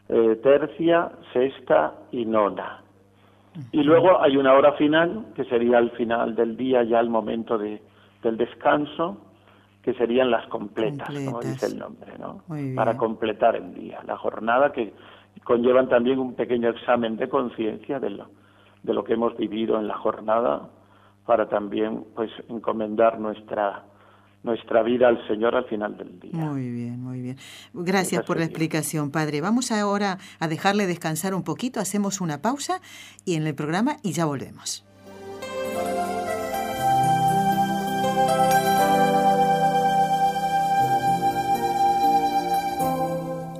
eh, 0.09 0.39
tercia, 0.41 1.11
sexta 1.33 1.93
y 2.11 2.25
nona. 2.25 2.81
Y 3.71 3.83
luego 3.83 4.21
hay 4.21 4.37
una 4.37 4.53
hora 4.53 4.73
final, 4.73 5.25
que 5.35 5.43
sería 5.45 5.77
al 5.77 5.91
final 5.91 6.35
del 6.35 6.55
día, 6.55 6.83
ya 6.83 6.99
el 6.99 7.09
momento 7.09 7.57
de, 7.57 7.81
del 8.23 8.37
descanso, 8.37 9.17
que 9.81 9.93
serían 9.95 10.29
las 10.29 10.45
completas, 10.47 11.09
como 11.25 11.39
dice 11.39 11.65
el 11.65 11.79
nombre, 11.79 12.13
¿no? 12.19 12.43
Para 12.75 12.97
completar 12.97 13.55
el 13.55 13.73
día, 13.73 14.01
la 14.05 14.17
jornada 14.17 14.71
que 14.71 14.93
conllevan 15.43 15.89
también 15.89 16.19
un 16.19 16.35
pequeño 16.35 16.69
examen 16.69 17.17
de 17.17 17.27
conciencia 17.29 17.99
de 17.99 18.11
lo, 18.11 18.29
de 18.83 18.93
lo 18.93 19.03
que 19.03 19.13
hemos 19.13 19.35
vivido 19.37 19.79
en 19.79 19.87
la 19.87 19.97
jornada 19.97 20.69
para 21.25 21.49
también 21.49 22.05
pues 22.15 22.31
encomendar 22.49 23.19
nuestra 23.19 23.85
nuestra 24.43 24.81
vida 24.81 25.07
al 25.07 25.25
Señor 25.27 25.55
al 25.55 25.65
final 25.65 25.95
del 25.97 26.19
día. 26.19 26.31
Muy 26.33 26.71
bien, 26.71 26.99
muy 26.99 27.21
bien. 27.21 27.37
Gracias 27.73 28.23
por 28.23 28.37
la 28.37 28.45
explicación, 28.45 29.11
Padre. 29.11 29.39
Vamos 29.39 29.71
ahora 29.71 30.17
a 30.39 30.47
dejarle 30.47 30.87
descansar 30.87 31.35
un 31.35 31.43
poquito, 31.43 31.79
hacemos 31.79 32.21
una 32.21 32.41
pausa 32.41 32.81
y 33.23 33.35
en 33.35 33.45
el 33.45 33.53
programa 33.53 33.97
y 34.01 34.13
ya 34.13 34.25
volvemos. 34.25 34.83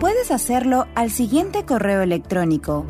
Puedes 0.00 0.30
hacerlo 0.30 0.86
al 0.94 1.10
siguiente 1.10 1.64
correo 1.64 2.02
electrónico 2.02 2.86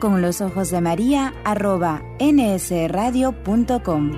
con 0.00 0.20
los 0.20 0.40
ojos 0.40 0.70
de 0.70 0.80
María 0.80 1.32
arroba 1.44 2.02
nsradio.com. 2.18 4.10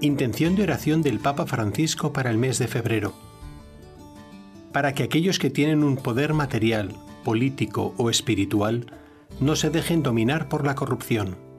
Intención 0.00 0.56
de 0.56 0.62
oración 0.62 1.02
del 1.02 1.18
Papa 1.18 1.44
Francisco 1.44 2.14
para 2.14 2.30
el 2.30 2.38
mes 2.38 2.58
de 2.58 2.68
febrero. 2.68 3.12
Para 4.72 4.94
que 4.94 5.02
aquellos 5.02 5.38
que 5.38 5.50
tienen 5.50 5.84
un 5.84 5.96
poder 5.96 6.32
material, 6.32 6.96
político 7.24 7.92
o 7.98 8.08
espiritual 8.08 8.86
no 9.38 9.54
se 9.54 9.68
dejen 9.68 10.02
dominar 10.02 10.48
por 10.48 10.64
la 10.64 10.74
corrupción 10.74 11.51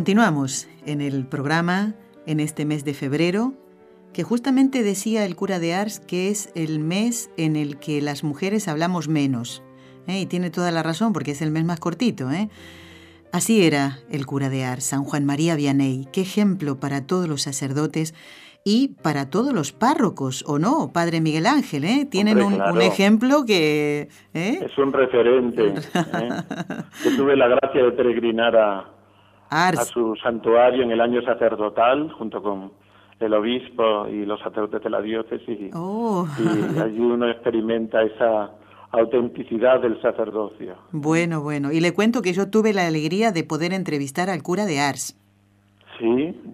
Continuamos 0.00 0.66
en 0.86 1.02
el 1.02 1.26
programa 1.26 1.92
en 2.24 2.40
este 2.40 2.64
mes 2.64 2.86
de 2.86 2.94
febrero, 2.94 3.52
que 4.14 4.22
justamente 4.22 4.82
decía 4.82 5.26
el 5.26 5.36
cura 5.36 5.58
de 5.58 5.74
Ars 5.74 6.00
que 6.00 6.30
es 6.30 6.50
el 6.54 6.78
mes 6.78 7.30
en 7.36 7.54
el 7.54 7.78
que 7.78 8.00
las 8.00 8.24
mujeres 8.24 8.66
hablamos 8.66 9.08
menos. 9.08 9.62
¿eh? 10.06 10.20
Y 10.20 10.24
tiene 10.24 10.48
toda 10.48 10.70
la 10.70 10.82
razón 10.82 11.12
porque 11.12 11.32
es 11.32 11.42
el 11.42 11.50
mes 11.50 11.66
más 11.66 11.80
cortito. 11.80 12.30
¿eh? 12.30 12.48
Así 13.30 13.62
era 13.62 13.98
el 14.10 14.24
cura 14.24 14.48
de 14.48 14.64
Ars, 14.64 14.84
San 14.84 15.04
Juan 15.04 15.26
María 15.26 15.54
Vianney. 15.54 16.08
Qué 16.14 16.22
ejemplo 16.22 16.80
para 16.80 17.06
todos 17.06 17.28
los 17.28 17.42
sacerdotes 17.42 18.14
y 18.64 18.96
para 19.02 19.28
todos 19.28 19.52
los 19.52 19.72
párrocos, 19.72 20.44
¿o 20.46 20.58
no, 20.58 20.92
Padre 20.94 21.20
Miguel 21.20 21.44
Ángel? 21.44 21.84
¿eh? 21.84 22.08
Tienen 22.10 22.40
un, 22.40 22.80
ejemplo 22.80 23.44
que... 23.46 24.08
¿eh? 24.32 24.60
Es 24.64 24.78
un 24.78 24.94
referente. 24.94 25.66
¿eh? 25.66 25.74
Yo 27.04 27.16
tuve 27.18 27.36
la 27.36 27.48
gracia 27.48 27.84
de 27.84 27.92
peregrinar 27.92 28.56
a, 28.56 28.99
a 29.50 29.72
su 29.84 30.14
santuario 30.22 30.82
en 30.82 30.92
el 30.92 31.00
año 31.00 31.22
sacerdotal, 31.22 32.10
junto 32.12 32.42
con 32.42 32.72
el 33.18 33.34
obispo 33.34 34.06
y 34.08 34.24
los 34.24 34.40
sacerdotes 34.40 34.82
de 34.82 34.90
la 34.90 35.02
diócesis. 35.02 35.70
Oh. 35.74 36.26
Y 36.38 36.78
allí 36.78 37.00
uno 37.00 37.28
experimenta 37.28 38.02
esa 38.02 38.52
autenticidad 38.92 39.80
del 39.80 40.00
sacerdocio. 40.00 40.76
Bueno, 40.92 41.42
bueno. 41.42 41.70
Y 41.72 41.80
le 41.80 41.92
cuento 41.92 42.22
que 42.22 42.32
yo 42.32 42.50
tuve 42.50 42.72
la 42.72 42.86
alegría 42.86 43.30
de 43.32 43.44
poder 43.44 43.72
entrevistar 43.72 44.30
al 44.30 44.42
cura 44.42 44.64
de 44.66 44.80
Ars 44.80 45.19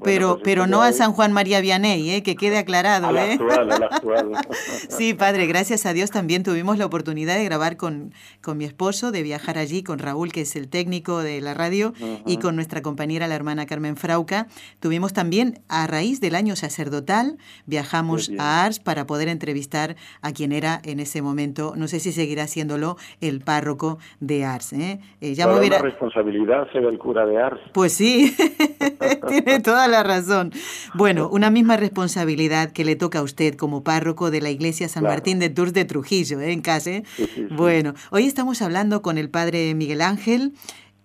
pero, 0.03 0.35
pues 0.35 0.43
pero 0.45 0.67
no 0.67 0.83
a 0.83 0.93
San 0.93 1.13
Juan 1.13 1.33
María 1.33 1.61
Vianney, 1.61 2.11
¿eh? 2.11 2.23
que 2.23 2.37
quede 2.37 2.59
aclarado. 2.59 3.17
¿eh? 3.17 3.39
sí, 4.89 5.15
padre, 5.15 5.47
gracias 5.47 5.87
a 5.87 5.93
Dios 5.93 6.11
también 6.11 6.43
tuvimos 6.43 6.79
la 6.79 6.87
oportunidad 6.87 7.37
de 7.37 7.45
grabar 7.45 7.77
con, 7.77 8.13
con 8.43 8.59
mi 8.59 8.65
esposo, 8.65 9.13
de 9.13 9.23
viajar 9.23 9.59
allí 9.59 9.83
con 9.83 9.99
Raúl, 9.99 10.33
que 10.33 10.43
es 10.43 10.57
el 10.57 10.69
técnico 10.69 11.21
de 11.21 11.41
la 11.41 11.55
radio, 11.55 11.93
y 12.27 12.39
con 12.39 12.57
nuestra 12.57 12.83
compañera, 12.83 13.27
la 13.27 13.35
hermana 13.35 13.67
Carmen 13.67 13.97
Frauca. 13.97 14.47
Tuvimos 14.81 15.13
también, 15.13 15.61
a 15.69 15.87
raíz 15.87 16.21
del 16.21 16.35
año 16.35 16.57
sacerdotal, 16.57 17.39
viajamos 17.67 18.31
a 18.39 18.65
Ars 18.65 18.81
para 18.81 19.07
poder 19.07 19.29
entrevistar 19.29 19.97
a 20.23 20.33
quien 20.33 20.53
era 20.53 20.81
en 20.85 21.01
ese 21.01 21.23
momento, 21.23 21.75
no 21.77 21.89
sé 21.89 22.01
si 22.01 22.13
seguirá 22.13 22.45
haciéndolo, 22.45 22.97
el 23.21 23.41
párroco 23.41 23.99
de 24.21 24.45
Ars. 24.45 24.73
¿eh? 24.73 25.01
eh 25.21 25.35
ya 25.35 25.47
me 25.47 25.59
hubiera... 25.59 25.79
responsabilidad 25.79 26.71
ser 26.73 26.85
el 26.85 26.99
cura 26.99 27.27
de 27.27 27.39
Ars. 27.39 27.61
Pues 27.73 27.93
sí. 27.93 28.35
Tiene 29.45 29.61
toda 29.61 29.89
la 29.89 30.03
razón. 30.03 30.53
Bueno, 30.95 31.29
una 31.31 31.51
misma 31.51 31.77
responsabilidad 31.77 32.73
que 32.73 32.85
le 32.85 32.97
toca 32.97 33.19
a 33.21 33.23
usted 33.23 33.55
como 33.55 33.83
párroco 33.85 34.31
de 34.31 34.41
la 34.41 34.51
iglesia 34.51 34.89
San 34.89 35.05
Martín 35.05 35.39
de 35.39 35.51
Tours 35.51 35.73
de 35.73 35.85
Trujillo, 35.85 36.41
¿eh? 36.41 36.53
en 36.53 36.63
casa. 36.63 36.91
¿eh? 36.91 37.05
Bueno, 37.51 37.95
hoy 38.11 38.27
estamos 38.27 38.63
hablando 38.63 39.03
con 39.03 39.19
el 39.19 39.31
padre 39.31 39.75
Miguel 39.75 40.01
Ángel. 40.01 40.53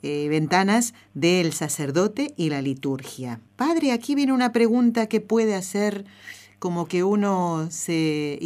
Eh, 0.04 0.30
ventanas 0.30 0.96
del 1.14 1.54
sacerdote 1.54 2.34
y 2.36 2.50
la 2.50 2.64
liturgia. 2.64 3.40
Padre, 3.56 3.92
aquí 3.92 4.16
viene 4.16 4.34
una 4.34 4.52
pregunta 4.52 5.06
que 5.06 5.22
puede 5.22 5.54
hacer 5.54 6.06
como 6.58 6.88
que 6.88 7.04
uno 7.04 7.68
se, 7.70 8.40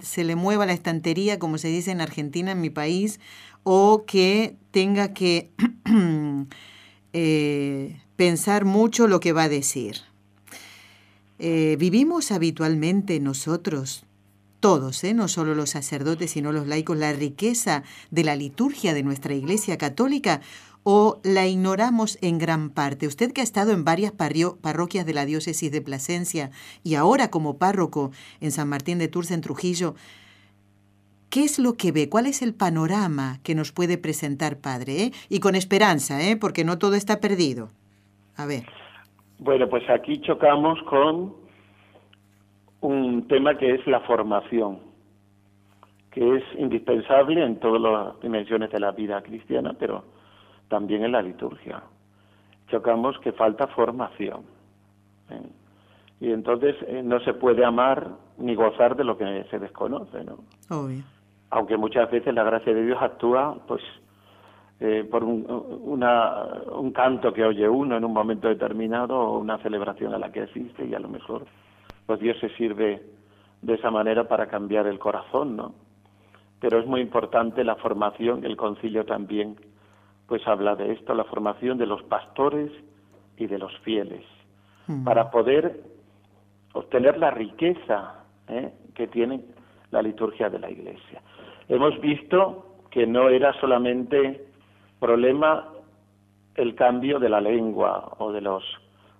se 0.00 0.24
le 0.24 0.34
mueva 0.34 0.64
la 0.64 0.72
estantería, 0.72 1.38
como 1.38 1.58
se 1.58 1.68
dice 1.68 1.90
en 1.90 2.00
Argentina, 2.00 2.52
en 2.52 2.62
mi 2.62 2.70
país, 2.70 3.20
o 3.64 4.04
que 4.06 4.56
tenga 4.70 5.12
que 5.12 5.50
eh, 7.12 8.00
pensar 8.16 8.64
mucho 8.64 9.06
lo 9.06 9.20
que 9.20 9.32
va 9.32 9.44
a 9.44 9.48
decir. 9.48 9.96
Eh, 11.38 11.76
vivimos 11.78 12.30
habitualmente 12.30 13.18
nosotros, 13.20 14.04
todos, 14.60 15.04
¿eh? 15.04 15.14
no 15.14 15.28
solo 15.28 15.54
los 15.54 15.70
sacerdotes, 15.70 16.30
sino 16.30 16.52
los 16.52 16.66
laicos, 16.66 16.96
la 16.96 17.12
riqueza 17.12 17.82
de 18.10 18.24
la 18.24 18.36
liturgia 18.36 18.94
de 18.94 19.02
nuestra 19.02 19.34
Iglesia 19.34 19.76
Católica 19.76 20.40
o 20.84 21.20
la 21.24 21.46
ignoramos 21.46 22.18
en 22.20 22.38
gran 22.38 22.70
parte. 22.70 23.06
Usted 23.06 23.32
que 23.32 23.40
ha 23.40 23.44
estado 23.44 23.72
en 23.72 23.84
varias 23.84 24.12
parroquias 24.12 25.06
de 25.06 25.14
la 25.14 25.24
diócesis 25.24 25.72
de 25.72 25.80
Plasencia 25.80 26.50
y 26.82 26.94
ahora 26.94 27.30
como 27.30 27.58
párroco 27.58 28.12
en 28.40 28.52
San 28.52 28.68
Martín 28.68 28.98
de 28.98 29.08
Tours 29.08 29.30
en 29.30 29.40
Trujillo, 29.40 29.94
¿Qué 31.30 31.42
es 31.42 31.58
lo 31.58 31.76
que 31.76 31.90
ve? 31.90 32.08
¿Cuál 32.08 32.26
es 32.26 32.42
el 32.42 32.54
panorama 32.54 33.40
que 33.42 33.56
nos 33.56 33.72
puede 33.72 33.98
presentar, 33.98 34.58
Padre? 34.60 35.02
Eh? 35.02 35.12
Y 35.28 35.40
con 35.40 35.56
esperanza, 35.56 36.20
porque 36.38 36.62
no 36.62 36.78
todo 36.78 36.94
está 36.94 37.18
perdido. 37.18 37.72
A 38.36 38.46
ver. 38.46 38.64
Bueno, 39.38 39.68
pues 39.68 39.88
aquí 39.90 40.20
chocamos 40.20 40.80
con 40.84 41.34
un 42.80 43.28
tema 43.28 43.56
que 43.56 43.74
es 43.74 43.86
la 43.86 44.00
formación, 44.00 44.78
que 46.10 46.36
es 46.36 46.44
indispensable 46.58 47.42
en 47.42 47.58
todas 47.58 47.80
las 47.80 48.20
dimensiones 48.20 48.70
de 48.70 48.80
la 48.80 48.92
vida 48.92 49.22
cristiana, 49.22 49.74
pero 49.78 50.04
también 50.68 51.04
en 51.04 51.12
la 51.12 51.22
liturgia. 51.22 51.82
Chocamos 52.68 53.18
que 53.20 53.32
falta 53.32 53.66
formación. 53.68 54.42
¿eh? 55.30 55.42
Y 56.20 56.30
entonces 56.32 56.76
eh, 56.86 57.02
no 57.02 57.20
se 57.20 57.34
puede 57.34 57.64
amar 57.64 58.10
ni 58.38 58.54
gozar 58.54 58.96
de 58.96 59.04
lo 59.04 59.16
que 59.16 59.44
se 59.50 59.58
desconoce, 59.58 60.24
¿no? 60.24 60.38
Obvio. 60.70 61.02
Aunque 61.50 61.76
muchas 61.76 62.10
veces 62.10 62.34
la 62.34 62.44
gracia 62.44 62.74
de 62.74 62.84
Dios 62.84 62.98
actúa, 63.00 63.58
pues 63.66 63.82
eh, 64.80 65.06
por 65.08 65.22
un, 65.24 65.46
una, 65.84 66.46
un 66.72 66.90
canto 66.92 67.32
que 67.32 67.44
oye 67.44 67.68
uno 67.68 67.96
en 67.96 68.04
un 68.04 68.12
momento 68.12 68.48
determinado 68.48 69.18
o 69.18 69.38
una 69.38 69.58
celebración 69.58 70.14
a 70.14 70.18
la 70.18 70.32
que 70.32 70.42
asiste 70.42 70.84
y 70.84 70.94
a 70.94 70.98
lo 70.98 71.08
mejor 71.08 71.46
pues 72.06 72.20
Dios 72.20 72.36
se 72.40 72.50
sirve 72.56 73.02
de 73.62 73.74
esa 73.74 73.90
manera 73.90 74.28
para 74.28 74.46
cambiar 74.46 74.86
el 74.86 74.98
corazón, 74.98 75.56
¿no? 75.56 75.74
Pero 76.60 76.80
es 76.80 76.86
muy 76.86 77.00
importante 77.00 77.64
la 77.64 77.76
formación, 77.76 78.44
el 78.44 78.56
concilio 78.56 79.04
también 79.04 79.56
pues 80.26 80.46
habla 80.46 80.74
de 80.74 80.92
esto, 80.92 81.14
la 81.14 81.24
formación 81.24 81.78
de 81.78 81.86
los 81.86 82.02
pastores 82.04 82.70
y 83.36 83.46
de 83.46 83.58
los 83.58 83.76
fieles, 83.80 84.24
mm. 84.86 85.04
para 85.04 85.30
poder 85.30 85.82
obtener 86.72 87.18
la 87.18 87.30
riqueza 87.30 88.24
¿eh? 88.48 88.72
que 88.94 89.06
tiene 89.06 89.44
la 89.90 90.02
liturgia 90.02 90.48
de 90.50 90.58
la 90.58 90.70
Iglesia. 90.70 91.20
Hemos 91.68 92.00
visto 92.00 92.76
que 92.90 93.06
no 93.06 93.28
era 93.28 93.52
solamente 93.60 94.46
problema 95.04 95.68
el 96.54 96.74
cambio 96.74 97.18
de 97.18 97.28
la 97.28 97.38
lengua 97.38 98.14
o 98.18 98.32
de 98.32 98.40
los 98.40 98.64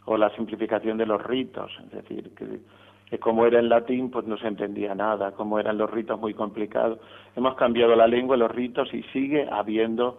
o 0.07 0.17
la 0.17 0.31
simplificación 0.31 0.97
de 0.97 1.05
los 1.05 1.23
ritos, 1.23 1.71
es 1.85 1.91
decir, 1.91 2.33
que, 2.35 3.19
como 3.19 3.45
era 3.47 3.59
en 3.59 3.69
latín 3.69 4.11
pues 4.11 4.27
no 4.27 4.39
se 4.39 4.47
entendía 4.47 4.95
nada, 4.95 5.33
como 5.33 5.59
eran 5.59 5.77
los 5.77 5.91
ritos 5.91 6.19
muy 6.19 6.33
complicados. 6.33 6.99
Hemos 7.37 7.55
cambiado 7.57 7.95
la 7.97 8.07
lengua, 8.07 8.37
los 8.37 8.51
ritos 8.51 8.93
y 8.95 9.03
sigue 9.13 9.47
habiendo 9.51 10.19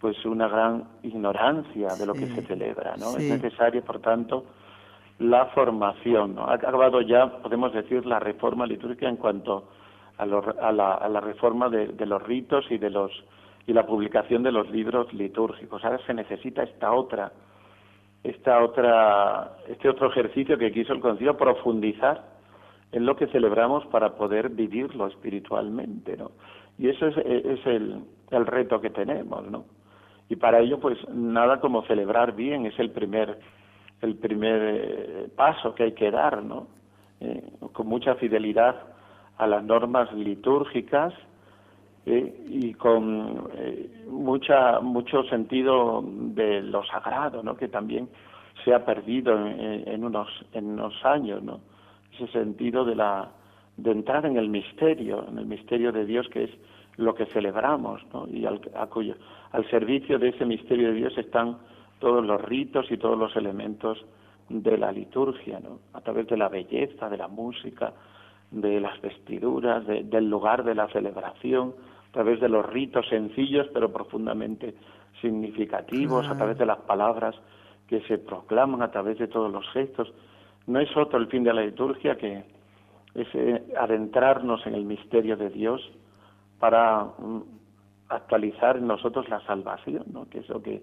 pues 0.00 0.24
una 0.24 0.46
gran 0.46 0.84
ignorancia 1.02 1.88
de 1.98 2.06
lo 2.06 2.14
que 2.14 2.26
se 2.26 2.42
celebra, 2.42 2.94
¿no? 2.96 3.16
Es 3.16 3.28
necesaria, 3.28 3.82
por 3.82 3.98
tanto, 4.00 4.44
la 5.18 5.46
formación, 5.46 6.36
¿no? 6.36 6.44
Ha 6.44 6.54
acabado 6.54 7.00
ya, 7.02 7.26
podemos 7.42 7.72
decir, 7.72 8.06
la 8.06 8.20
reforma 8.20 8.64
litúrgica 8.64 9.08
en 9.08 9.16
cuanto 9.16 9.68
a, 10.18 10.22
a, 10.22 10.72
la, 10.72 10.94
a 10.94 11.08
la, 11.08 11.20
reforma 11.20 11.68
de 11.68 12.06
los 12.06 12.22
ritos 12.22 12.64
y 12.70 12.78
de 12.78 12.90
los 12.90 13.10
y 13.66 13.72
la 13.72 13.86
publicación 13.86 14.42
de 14.42 14.52
los 14.52 14.70
libros 14.70 15.12
litúrgicos. 15.12 15.84
Ahora 15.84 15.98
se 16.06 16.14
necesita 16.14 16.62
esta 16.62 16.92
otra, 16.92 17.32
esta 18.24 18.62
otra, 18.62 19.56
este 19.68 19.88
otro 19.88 20.08
ejercicio 20.10 20.58
que 20.58 20.72
quiso 20.72 20.92
el 20.92 21.00
concilio, 21.00 21.36
profundizar 21.36 22.24
en 22.92 23.06
lo 23.06 23.16
que 23.16 23.28
celebramos 23.28 23.86
para 23.86 24.16
poder 24.16 24.48
vivirlo 24.48 25.06
espiritualmente, 25.06 26.16
¿no? 26.16 26.32
Y 26.78 26.88
eso 26.88 27.06
es, 27.06 27.16
es 27.18 27.66
el, 27.66 28.02
el 28.30 28.46
reto 28.46 28.80
que 28.80 28.90
tenemos, 28.90 29.46
¿no? 29.50 29.64
Y 30.28 30.36
para 30.36 30.60
ello, 30.60 30.78
pues 30.78 30.96
nada 31.08 31.60
como 31.60 31.82
celebrar 31.86 32.34
bien, 32.34 32.66
es 32.66 32.78
el 32.78 32.90
primer, 32.90 33.38
el 34.00 34.16
primer 34.16 34.62
eh, 34.62 35.28
paso 35.36 35.74
que 35.74 35.82
hay 35.84 35.92
que 35.92 36.10
dar, 36.10 36.42
¿no? 36.42 36.68
Eh, 37.20 37.52
con 37.72 37.86
mucha 37.86 38.14
fidelidad 38.14 38.76
a 39.36 39.46
las 39.46 39.62
normas 39.64 40.12
litúrgicas 40.12 41.12
eh, 42.06 42.44
y 42.48 42.72
con 42.74 43.50
eh, 43.56 44.04
mucha 44.08 44.80
mucho 44.80 45.22
sentido 45.24 46.02
de 46.04 46.62
lo 46.62 46.84
sagrado, 46.84 47.42
¿no? 47.42 47.56
Que 47.56 47.68
también 47.68 48.08
se 48.64 48.74
ha 48.74 48.84
perdido 48.84 49.34
en, 49.46 50.04
unos 50.04 50.28
en 50.52 50.66
unos 50.66 50.94
años, 51.04 51.42
¿no? 51.42 51.60
Ese 52.14 52.26
sentido 52.28 52.84
de 52.84 52.94
la 52.94 53.28
de 53.76 53.92
entrar 53.92 54.26
en 54.26 54.36
el 54.36 54.48
misterio, 54.48 55.26
en 55.28 55.38
el 55.38 55.46
misterio 55.46 55.92
de 55.92 56.04
Dios 56.04 56.28
que 56.28 56.44
es 56.44 56.50
lo 56.96 57.14
que 57.14 57.26
celebramos, 57.26 58.02
¿no? 58.12 58.26
Y 58.28 58.46
al, 58.46 58.60
al 59.52 59.70
servicio 59.70 60.18
de 60.18 60.28
ese 60.28 60.44
misterio 60.44 60.88
de 60.88 60.94
Dios 60.94 61.16
están 61.16 61.58
todos 61.98 62.24
los 62.24 62.40
ritos 62.42 62.90
y 62.90 62.96
todos 62.96 63.18
los 63.18 63.36
elementos 63.36 64.04
de 64.48 64.76
la 64.76 64.90
liturgia, 64.90 65.60
¿no? 65.60 65.78
A 65.92 66.00
través 66.00 66.26
de 66.26 66.36
la 66.36 66.48
belleza, 66.48 67.08
de 67.08 67.16
la 67.16 67.28
música, 67.28 67.92
de 68.50 68.80
las 68.80 69.00
vestiduras, 69.00 69.86
del 69.86 70.28
lugar 70.28 70.64
de 70.64 70.74
la 70.74 70.88
celebración, 70.88 71.74
a 72.10 72.12
través 72.12 72.40
de 72.40 72.48
los 72.48 72.66
ritos 72.66 73.08
sencillos 73.08 73.68
pero 73.72 73.92
profundamente 73.92 74.74
significativos, 75.20 76.26
a 76.28 76.36
través 76.36 76.58
de 76.58 76.66
las 76.66 76.78
palabras 76.78 77.36
que 77.86 78.00
se 78.02 78.18
proclaman, 78.18 78.82
a 78.82 78.90
través 78.90 79.18
de 79.18 79.28
todos 79.28 79.52
los 79.52 79.68
gestos. 79.72 80.12
No 80.66 80.80
es 80.80 80.94
otro 80.96 81.18
el 81.18 81.28
fin 81.28 81.44
de 81.44 81.52
la 81.52 81.62
liturgia 81.62 82.16
que 82.16 82.44
es 83.14 83.28
adentrarnos 83.78 84.66
en 84.66 84.74
el 84.74 84.84
misterio 84.84 85.36
de 85.36 85.50
Dios 85.50 85.80
para 86.58 87.04
mm, 87.04 87.42
actualizar 88.08 88.76
en 88.76 88.86
nosotros 88.86 89.28
la 89.28 89.40
salvación, 89.46 90.04
¿no? 90.12 90.28
que 90.28 90.40
es 90.40 90.48
lo 90.48 90.62
que 90.62 90.82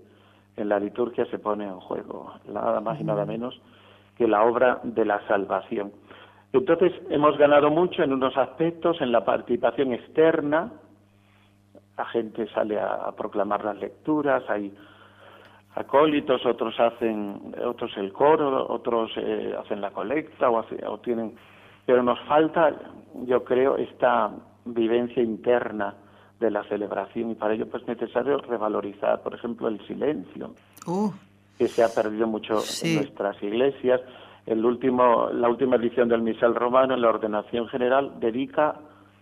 en 0.56 0.70
la 0.70 0.80
liturgia 0.80 1.26
se 1.26 1.40
pone 1.40 1.66
en 1.66 1.80
juego, 1.80 2.34
nada 2.52 2.82
más 2.82 3.00
y 3.00 3.04
nada 3.04 3.26
menos 3.26 3.62
que 4.18 4.28
la 4.28 4.44
obra 4.44 4.80
de 4.84 5.06
la 5.06 5.26
salvación. 5.28 5.92
Entonces 6.52 6.92
hemos 7.10 7.38
ganado 7.38 7.70
mucho 7.70 8.02
en 8.02 8.14
unos 8.14 8.36
aspectos, 8.36 9.00
en 9.02 9.12
la 9.12 9.24
participación 9.24 9.94
externa, 9.94 10.72
la 11.98 12.06
gente 12.06 12.48
sale 12.54 12.80
a, 12.80 13.12
proclamar 13.12 13.66
las 13.66 13.78
lecturas, 13.78 14.44
hay 14.50 14.74
acólitos, 15.76 16.46
otros 16.46 16.80
hacen, 16.80 17.56
otros 17.66 17.92
el 17.98 18.14
coro, 18.14 18.68
otros 18.70 19.12
eh, 19.18 19.56
hacen 19.60 19.82
la 19.82 19.92
colecta 19.92 20.50
o, 20.50 20.64
o 20.88 20.98
tienen, 21.00 21.36
pero 21.86 22.04
nos 22.04 22.20
falta, 22.22 22.74
yo 23.26 23.44
creo, 23.44 23.78
esta 23.78 24.32
vivencia 24.66 25.24
interna 25.24 25.96
de 26.40 26.52
la 26.52 26.64
celebración 26.66 27.32
y 27.32 27.36
para 27.36 27.56
ello 27.56 27.68
pues 27.68 27.84
es 27.84 27.90
necesario 27.90 28.38
revalorizar, 28.38 29.22
por 29.22 29.34
ejemplo, 29.34 29.68
el 29.68 29.86
silencio, 29.88 30.54
oh. 30.86 31.14
que 31.58 31.68
se 31.68 31.84
ha 31.84 31.90
perdido 31.90 32.28
mucho 32.28 32.60
en 32.84 32.96
nuestras 32.96 33.42
iglesias. 33.42 34.02
El 34.46 34.64
último, 34.64 35.30
la 35.32 35.50
última 35.50 35.76
edición 35.76 36.08
del 36.08 36.22
Misal 36.22 36.56
Romano, 36.56 36.94
en 36.94 37.02
la 37.02 37.10
ordenación 37.10 37.68
general, 37.68 38.20
dedica 38.20 38.76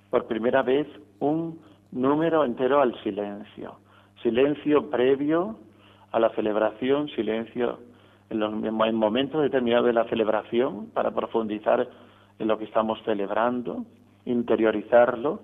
por 0.09 0.27
primera 0.27 0.61
vez 0.61 0.87
un 1.19 1.59
número 1.91 2.43
entero 2.43 2.81
al 2.81 2.95
silencio. 3.03 3.75
Silencio 4.21 4.89
previo 4.89 5.57
a 6.11 6.19
la 6.19 6.29
celebración, 6.29 7.07
silencio 7.09 7.79
en 8.29 8.39
los 8.39 8.53
en 8.53 8.95
momentos 8.95 9.41
determinados 9.41 9.85
de 9.85 9.93
la 9.93 10.05
celebración 10.05 10.87
para 10.87 11.11
profundizar 11.11 11.87
en 12.39 12.47
lo 12.47 12.57
que 12.57 12.65
estamos 12.65 12.99
celebrando, 13.05 13.85
interiorizarlo 14.25 15.39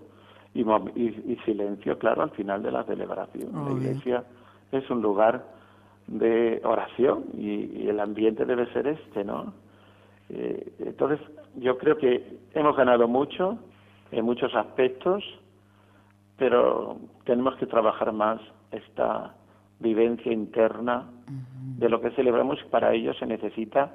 y, 0.53 0.61
y, 0.61 1.39
silencio, 1.45 1.97
claro, 1.97 2.23
al 2.23 2.31
final 2.31 2.61
de 2.61 2.71
la 2.71 2.83
celebración. 2.83 3.49
la 3.65 3.71
iglesia 3.71 4.23
es 4.71 4.89
un 4.89 5.01
lugar 5.01 5.45
de 6.07 6.61
oración 6.63 7.25
y, 7.37 7.87
el 7.87 7.99
ambiente 7.99 8.45
debe 8.45 8.71
ser 8.73 8.87
este, 8.87 9.23
¿no? 9.23 9.53
Eh, 10.29 10.73
entonces, 10.79 11.19
yo 11.55 11.77
creo 11.77 11.97
que 11.97 12.39
hemos 12.53 12.75
ganado 12.75 13.07
mucho 13.07 13.57
en 14.11 14.25
muchos 14.25 14.53
aspectos, 14.55 15.23
pero 16.41 16.97
tenemos 17.23 17.55
que 17.57 17.67
trabajar 17.67 18.11
más 18.11 18.41
esta 18.71 19.35
vivencia 19.79 20.33
interna 20.33 21.05
de 21.77 21.87
lo 21.87 22.01
que 22.01 22.09
celebramos 22.15 22.57
y 22.65 22.69
para 22.69 22.95
ello 22.95 23.13
se 23.13 23.27
necesita 23.27 23.91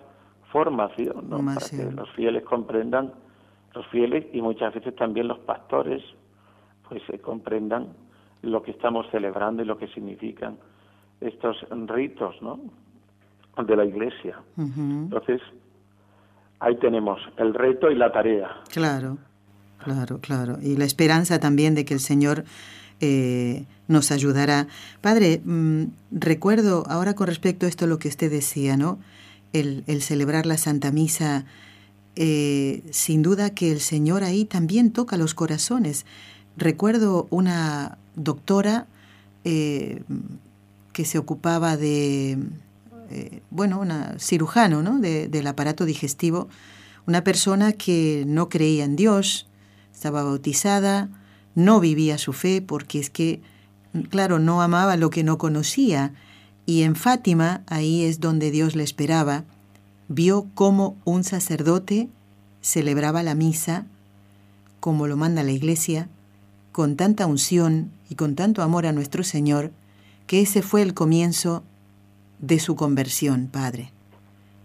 formación, 0.52 1.28
¿no? 1.28 1.38
para 1.38 1.68
que 1.68 1.90
los 1.90 2.08
fieles 2.12 2.44
comprendan, 2.44 3.12
los 3.74 3.84
fieles 3.88 4.26
y 4.32 4.40
muchas 4.42 4.72
veces 4.72 4.94
también 4.94 5.26
los 5.26 5.40
pastores, 5.40 6.04
pues 6.88 7.02
se 7.10 7.18
comprendan 7.18 7.88
lo 8.42 8.62
que 8.62 8.70
estamos 8.70 9.06
celebrando 9.10 9.64
y 9.64 9.66
lo 9.66 9.76
que 9.76 9.88
significan 9.88 10.56
estos 11.20 11.56
ritos, 11.88 12.40
¿no? 12.42 12.60
De 13.60 13.74
la 13.74 13.84
Iglesia. 13.84 14.38
Entonces, 14.56 15.40
ahí 16.60 16.76
tenemos 16.76 17.18
el 17.38 17.54
reto 17.54 17.90
y 17.90 17.96
la 17.96 18.12
tarea. 18.12 18.62
Claro, 18.72 19.18
claro, 19.82 20.20
claro. 20.20 20.58
Y 20.62 20.76
la 20.76 20.84
esperanza 20.84 21.38
también 21.38 21.74
de 21.74 21.84
que 21.84 21.94
el 21.94 22.00
Señor 22.00 22.44
eh, 23.00 23.64
nos 23.88 24.10
ayudará. 24.10 24.68
Padre, 25.00 25.40
mm, 25.44 25.84
recuerdo 26.10 26.84
ahora 26.88 27.14
con 27.14 27.26
respecto 27.26 27.66
a 27.66 27.68
esto 27.68 27.86
lo 27.86 27.98
que 27.98 28.08
usted 28.08 28.30
decía, 28.30 28.76
¿no? 28.76 28.98
El, 29.52 29.84
el 29.86 30.02
celebrar 30.02 30.46
la 30.46 30.58
Santa 30.58 30.90
Misa, 30.90 31.44
eh, 32.18 32.82
sin 32.90 33.22
duda 33.22 33.50
que 33.50 33.70
el 33.70 33.80
Señor 33.80 34.24
ahí 34.24 34.46
también 34.46 34.90
toca 34.90 35.18
los 35.18 35.34
corazones. 35.34 36.06
Recuerdo 36.56 37.26
una 37.28 37.98
doctora 38.14 38.86
eh, 39.44 40.02
que 40.94 41.04
se 41.04 41.18
ocupaba 41.18 41.76
de, 41.76 42.38
eh, 43.10 43.40
bueno, 43.50 43.78
una 43.78 44.18
cirujano 44.18 44.82
¿no? 44.82 44.98
del 44.98 45.46
aparato 45.46 45.84
digestivo, 45.84 46.48
una 47.06 47.22
persona 47.22 47.72
que 47.72 48.24
no 48.26 48.48
creía 48.48 48.84
en 48.84 48.96
Dios, 48.96 49.46
estaba 49.96 50.22
bautizada, 50.22 51.08
no 51.54 51.80
vivía 51.80 52.18
su 52.18 52.34
fe 52.34 52.60
porque 52.60 52.98
es 52.98 53.08
que, 53.08 53.40
claro, 54.10 54.38
no 54.38 54.60
amaba 54.60 54.94
lo 54.96 55.08
que 55.08 55.24
no 55.24 55.38
conocía. 55.38 56.12
Y 56.66 56.82
en 56.82 56.96
Fátima, 56.96 57.62
ahí 57.66 58.04
es 58.04 58.20
donde 58.20 58.50
Dios 58.50 58.76
le 58.76 58.82
esperaba, 58.82 59.44
vio 60.08 60.48
cómo 60.52 60.98
un 61.06 61.24
sacerdote 61.24 62.10
celebraba 62.60 63.22
la 63.22 63.34
misa, 63.34 63.86
como 64.80 65.06
lo 65.06 65.16
manda 65.16 65.42
la 65.42 65.52
iglesia, 65.52 66.10
con 66.72 66.96
tanta 66.96 67.24
unción 67.24 67.90
y 68.10 68.16
con 68.16 68.34
tanto 68.34 68.60
amor 68.60 68.84
a 68.84 68.92
nuestro 68.92 69.24
Señor, 69.24 69.72
que 70.26 70.42
ese 70.42 70.60
fue 70.60 70.82
el 70.82 70.92
comienzo 70.92 71.64
de 72.38 72.58
su 72.58 72.76
conversión, 72.76 73.48
Padre. 73.50 73.92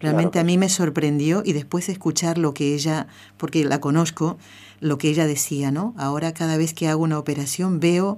Realmente 0.02 0.40
a 0.40 0.44
mí 0.44 0.58
me 0.58 0.68
sorprendió 0.68 1.42
y 1.46 1.54
después 1.54 1.88
escuchar 1.88 2.38
lo 2.38 2.54
que 2.54 2.74
ella, 2.74 3.08
porque 3.38 3.64
la 3.64 3.80
conozco, 3.80 4.38
lo 4.82 4.98
que 4.98 5.10
ella 5.10 5.26
decía, 5.26 5.72
¿no? 5.72 5.94
Ahora 5.98 6.34
cada 6.34 6.58
vez 6.58 6.74
que 6.74 6.88
hago 6.88 7.04
una 7.04 7.18
operación 7.18 7.80
veo, 7.80 8.18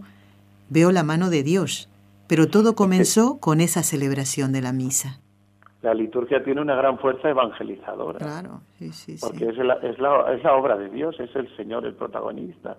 veo 0.70 0.92
la 0.92 1.04
mano 1.04 1.30
de 1.30 1.44
Dios, 1.44 1.90
pero 2.28 2.48
todo 2.48 2.74
comenzó 2.74 3.40
con 3.40 3.62
esa 3.62 3.84
celebración 3.84 4.52
de 4.52 4.62
la 4.62 4.74
misa. 4.74 5.20
La 5.84 5.94
liturgia 5.94 6.42
tiene 6.44 6.62
una 6.62 6.76
gran 6.76 6.98
fuerza 6.98 7.30
evangelizadora. 7.30 8.18
Claro, 8.18 8.62
sí, 8.80 8.92
sí. 8.94 9.18
Porque 9.22 9.50
Es, 9.50 9.58
la, 9.58 9.74
es, 9.76 10.00
la, 10.00 10.34
es 10.34 10.42
la 10.42 10.56
obra 10.56 10.78
de 10.78 10.90
Dios, 10.90 11.20
es 11.20 11.36
el 11.36 11.54
Señor 11.58 11.86
el 11.86 11.94
protagonista 11.94 12.78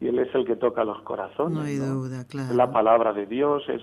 y 0.00 0.08
Él 0.08 0.18
es 0.18 0.34
el 0.34 0.44
que 0.46 0.56
toca 0.56 0.84
los 0.84 1.00
corazones. 1.02 1.58
No 1.58 1.64
hay 1.64 1.76
duda, 1.76 2.24
claro. 2.28 2.54
La 2.54 2.70
palabra 2.70 3.12
de 3.12 3.26
Dios 3.26 3.62
es 3.68 3.82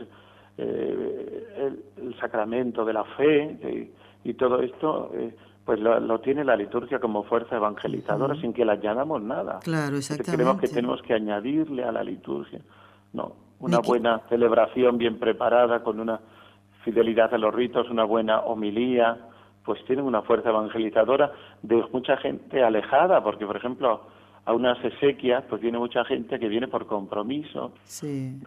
eh, 0.58 1.84
el, 1.98 2.16
sacramento 2.20 2.86
de 2.86 2.94
la 2.94 3.04
fe 3.04 3.92
y, 4.24 4.34
todo 4.36 4.62
esto, 4.62 5.12
eh, 5.16 5.36
pues 5.66 5.80
lo, 5.80 6.20
tiene 6.20 6.44
la 6.44 6.56
liturgia 6.56 7.00
como 7.00 7.24
fuerza 7.24 7.56
evangelizadora 7.56 8.36
sin 8.36 8.54
que 8.54 8.66
le 8.66 8.74
añadamos 8.74 9.22
nada. 9.22 9.60
Claro, 9.64 9.98
exactamente. 9.98 10.36
Creemos 10.36 10.62
que 10.62 10.68
tenemos 10.68 11.02
que 11.02 11.14
añadirle 11.14 11.84
a 11.84 11.92
la 11.92 12.04
liturgia. 12.04 12.60
No, 13.14 13.34
una 13.60 13.80
buena 13.80 14.20
celebración 14.28 14.98
bien 14.98 15.20
preparada 15.20 15.82
con 15.84 16.00
una 16.00 16.20
fidelidad 16.84 17.34
a 17.34 17.38
los 17.38 17.54
ritos, 17.54 17.90
una 17.90 18.04
buena 18.04 18.42
homilía, 18.42 19.18
pues 19.64 19.84
tiene 19.86 20.02
una 20.02 20.22
fuerza 20.22 20.50
evangelizadora 20.50 21.32
de 21.62 21.82
mucha 21.94 22.18
gente 22.18 22.62
alejada, 22.62 23.24
porque 23.24 23.46
por 23.46 23.56
ejemplo 23.56 24.02
a 24.46 24.54
unas 24.54 24.84
exequias, 24.84 25.46
pues 25.48 25.62
viene 25.62 25.78
mucha 25.78 26.04
gente 26.04 26.38
que 26.38 26.50
viene 26.50 26.68
por 26.68 26.86
compromiso 26.86 27.72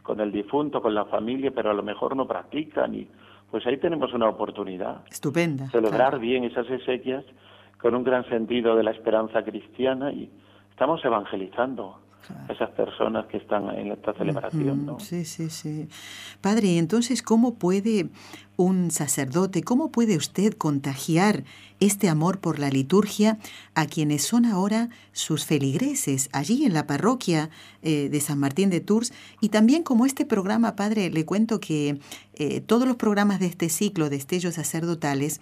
con 0.02 0.20
el 0.20 0.30
difunto, 0.30 0.82
con 0.82 0.94
la 0.94 1.06
familia, 1.06 1.50
pero 1.54 1.70
a 1.70 1.74
lo 1.74 1.82
mejor 1.82 2.14
no 2.14 2.26
practican 2.26 2.94
y 2.94 3.08
pues 3.56 3.66
ahí 3.68 3.78
tenemos 3.78 4.12
una 4.12 4.28
oportunidad. 4.28 5.00
Estupenda. 5.10 5.70
Celebrar 5.70 6.18
bien 6.18 6.44
esas 6.44 6.68
exequias 6.68 7.24
con 7.80 7.94
un 7.94 8.04
gran 8.04 8.28
sentido 8.28 8.76
de 8.76 8.82
la 8.82 8.90
esperanza 8.90 9.42
cristiana 9.44 10.12
y 10.12 10.30
estamos 10.72 11.02
evangelizando 11.02 11.98
esas 12.48 12.70
personas 12.70 13.26
que 13.26 13.38
están 13.38 13.70
en 13.70 13.92
esta 13.92 14.12
celebración. 14.14 14.86
¿no? 14.86 15.00
Sí, 15.00 15.24
sí, 15.24 15.50
sí. 15.50 15.88
Padre, 16.40 16.78
entonces, 16.78 17.22
¿cómo 17.22 17.54
puede 17.54 18.08
un 18.56 18.90
sacerdote, 18.90 19.62
cómo 19.62 19.90
puede 19.92 20.16
usted 20.16 20.54
contagiar 20.54 21.44
este 21.78 22.08
amor 22.08 22.40
por 22.40 22.58
la 22.58 22.70
liturgia 22.70 23.38
a 23.74 23.84
quienes 23.84 24.22
son 24.22 24.46
ahora 24.46 24.88
sus 25.12 25.44
feligreses 25.44 26.30
allí 26.32 26.64
en 26.64 26.72
la 26.72 26.86
parroquia 26.86 27.50
eh, 27.82 28.08
de 28.08 28.20
San 28.20 28.38
Martín 28.38 28.70
de 28.70 28.80
Tours? 28.80 29.12
Y 29.40 29.50
también 29.50 29.82
como 29.82 30.06
este 30.06 30.24
programa, 30.24 30.74
Padre, 30.74 31.10
le 31.10 31.26
cuento 31.26 31.60
que 31.60 31.98
eh, 32.34 32.60
todos 32.60 32.86
los 32.86 32.96
programas 32.96 33.40
de 33.40 33.46
este 33.46 33.68
ciclo 33.68 34.08
de 34.08 34.16
estellos 34.16 34.54
sacerdotales 34.54 35.40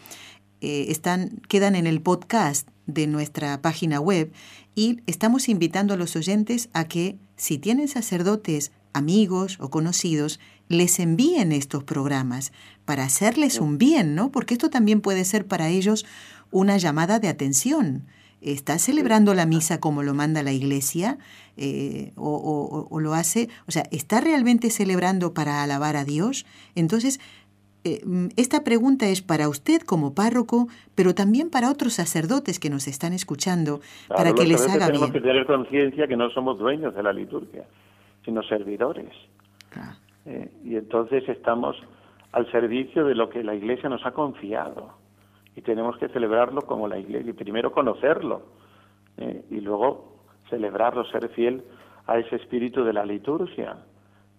eh, 0.65 0.91
están, 0.91 1.43
quedan 1.47 1.77
en 1.77 1.87
el 1.87 2.01
podcast 2.01 2.67
de 2.87 3.07
nuestra 3.07 3.61
página 3.61 4.01
web 4.01 4.33
y 4.75 5.01
estamos 5.07 5.51
invitando 5.51 5.93
a 5.93 5.99
los 5.99 6.17
oyentes 6.17 6.71
a 6.73 6.87
que 6.87 7.19
si 7.37 7.59
tienen 7.59 7.87
sacerdotes, 7.87 8.73
amigos 8.95 9.59
o 9.61 9.69
conocidos, 9.69 10.41
les 10.69 11.01
envíen 11.01 11.53
estos 11.53 11.85
programas 11.85 12.51
para 12.87 13.05
hacerles 13.05 13.59
un 13.61 13.77
bien, 13.77 14.15
¿no? 14.15 14.33
Porque 14.33 14.55
esto 14.55 14.71
también 14.71 15.03
puede 15.03 15.27
ser 15.27 15.47
para 15.47 15.69
ellos 15.69 16.07
una 16.51 16.79
llamada 16.79 17.19
de 17.19 17.29
atención. 17.29 18.07
¿Está 18.41 18.79
celebrando 18.79 19.35
la 19.35 19.45
misa 19.45 19.81
como 19.81 20.03
lo 20.03 20.15
manda 20.15 20.43
la 20.43 20.53
iglesia? 20.53 21.19
Eh, 21.59 22.13
o, 22.17 22.89
o, 22.91 23.01
lo 23.01 23.13
hace? 23.13 23.51
O 23.67 23.71
sea, 23.71 23.85
¿está 23.91 24.23
realmente 24.23 24.71
celebrando 24.71 25.35
para 25.35 25.63
alabar 25.63 25.97
a 25.97 26.05
Dios? 26.05 26.47
Entonces, 26.75 27.21
esta 28.37 28.65
pregunta 28.65 29.07
es 29.09 29.21
para 29.21 29.49
usted 29.49 29.83
como 29.83 30.15
párroco, 30.15 30.69
pero 30.95 31.15
también 31.15 31.51
para 31.51 31.71
otros 31.71 31.95
sacerdotes 31.95 32.59
que 32.59 32.71
nos 32.71 32.89
están 32.89 33.13
escuchando, 33.13 33.81
para 34.09 34.33
que 34.33 34.47
les 34.47 34.67
haga 34.69 34.87
tenemos 34.87 35.11
que 35.11 35.21
tener 35.21 35.47
conciencia 35.47 36.07
que 36.07 36.17
no 36.17 36.31
somos 36.31 36.59
dueños 36.59 36.95
de 36.95 37.03
la 37.03 37.13
liturgia, 37.13 37.65
sino 38.25 38.43
servidores. 38.43 39.13
Eh, 40.27 40.51
y 40.65 40.77
entonces 40.77 41.29
estamos 41.29 41.77
al 42.33 42.51
servicio 42.51 43.05
de 43.05 43.15
lo 43.15 43.29
que 43.29 43.45
la 43.45 43.55
Iglesia 43.55 43.89
nos 43.89 44.05
ha 44.07 44.13
confiado. 44.13 44.95
Y 45.55 45.61
tenemos 45.61 45.97
que 45.99 46.09
celebrarlo 46.09 46.63
como 46.63 46.89
la 46.89 46.99
Iglesia, 46.99 47.31
y 47.31 47.35
primero 47.35 47.71
conocerlo, 47.71 48.43
eh, 49.19 49.45
y 49.51 49.61
luego 49.61 50.23
celebrarlo, 50.49 51.05
ser 51.05 51.29
fiel 51.31 51.63
a 52.07 52.19
ese 52.19 52.37
espíritu 52.37 52.83
de 52.83 52.93
la 52.93 53.05
liturgia 53.05 53.77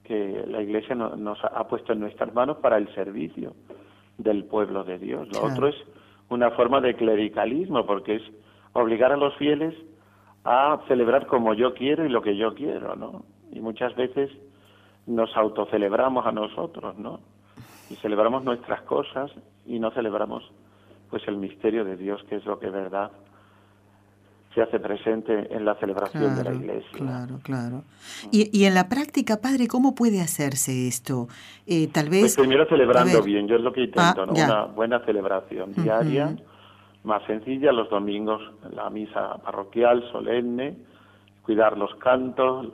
que 0.07 0.43
la 0.47 0.61
Iglesia 0.61 0.95
nos 0.95 1.43
ha 1.43 1.67
puesto 1.67 1.93
en 1.93 1.99
nuestras 1.99 2.33
manos 2.33 2.57
para 2.57 2.77
el 2.77 2.93
servicio 2.95 3.53
del 4.17 4.45
pueblo 4.45 4.83
de 4.83 4.97
Dios. 4.97 5.27
Lo 5.33 5.43
otro 5.43 5.67
es 5.67 5.75
una 6.29 6.51
forma 6.51 6.81
de 6.81 6.95
clericalismo, 6.95 7.85
porque 7.85 8.15
es 8.15 8.23
obligar 8.73 9.11
a 9.11 9.17
los 9.17 9.35
fieles 9.35 9.75
a 10.43 10.79
celebrar 10.87 11.27
como 11.27 11.53
yo 11.53 11.73
quiero 11.73 12.05
y 12.05 12.09
lo 12.09 12.21
que 12.21 12.37
yo 12.37 12.53
quiero, 12.53 12.95
¿no? 12.95 13.25
Y 13.51 13.59
muchas 13.59 13.95
veces 13.95 14.29
nos 15.07 15.35
autocelebramos 15.35 16.25
a 16.25 16.31
nosotros, 16.31 16.97
¿no? 16.97 17.19
Y 17.89 17.95
celebramos 17.95 18.43
nuestras 18.43 18.81
cosas 18.83 19.31
y 19.65 19.79
no 19.79 19.91
celebramos 19.91 20.51
pues 21.09 21.27
el 21.27 21.37
misterio 21.37 21.85
de 21.85 21.97
Dios, 21.97 22.23
que 22.29 22.35
es 22.35 22.45
lo 22.45 22.59
que 22.59 22.67
es 22.67 22.73
verdad 22.73 23.11
se 24.55 24.61
hace 24.61 24.79
presente 24.79 25.53
en 25.53 25.65
la 25.65 25.75
celebración 25.75 26.33
de 26.35 26.43
la 26.45 26.53
iglesia. 26.53 26.89
Claro, 26.93 27.39
claro. 27.43 27.83
Y, 28.31 28.57
y, 28.57 28.65
en 28.65 28.73
la 28.73 28.87
práctica, 28.87 29.41
padre, 29.41 29.67
¿cómo 29.67 29.93
puede 29.93 30.21
hacerse 30.21 30.87
esto? 30.87 31.27
Eh, 31.67 31.89
tal 31.91 32.09
vez... 32.09 32.21
Pues 32.21 32.37
primero 32.37 32.65
celebrando 32.67 33.21
bien, 33.21 33.47
yo 33.47 33.57
es 33.57 33.61
lo 33.61 33.73
que 33.73 33.81
intento, 33.81 34.23
ah, 34.23 34.25
¿no? 34.25 34.33
Una 34.33 34.63
buena 34.63 34.99
celebración 35.05 35.73
diaria, 35.73 36.37
más 37.03 37.23
sencilla, 37.25 37.73
los 37.73 37.89
domingos 37.89 38.41
la 38.73 38.89
misa 38.89 39.37
parroquial, 39.43 40.09
solemne, 40.11 40.77
cuidar 41.43 41.77
los 41.77 41.93
cantos, 41.95 42.67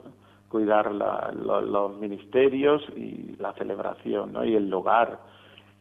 cuidar 0.48 0.92
los 0.92 1.98
ministerios 1.98 2.82
y 2.96 3.34
la 3.40 3.52
celebración, 3.54 4.34
¿no? 4.34 4.44
Y 4.44 4.54
el 4.54 4.70
lugar 4.70 5.18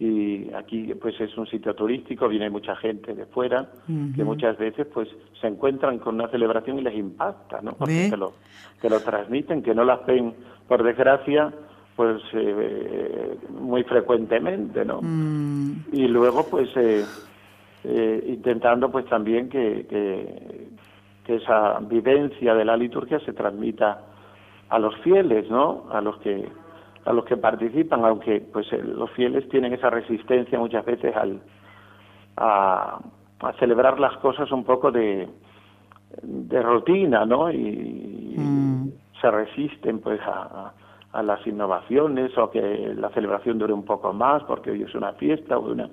y 0.01 0.51
aquí 0.55 0.95
pues 0.99 1.13
es 1.21 1.37
un 1.37 1.45
sitio 1.45 1.75
turístico, 1.75 2.27
viene 2.27 2.49
mucha 2.49 2.75
gente 2.75 3.13
de 3.13 3.27
fuera 3.27 3.69
que 4.15 4.23
muchas 4.23 4.57
veces 4.57 4.87
pues 4.91 5.07
se 5.39 5.45
encuentran 5.45 5.99
con 5.99 6.15
una 6.15 6.27
celebración 6.29 6.79
y 6.79 6.81
les 6.81 6.95
impacta, 6.95 7.61
¿no? 7.61 7.73
Porque 7.73 8.09
que 8.09 8.17
lo, 8.17 8.33
que 8.81 8.89
lo 8.89 8.99
transmiten, 9.01 9.61
que 9.61 9.75
no 9.75 9.83
lo 9.83 9.93
hacen 9.93 10.33
por 10.67 10.81
desgracia 10.81 11.53
pues 11.95 12.19
eh, 12.33 13.37
muy 13.51 13.83
frecuentemente, 13.83 14.83
¿no? 14.83 15.01
Mm. 15.03 15.83
Y 15.93 16.07
luego 16.07 16.47
pues 16.49 16.75
eh, 16.77 17.05
eh, 17.83 18.23
intentando 18.27 18.91
pues 18.91 19.05
también 19.05 19.49
que, 19.49 19.85
que, 19.87 20.67
que 21.23 21.35
esa 21.35 21.77
vivencia 21.79 22.55
de 22.55 22.65
la 22.65 22.75
liturgia 22.75 23.19
se 23.19 23.33
transmita 23.33 24.01
a 24.67 24.79
los 24.79 24.97
fieles, 25.01 25.47
¿no? 25.51 25.85
A 25.91 26.01
los 26.01 26.17
que 26.21 26.49
a 27.05 27.13
los 27.13 27.25
que 27.25 27.37
participan, 27.37 28.03
aunque 28.05 28.41
pues 28.41 28.71
eh, 28.73 28.81
los 28.83 29.09
fieles 29.11 29.47
tienen 29.49 29.73
esa 29.73 29.89
resistencia 29.89 30.59
muchas 30.59 30.85
veces 30.85 31.15
al 31.15 31.41
a, 32.37 32.99
celebrar 33.59 33.99
las 33.99 34.15
cosas 34.17 34.51
un 34.51 34.63
poco 34.63 34.91
de, 34.91 35.27
de 36.21 36.61
rutina, 36.61 37.25
¿no? 37.25 37.51
Y, 37.51 38.35
mm. 38.37 38.91
se 39.19 39.31
resisten 39.31 39.99
pues 39.99 40.21
a, 40.21 40.73
a, 41.11 41.23
las 41.23 41.45
innovaciones 41.47 42.37
o 42.37 42.51
que 42.51 42.93
la 42.95 43.09
celebración 43.09 43.57
dure 43.57 43.73
un 43.73 43.83
poco 43.83 44.13
más 44.13 44.43
porque 44.43 44.71
hoy 44.71 44.83
es 44.83 44.93
una 44.93 45.13
fiesta 45.13 45.57
o 45.57 45.71
una 45.71 45.89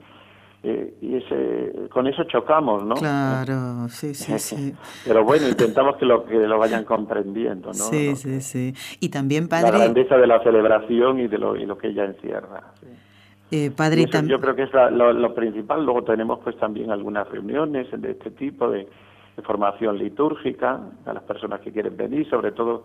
eh, 0.63 0.95
y 1.01 1.17
ese, 1.17 1.89
con 1.89 2.09
eso 2.09 2.25
chocamos, 2.25 2.85
¿no? 2.85 2.97
Claro, 2.97 3.89
sí, 3.89 4.15
sí, 4.15 4.39
sí. 4.39 4.75
Pero 5.05 5.25
bueno, 5.25 5.49
intentamos 5.49 5.97
que 5.97 6.05
lo, 6.05 6.25
que 6.25 6.35
lo 6.35 6.59
vayan 6.59 6.85
comprendiendo, 6.85 7.69
¿no? 7.69 7.75
Sí, 7.75 8.17
sí, 8.17 8.41
sí. 8.41 8.75
Y 9.01 9.09
también, 9.09 9.49
padre... 9.49 9.71
La 9.71 9.79
grandeza 9.79 10.17
de 10.17 10.27
la 10.27 10.43
celebración 10.43 11.21
y 11.21 11.29
de 11.29 11.39
lo, 11.39 11.57
y 11.57 11.65
lo 11.65 11.79
que 11.79 11.89
ella 11.89 12.05
encierra. 12.05 12.73
Eh, 13.51 13.71
padre, 13.71 14.05
Yo 14.27 14.41
creo 14.41 14.55
que 14.57 14.65
es 14.65 14.71
lo, 14.73 15.35
principal. 15.35 15.85
Luego 15.85 16.03
tenemos 16.03 16.41
pues 16.41 16.57
también 16.59 16.91
algunas 16.91 17.29
reuniones 17.29 17.87
de 17.91 18.11
este 18.11 18.33
tipo 18.33 18.69
de, 18.69 18.89
de 19.37 19.43
formación 19.43 19.97
litúrgica 19.97 20.81
a 21.07 21.13
las 21.13 21.23
personas 21.23 21.61
que 21.61 21.73
quieren 21.73 21.97
venir, 21.97 22.29
sobre 22.29 22.53
todo 22.53 22.85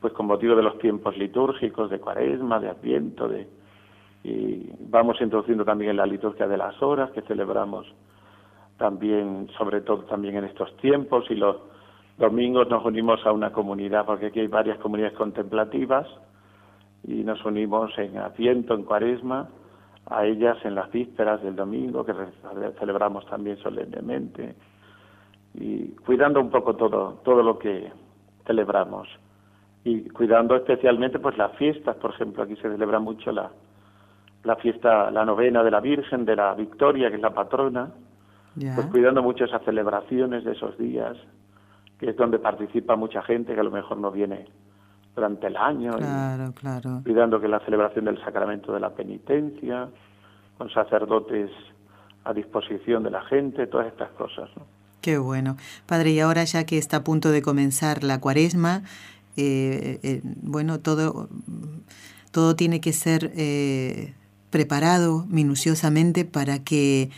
pues 0.00 0.12
con 0.12 0.26
motivo 0.26 0.56
de 0.56 0.64
los 0.64 0.78
tiempos 0.80 1.16
litúrgicos, 1.16 1.88
de 1.88 2.00
cuaresma, 2.00 2.58
de 2.58 2.68
adviento, 2.68 3.28
de 3.28 3.46
y 4.24 4.70
vamos 4.88 5.20
introduciendo 5.20 5.64
también 5.64 5.92
en 5.92 5.96
la 5.96 6.06
liturgia 6.06 6.46
de 6.46 6.56
las 6.56 6.80
horas 6.82 7.10
que 7.10 7.22
celebramos 7.22 7.86
también, 8.78 9.48
sobre 9.58 9.80
todo 9.80 10.04
también 10.04 10.36
en 10.36 10.44
estos 10.44 10.76
tiempos 10.78 11.24
y 11.30 11.34
los 11.34 11.56
domingos 12.18 12.68
nos 12.68 12.84
unimos 12.84 13.24
a 13.26 13.32
una 13.32 13.52
comunidad, 13.52 14.06
porque 14.06 14.26
aquí 14.26 14.40
hay 14.40 14.46
varias 14.46 14.78
comunidades 14.78 15.16
contemplativas 15.16 16.06
y 17.04 17.24
nos 17.24 17.44
unimos 17.44 17.96
en 17.98 18.16
Adviento, 18.18 18.74
en 18.74 18.84
Cuaresma, 18.84 19.48
a 20.06 20.24
ellas 20.24 20.58
en 20.64 20.74
las 20.74 20.90
vísperas 20.90 21.42
del 21.42 21.56
domingo, 21.56 22.04
que 22.04 22.12
celebramos 22.78 23.26
también 23.26 23.56
solemnemente, 23.58 24.54
y 25.54 25.88
cuidando 26.04 26.40
un 26.40 26.50
poco 26.50 26.74
todo, 26.74 27.20
todo 27.24 27.42
lo 27.42 27.58
que 27.58 27.90
celebramos, 28.46 29.08
y 29.84 30.08
cuidando 30.10 30.54
especialmente 30.56 31.18
pues 31.18 31.36
las 31.36 31.56
fiestas, 31.56 31.96
por 31.96 32.10
ejemplo, 32.10 32.42
aquí 32.42 32.54
se 32.56 32.70
celebra 32.70 33.00
mucho 33.00 33.32
la, 33.32 33.50
la 34.44 34.56
fiesta, 34.56 35.10
la 35.10 35.24
novena 35.24 35.62
de 35.62 35.70
la 35.70 35.80
Virgen 35.80 36.24
de 36.24 36.36
la 36.36 36.54
Victoria, 36.54 37.10
que 37.10 37.16
es 37.16 37.22
la 37.22 37.32
patrona, 37.32 37.90
pues 38.54 38.86
cuidando 38.88 39.22
mucho 39.22 39.44
esas 39.44 39.62
celebraciones 39.64 40.44
de 40.44 40.52
esos 40.52 40.76
días, 40.78 41.16
que 41.98 42.10
es 42.10 42.16
donde 42.16 42.38
participa 42.38 42.96
mucha 42.96 43.22
gente 43.22 43.54
que 43.54 43.60
a 43.60 43.64
lo 43.64 43.70
mejor 43.70 43.96
no 43.98 44.10
viene 44.10 44.46
durante 45.14 45.46
el 45.46 45.56
año. 45.56 45.92
Claro, 45.96 46.52
claro. 46.52 47.00
Cuidando 47.04 47.40
que 47.40 47.48
la 47.48 47.60
celebración 47.60 48.04
del 48.04 48.22
sacramento 48.22 48.72
de 48.72 48.80
la 48.80 48.90
penitencia, 48.90 49.88
con 50.58 50.70
sacerdotes 50.70 51.50
a 52.24 52.32
disposición 52.32 53.02
de 53.02 53.10
la 53.10 53.22
gente, 53.22 53.66
todas 53.66 53.86
estas 53.86 54.10
cosas. 54.10 54.50
¿no? 54.56 54.64
Qué 55.00 55.18
bueno. 55.18 55.56
Padre, 55.86 56.10
y 56.10 56.20
ahora 56.20 56.44
ya 56.44 56.64
que 56.64 56.78
está 56.78 56.98
a 56.98 57.04
punto 57.04 57.30
de 57.30 57.42
comenzar 57.42 58.04
la 58.04 58.20
cuaresma, 58.20 58.82
eh, 59.36 59.98
eh, 60.02 60.20
bueno, 60.42 60.80
todo, 60.80 61.28
todo 62.30 62.54
tiene 62.56 62.80
que 62.80 62.92
ser... 62.92 63.32
Eh, 63.34 64.14
preparado 64.52 65.26
minuciosamente 65.28 66.24
para 66.24 66.60
que 66.60 67.10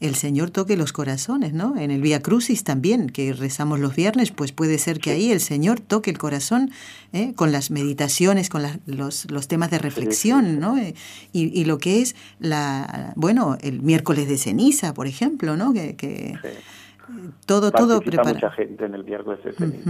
el 0.00 0.14
Señor 0.14 0.50
toque 0.50 0.78
los 0.78 0.92
corazones, 0.92 1.52
¿no? 1.52 1.76
En 1.76 1.90
el 1.90 2.00
Vía 2.00 2.22
Crucis 2.22 2.64
también, 2.64 3.10
que 3.10 3.34
rezamos 3.34 3.78
los 3.78 3.94
viernes, 3.94 4.30
pues 4.30 4.50
puede 4.50 4.78
ser 4.78 4.98
que 4.98 5.10
ahí 5.10 5.30
el 5.30 5.40
Señor 5.40 5.78
toque 5.78 6.10
el 6.10 6.16
corazón 6.16 6.70
¿eh? 7.12 7.34
con 7.36 7.52
las 7.52 7.70
meditaciones, 7.70 8.48
con 8.48 8.62
los, 8.86 9.48
temas 9.48 9.70
de 9.70 9.78
reflexión, 9.78 10.58
¿no? 10.58 10.76
Y, 11.32 11.64
lo 11.66 11.76
que 11.76 12.00
es 12.00 12.16
la, 12.38 13.12
bueno, 13.14 13.58
el 13.60 13.82
miércoles 13.82 14.26
de 14.26 14.38
ceniza, 14.38 14.94
por 14.94 15.06
ejemplo, 15.06 15.56
¿no? 15.58 15.74
Que, 15.74 16.34
todo, 17.44 17.70
todo 17.70 18.00
preparado. 18.00 18.34
mucha 18.34 18.50
gente 18.52 18.86
en 18.86 18.94
el 18.94 19.04
miércoles 19.04 19.44
de 19.44 19.52
ceniza. 19.52 19.82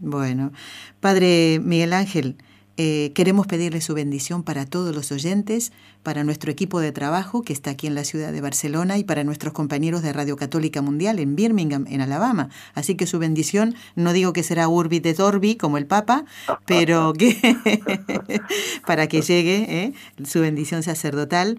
Bueno, 0.00 0.52
Padre 1.00 1.60
Miguel 1.62 1.92
Ángel, 1.92 2.36
eh, 2.76 3.12
queremos 3.14 3.46
pedirle 3.46 3.80
su 3.80 3.92
bendición 3.94 4.42
para 4.42 4.64
todos 4.64 4.94
los 4.94 5.12
oyentes, 5.12 5.72
para 6.02 6.24
nuestro 6.24 6.50
equipo 6.50 6.80
de 6.80 6.90
trabajo 6.90 7.42
que 7.42 7.52
está 7.52 7.70
aquí 7.70 7.86
en 7.86 7.94
la 7.94 8.04
ciudad 8.04 8.32
de 8.32 8.40
Barcelona 8.40 8.96
y 8.96 9.04
para 9.04 9.24
nuestros 9.24 9.52
compañeros 9.52 10.02
de 10.02 10.12
Radio 10.12 10.36
Católica 10.36 10.80
Mundial 10.80 11.18
en 11.18 11.36
Birmingham, 11.36 11.86
en 11.88 12.00
Alabama. 12.00 12.48
Así 12.74 12.94
que 12.94 13.06
su 13.06 13.18
bendición, 13.18 13.74
no 13.94 14.12
digo 14.12 14.32
que 14.32 14.42
será 14.42 14.68
urbi 14.68 15.00
de 15.00 15.14
orbi 15.22 15.56
como 15.56 15.76
el 15.76 15.86
Papa, 15.86 16.24
pero 16.66 17.12
que 17.18 17.36
para 18.86 19.06
que 19.06 19.20
llegue 19.20 19.66
¿eh? 19.68 19.92
su 20.24 20.40
bendición 20.40 20.82
sacerdotal 20.82 21.58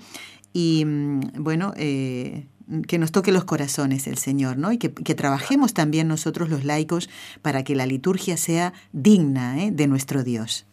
y 0.52 0.84
mm, 0.86 1.44
bueno, 1.44 1.74
eh, 1.78 2.48
que 2.88 2.98
nos 2.98 3.12
toque 3.12 3.32
los 3.32 3.44
corazones 3.44 4.08
el 4.08 4.18
Señor, 4.18 4.58
¿no? 4.58 4.72
Y 4.72 4.78
que, 4.78 4.90
trabajemos 4.90 5.74
también 5.74 6.08
nosotros 6.08 6.50
los 6.50 6.64
laicos 6.64 7.10
para 7.42 7.64
que 7.64 7.76
la 7.76 7.86
liturgia 7.86 8.38
sea 8.38 8.74
digna 8.94 9.56
de 9.72 9.88
nuestro 9.88 10.24
Dios. 10.24 10.66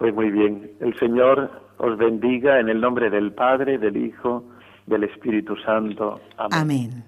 Pues 0.00 0.14
muy 0.14 0.30
bien. 0.30 0.72
El 0.80 0.98
Señor 0.98 1.50
os 1.76 1.98
bendiga 1.98 2.58
en 2.58 2.70
el 2.70 2.80
nombre 2.80 3.10
del 3.10 3.32
Padre, 3.34 3.76
del 3.76 3.98
Hijo, 3.98 4.42
del 4.86 5.04
Espíritu 5.04 5.54
Santo. 5.56 6.18
Amén. 6.38 7.04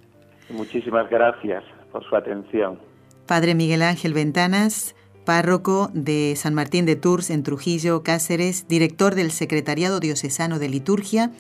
Muchísimas 0.50 1.08
gracias 1.08 1.64
por 1.90 2.04
su 2.04 2.14
atención. 2.14 2.78
Padre 3.26 3.54
Miguel 3.54 3.80
Ángel 3.80 4.12
Ventanas, 4.12 4.94
párroco 5.24 5.88
de 5.94 6.34
San 6.36 6.52
Martín 6.52 6.84
de 6.84 6.96
Tours 6.96 7.30
en 7.30 7.42
Trujillo, 7.42 8.02
Cáceres, 8.02 8.68
director 8.68 9.14
del 9.14 9.30
Secretariado 9.30 9.98
Diocesano 9.98 10.58
de 10.58 10.68
Liturgia. 10.68 11.30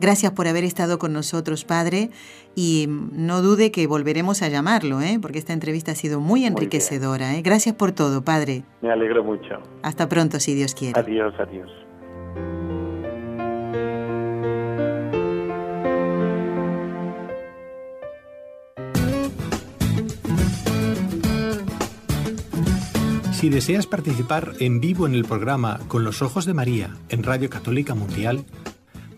Gracias 0.00 0.32
por 0.32 0.48
haber 0.48 0.64
estado 0.64 0.98
con 0.98 1.12
nosotros, 1.12 1.66
Padre, 1.66 2.08
y 2.54 2.86
no 2.88 3.42
dude 3.42 3.70
que 3.70 3.86
volveremos 3.86 4.40
a 4.40 4.48
llamarlo, 4.48 5.02
¿eh? 5.02 5.18
porque 5.20 5.38
esta 5.38 5.52
entrevista 5.52 5.92
ha 5.92 5.94
sido 5.94 6.20
muy 6.20 6.46
enriquecedora. 6.46 7.36
¿eh? 7.36 7.42
Gracias 7.42 7.74
por 7.74 7.92
todo, 7.92 8.24
Padre. 8.24 8.64
Me 8.80 8.90
alegro 8.90 9.22
mucho. 9.22 9.60
Hasta 9.82 10.08
pronto, 10.08 10.40
si 10.40 10.54
Dios 10.54 10.74
quiere. 10.74 10.98
Adiós, 10.98 11.34
adiós. 11.38 11.70
Si 23.32 23.48
deseas 23.48 23.86
participar 23.86 24.52
en 24.60 24.80
vivo 24.80 25.06
en 25.06 25.14
el 25.14 25.24
programa 25.24 25.80
Con 25.88 26.04
los 26.04 26.20
Ojos 26.20 26.44
de 26.44 26.52
María 26.52 26.90
en 27.08 27.22
Radio 27.22 27.48
Católica 27.48 27.94
Mundial, 27.94 28.44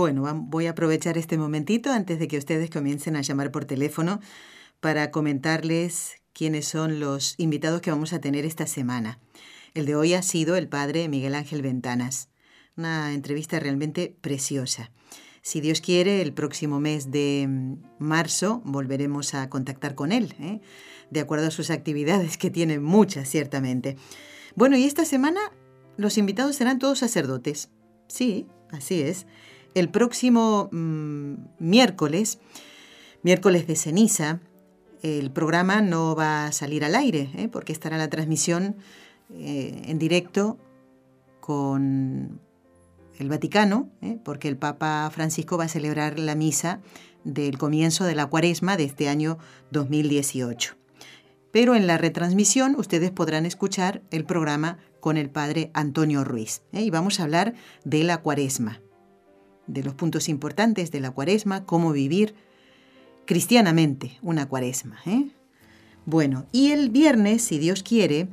Bueno, 0.00 0.22
voy 0.46 0.64
a 0.64 0.70
aprovechar 0.70 1.18
este 1.18 1.36
momentito 1.36 1.92
antes 1.92 2.18
de 2.18 2.26
que 2.26 2.38
ustedes 2.38 2.70
comiencen 2.70 3.16
a 3.16 3.20
llamar 3.20 3.50
por 3.50 3.66
teléfono 3.66 4.20
para 4.80 5.10
comentarles 5.10 6.22
quiénes 6.32 6.66
son 6.66 7.00
los 7.00 7.34
invitados 7.36 7.82
que 7.82 7.90
vamos 7.90 8.14
a 8.14 8.18
tener 8.18 8.46
esta 8.46 8.66
semana. 8.66 9.18
El 9.74 9.84
de 9.84 9.96
hoy 9.96 10.14
ha 10.14 10.22
sido 10.22 10.56
el 10.56 10.68
padre 10.68 11.10
Miguel 11.10 11.34
Ángel 11.34 11.60
Ventanas. 11.60 12.30
Una 12.78 13.12
entrevista 13.12 13.60
realmente 13.60 14.16
preciosa. 14.22 14.90
Si 15.42 15.60
Dios 15.60 15.82
quiere, 15.82 16.22
el 16.22 16.32
próximo 16.32 16.80
mes 16.80 17.10
de 17.10 17.44
mm, 17.46 17.74
marzo 17.98 18.62
volveremos 18.64 19.34
a 19.34 19.50
contactar 19.50 19.94
con 19.94 20.12
él, 20.12 20.34
¿eh? 20.40 20.62
de 21.10 21.20
acuerdo 21.20 21.48
a 21.48 21.50
sus 21.50 21.68
actividades, 21.68 22.38
que 22.38 22.48
tiene 22.48 22.80
muchas, 22.80 23.28
ciertamente. 23.28 23.98
Bueno, 24.56 24.78
y 24.78 24.84
esta 24.84 25.04
semana 25.04 25.40
los 25.98 26.16
invitados 26.16 26.56
serán 26.56 26.78
todos 26.78 27.00
sacerdotes. 27.00 27.68
Sí, 28.08 28.46
así 28.70 29.02
es 29.02 29.26
el 29.74 29.88
próximo 29.88 30.68
mm, 30.72 31.34
miércoles, 31.58 32.38
miércoles 33.22 33.66
de 33.66 33.76
ceniza, 33.76 34.40
el 35.02 35.30
programa 35.30 35.80
no 35.80 36.14
va 36.14 36.46
a 36.46 36.52
salir 36.52 36.84
al 36.84 36.94
aire, 36.94 37.30
¿eh? 37.36 37.48
porque 37.48 37.72
estará 37.72 37.96
la 37.96 38.10
transmisión 38.10 38.76
eh, 39.34 39.82
en 39.86 39.98
directo 39.98 40.58
con 41.40 42.40
el 43.18 43.28
Vaticano, 43.28 43.88
¿eh? 44.02 44.18
porque 44.22 44.48
el 44.48 44.56
Papa 44.56 45.10
Francisco 45.12 45.56
va 45.56 45.64
a 45.64 45.68
celebrar 45.68 46.18
la 46.18 46.34
misa 46.34 46.80
del 47.24 47.58
comienzo 47.58 48.04
de 48.04 48.14
la 48.14 48.26
cuaresma 48.26 48.76
de 48.76 48.84
este 48.84 49.08
año 49.08 49.38
2018. 49.70 50.74
Pero 51.52 51.74
en 51.74 51.86
la 51.86 51.98
retransmisión 51.98 52.76
ustedes 52.78 53.10
podrán 53.10 53.44
escuchar 53.44 54.02
el 54.10 54.24
programa 54.24 54.78
con 55.00 55.16
el 55.16 55.30
Padre 55.30 55.70
Antonio 55.74 56.24
Ruiz. 56.24 56.62
Y 56.72 56.90
vamos 56.90 57.18
a 57.18 57.24
hablar 57.24 57.54
de 57.84 58.04
la 58.04 58.18
cuaresma 58.18 58.80
de 59.72 59.82
los 59.82 59.94
puntos 59.94 60.28
importantes 60.28 60.90
de 60.90 61.00
la 61.00 61.10
cuaresma, 61.10 61.64
cómo 61.64 61.92
vivir 61.92 62.34
cristianamente 63.26 64.18
una 64.22 64.48
cuaresma. 64.48 64.98
¿eh? 65.06 65.30
Bueno, 66.04 66.46
y 66.52 66.72
el 66.72 66.90
viernes, 66.90 67.42
si 67.42 67.58
Dios 67.58 67.82
quiere, 67.82 68.28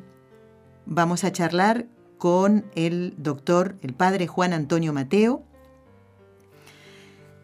vamos 0.86 1.24
a 1.24 1.32
charlar 1.32 1.88
con 2.18 2.66
el 2.76 3.14
doctor, 3.18 3.76
el 3.82 3.94
padre 3.94 4.28
Juan 4.28 4.54
Antonio 4.54 4.94
Mateo. 4.94 5.44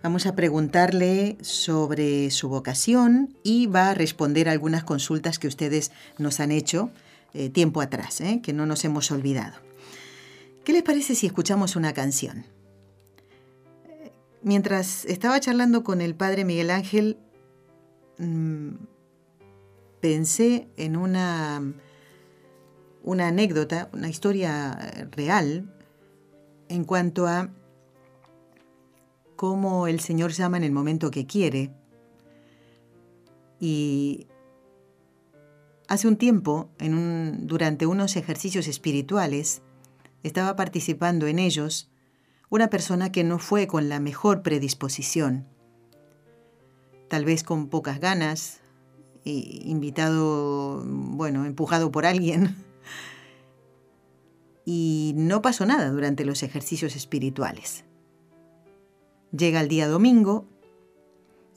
Vamos 0.01 0.25
a 0.25 0.35
preguntarle 0.35 1.37
sobre 1.41 2.31
su 2.31 2.49
vocación 2.49 3.37
y 3.43 3.67
va 3.67 3.91
a 3.91 3.93
responder 3.93 4.49
algunas 4.49 4.83
consultas 4.83 5.39
que 5.39 5.47
ustedes 5.47 5.91
nos 6.17 6.39
han 6.39 6.51
hecho 6.51 6.89
eh, 7.33 7.49
tiempo 7.49 7.81
atrás, 7.81 8.19
¿eh? 8.21 8.41
que 8.43 8.51
no 8.53 8.65
nos 8.65 8.83
hemos 8.83 9.11
olvidado. 9.11 9.55
¿Qué 10.65 10.73
les 10.73 10.83
parece 10.83 11.13
si 11.15 11.27
escuchamos 11.27 11.75
una 11.75 11.93
canción? 11.93 12.45
Mientras 14.43 15.05
estaba 15.05 15.39
charlando 15.39 15.85
con 15.85 16.01
el 16.01 16.15
padre 16.15 16.43
Miguel 16.43 16.69
Ángel, 16.69 17.17
mm, 18.17 18.71
pensé 20.01 20.67
en 20.75 20.97
una, 20.97 21.61
una 23.03 23.29
anécdota, 23.29 23.89
una 23.93 24.09
historia 24.09 25.07
real 25.11 25.73
en 26.67 26.83
cuanto 26.83 27.25
a 27.25 27.51
cómo 29.37 29.87
el 29.87 30.01
Señor 30.01 30.31
llama 30.33 30.57
en 30.57 30.65
el 30.65 30.73
momento 30.73 31.09
que 31.09 31.25
quiere. 31.25 31.71
Y 33.61 34.27
hace 35.87 36.05
un 36.05 36.17
tiempo, 36.17 36.69
durante 36.79 37.85
unos 37.85 38.17
ejercicios 38.17 38.67
espirituales, 38.67 39.61
estaba 40.21 40.57
participando 40.57 41.27
en 41.27 41.39
ellos 41.39 41.92
una 42.53 42.69
persona 42.69 43.11
que 43.11 43.23
no 43.23 43.39
fue 43.39 43.65
con 43.65 43.89
la 43.89 43.99
mejor 43.99 44.43
predisposición, 44.43 45.47
tal 47.09 47.25
vez 47.25 47.43
con 47.43 47.67
pocas 47.67 47.99
ganas, 47.99 48.59
invitado, 49.23 50.83
bueno, 50.85 51.45
empujado 51.45 51.91
por 51.91 52.05
alguien. 52.05 52.55
Y 54.65 55.11
no 55.17 55.41
pasó 55.41 55.65
nada 55.65 55.89
durante 55.89 56.23
los 56.23 56.41
ejercicios 56.41 56.95
espirituales. 56.95 57.83
Llega 59.37 59.59
el 59.59 59.67
día 59.67 59.89
domingo, 59.89 60.47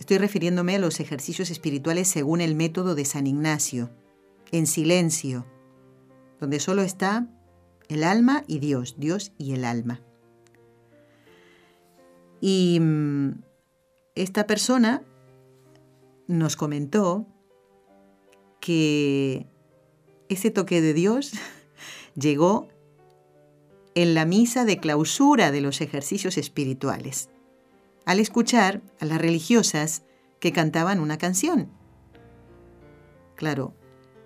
estoy 0.01 0.19
refiriéndome 0.19 0.75
a 0.75 0.81
los 0.81 0.99
ejercicios 0.99 1.51
espirituales 1.51 2.09
según 2.09 2.41
el 2.41 2.57
método 2.57 2.97
de 2.97 3.05
San 3.05 3.29
Ignacio, 3.29 3.91
en 4.51 4.67
silencio, 4.67 5.47
donde 6.41 6.59
solo 6.59 6.83
está 6.83 7.29
el 7.89 8.03
alma 8.03 8.43
y 8.49 8.59
Dios, 8.59 8.97
Dios 8.99 9.31
y 9.39 9.53
el 9.53 9.65
alma. 9.65 10.01
Y 12.41 12.79
mm, 12.81 13.43
esta 14.15 14.47
persona 14.47 15.03
nos 16.27 16.57
comentó 16.57 17.27
que 18.61 19.47
ese 20.29 20.51
toque 20.51 20.81
de 20.81 20.95
Dios 20.95 21.33
llegó 22.15 22.69
en 23.95 24.15
la 24.15 24.27
misa 24.27 24.65
de 24.65 24.79
clausura 24.79 25.51
de 25.51 25.61
los 25.61 25.81
ejercicios 25.81 26.37
espirituales, 26.37 27.31
al 28.05 28.21
escuchar 28.21 28.83
a 29.01 29.07
las 29.07 29.21
religiosas 29.21 30.03
que 30.39 30.53
cantaban 30.53 31.01
una 31.01 31.17
canción. 31.17 31.71
Claro, 33.37 33.75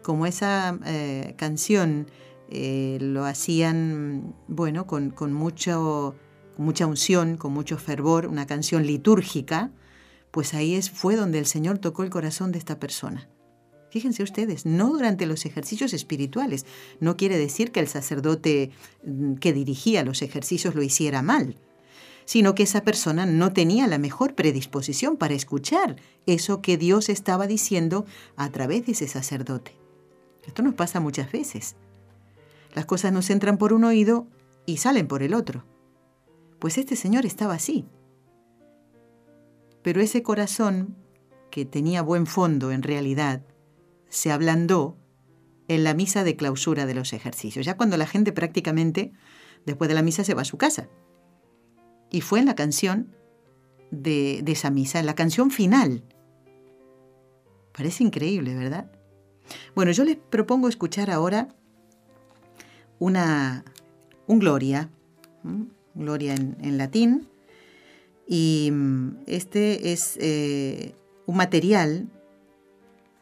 como 0.03 0.27
esa 0.27 0.79
eh, 0.87 1.35
canción 1.37 2.07
eh, 2.49 2.99
lo 3.01 3.25
hacían, 3.25 4.35
bueno, 4.49 4.87
con, 4.87 5.11
con 5.11 5.33
mucho 5.33 6.17
mucha 6.61 6.87
unción, 6.87 7.37
con 7.37 7.53
mucho 7.53 7.79
fervor, 7.79 8.27
una 8.27 8.47
canción 8.47 8.87
litúrgica, 8.87 9.71
pues 10.31 10.55
ahí 10.55 10.75
es, 10.75 10.91
fue 10.91 11.17
donde 11.17 11.39
el 11.39 11.47
Señor 11.47 11.79
tocó 11.79 12.03
el 12.03 12.11
corazón 12.11 12.53
de 12.53 12.59
esta 12.59 12.79
persona. 12.79 13.29
Fíjense 13.91 14.23
ustedes, 14.23 14.67
no 14.67 14.91
durante 14.91 15.27
los 15.27 15.45
ejercicios 15.47 15.93
espirituales. 15.93 16.65
No 17.01 17.17
quiere 17.17 17.39
decir 17.39 17.73
que 17.73 17.81
el 17.81 17.89
sacerdote 17.89 18.71
mm, 19.05 19.35
que 19.35 19.53
dirigía 19.53 20.05
los 20.05 20.23
ejercicios 20.23 20.77
lo 20.77 20.83
hiciera 20.83 21.23
mal, 21.23 21.57
sino 22.25 22.55
que 22.55 22.63
esa 22.63 22.85
persona 22.85 23.27
no 23.27 23.53
tenía 23.53 23.89
la 23.89 23.99
mejor 23.99 24.37
predisposición 24.37 25.17
para 25.17 25.35
escuchar 25.35 25.97
eso 26.27 26.63
que 26.63 26.77
Dios 26.77 27.09
estaba 27.09 27.49
diciendo 27.49 28.07
a 28.37 28.51
través 28.51 28.87
de 28.87 28.93
ese 28.93 29.09
sacerdote. 29.09 29.73
Esto 30.47 30.63
nos 30.63 30.75
pasa 30.75 31.01
muchas 31.01 31.33
veces. 31.33 31.75
Las 32.75 32.87
cosas 32.87 33.13
nos 33.13 33.29
entran 33.31 33.59
por 33.59 33.73
un 33.73 33.83
oído 33.83 34.29
y 34.67 34.77
salen 34.77 35.09
por 35.09 35.25
el 35.25 35.35
otro. 35.35 35.65
Pues 36.61 36.79
este 36.79 36.95
señor 36.95 37.27
estaba 37.27 37.55
así. 37.55 37.87
Pero 39.83 40.01
ese 40.01 40.23
corazón, 40.23 40.97
que 41.51 41.65
tenía 41.65 42.03
buen 42.03 42.27
fondo 42.27 42.71
en 42.71 42.83
realidad, 42.83 43.43
se 44.09 44.31
ablandó 44.31 44.97
en 45.69 45.85
la 45.85 45.95
misa 45.95 46.23
de 46.23 46.37
clausura 46.37 46.85
de 46.85 46.95
los 46.95 47.13
ejercicios, 47.13 47.65
ya 47.65 47.77
cuando 47.77 47.97
la 47.97 48.07
gente 48.07 48.33
prácticamente, 48.33 49.13
después 49.65 49.89
de 49.89 49.95
la 49.95 50.03
misa, 50.03 50.23
se 50.23 50.35
va 50.35 50.43
a 50.43 50.45
su 50.45 50.59
casa. 50.59 50.89
Y 52.11 52.21
fue 52.21 52.41
en 52.41 52.47
la 52.47 52.55
canción 52.55 53.15
de, 53.91 54.43
esa 54.47 54.71
misa, 54.71 55.01
en 55.01 55.07
la 55.07 55.15
canción 55.15 55.51
final. 55.51 56.05
Parece 57.73 58.05
increíble, 58.05 58.55
¿verdad? 58.55 58.91
Bueno, 59.75 59.93
yo 59.93 60.05
les 60.05 60.17
propongo 60.17 60.69
escuchar 60.69 61.11
ahora 61.11 61.49
una, 62.99 63.65
un 64.27 64.41
Gloria, 64.41 64.91
Gloria 65.95 66.35
en, 66.35 66.79
latín. 66.79 67.29
Y 68.27 68.71
mm, 68.73 69.19
este 69.27 69.93
es 69.93 70.17
eh, 70.21 70.95
un 71.27 71.37
material 71.37 72.09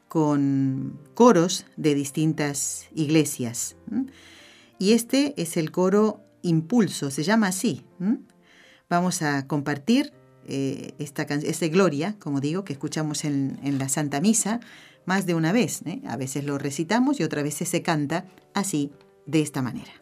con 0.09 0.99
coros 1.15 1.67
de 1.77 1.95
distintas 1.95 2.89
iglesias. 2.95 3.77
Y 4.79 4.93
este 4.93 5.35
es 5.37 5.57
el 5.57 5.71
coro 5.71 6.21
Impulso, 6.43 7.11
se 7.11 7.25
llama 7.25 7.49
así. 7.49 7.85
Vamos 8.89 9.23
a 9.23 9.47
compartir 9.47 10.13
eh, 10.47 10.95
esta 10.99 11.25
este 11.25 11.69
Gloria, 11.69 12.17
como 12.19 12.41
digo, 12.41 12.65
que 12.65 12.73
escuchamos 12.73 13.25
en, 13.25 13.59
la 13.79 13.89
Santa 13.89 14.21
Misa 14.21 14.61
más 15.05 15.27
de 15.27 15.35
una 15.35 15.53
vez. 15.53 15.83
¿eh? 15.85 16.01
A 16.07 16.17
veces 16.17 16.45
lo 16.45 16.57
recitamos 16.57 17.21
y 17.21 17.25
otras 17.25 17.45
veces 17.45 17.69
se 17.69 17.83
canta 17.83 18.25
así, 18.55 18.91
de 19.27 19.43
esta 19.43 19.61
manera. 19.61 19.93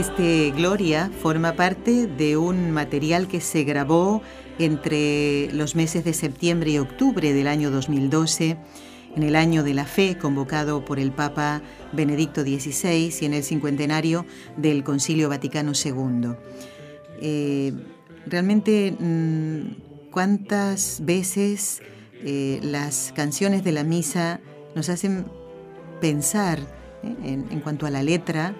Este 0.00 0.50
Gloria 0.56 1.10
forma 1.20 1.56
parte 1.56 2.06
de 2.06 2.38
un 2.38 2.70
material 2.70 3.28
que 3.28 3.42
se 3.42 3.64
grabó 3.64 4.22
entre 4.58 5.52
los 5.52 5.76
meses 5.76 6.06
de 6.06 6.14
septiembre 6.14 6.70
y 6.70 6.78
octubre 6.78 7.34
del 7.34 7.46
año 7.46 7.70
2012, 7.70 8.56
en 9.14 9.22
el 9.22 9.36
año 9.36 9.62
de 9.62 9.74
la 9.74 9.84
fe 9.84 10.16
convocado 10.16 10.86
por 10.86 10.98
el 10.98 11.12
Papa 11.12 11.60
Benedicto 11.92 12.40
XVI 12.40 13.12
y 13.20 13.24
en 13.26 13.34
el 13.34 13.44
cincuentenario 13.44 14.24
del 14.56 14.84
Concilio 14.84 15.28
Vaticano 15.28 15.72
II. 15.74 16.30
Eh, 17.20 17.74
realmente, 18.24 18.96
mm, 18.98 20.10
¿cuántas 20.10 21.04
veces 21.04 21.82
eh, 22.24 22.58
las 22.62 23.12
canciones 23.14 23.64
de 23.64 23.72
la 23.72 23.84
misa 23.84 24.40
nos 24.74 24.88
hacen 24.88 25.26
pensar 26.00 26.58
eh, 27.02 27.44
en, 27.50 27.60
cuanto 27.60 27.84
a 27.84 27.90
la 27.90 28.02
letra? 28.02 28.54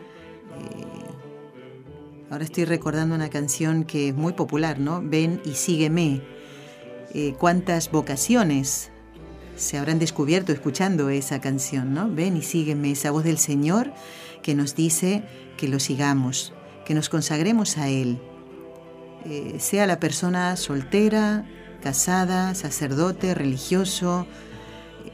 Ahora 2.31 2.45
estoy 2.45 2.65
recordando 2.65 3.17
una 3.17 3.29
canción 3.29 3.83
que 3.83 4.11
es 4.11 4.15
muy 4.15 4.35
popular, 4.35 4.79
¿no? 4.79 5.03
Ven 5.03 5.43
y 5.45 5.55
sígueme. 5.55 6.23
Eh, 7.13 7.35
¿Cuántas 7.37 7.91
vocaciones 7.91 8.93
se 9.57 9.79
habrán 9.79 9.99
descubierto 9.99 10.53
escuchando 10.53 11.11
esa 11.11 11.41
canción, 11.41 11.93
¿no? 11.93 12.09
Ven 12.09 12.37
y 12.37 12.43
sígueme, 12.43 12.93
esa 12.93 13.11
voz 13.11 13.25
del 13.25 13.39
Señor 13.39 13.93
que 14.45 14.55
nos 14.55 14.77
dice 14.77 15.25
que 15.57 15.67
lo 15.67 15.81
sigamos, 15.81 16.53
que 16.85 16.95
nos 16.95 17.09
consagremos 17.09 17.77
a 17.79 17.89
Él. 17.89 18.21
Eh, 19.25 19.57
sea 19.59 19.89
la 19.89 19.99
persona 19.99 20.57
soltera, 20.57 21.45
casada, 21.83 22.55
sacerdote, 22.55 23.35
religioso, 23.35 24.29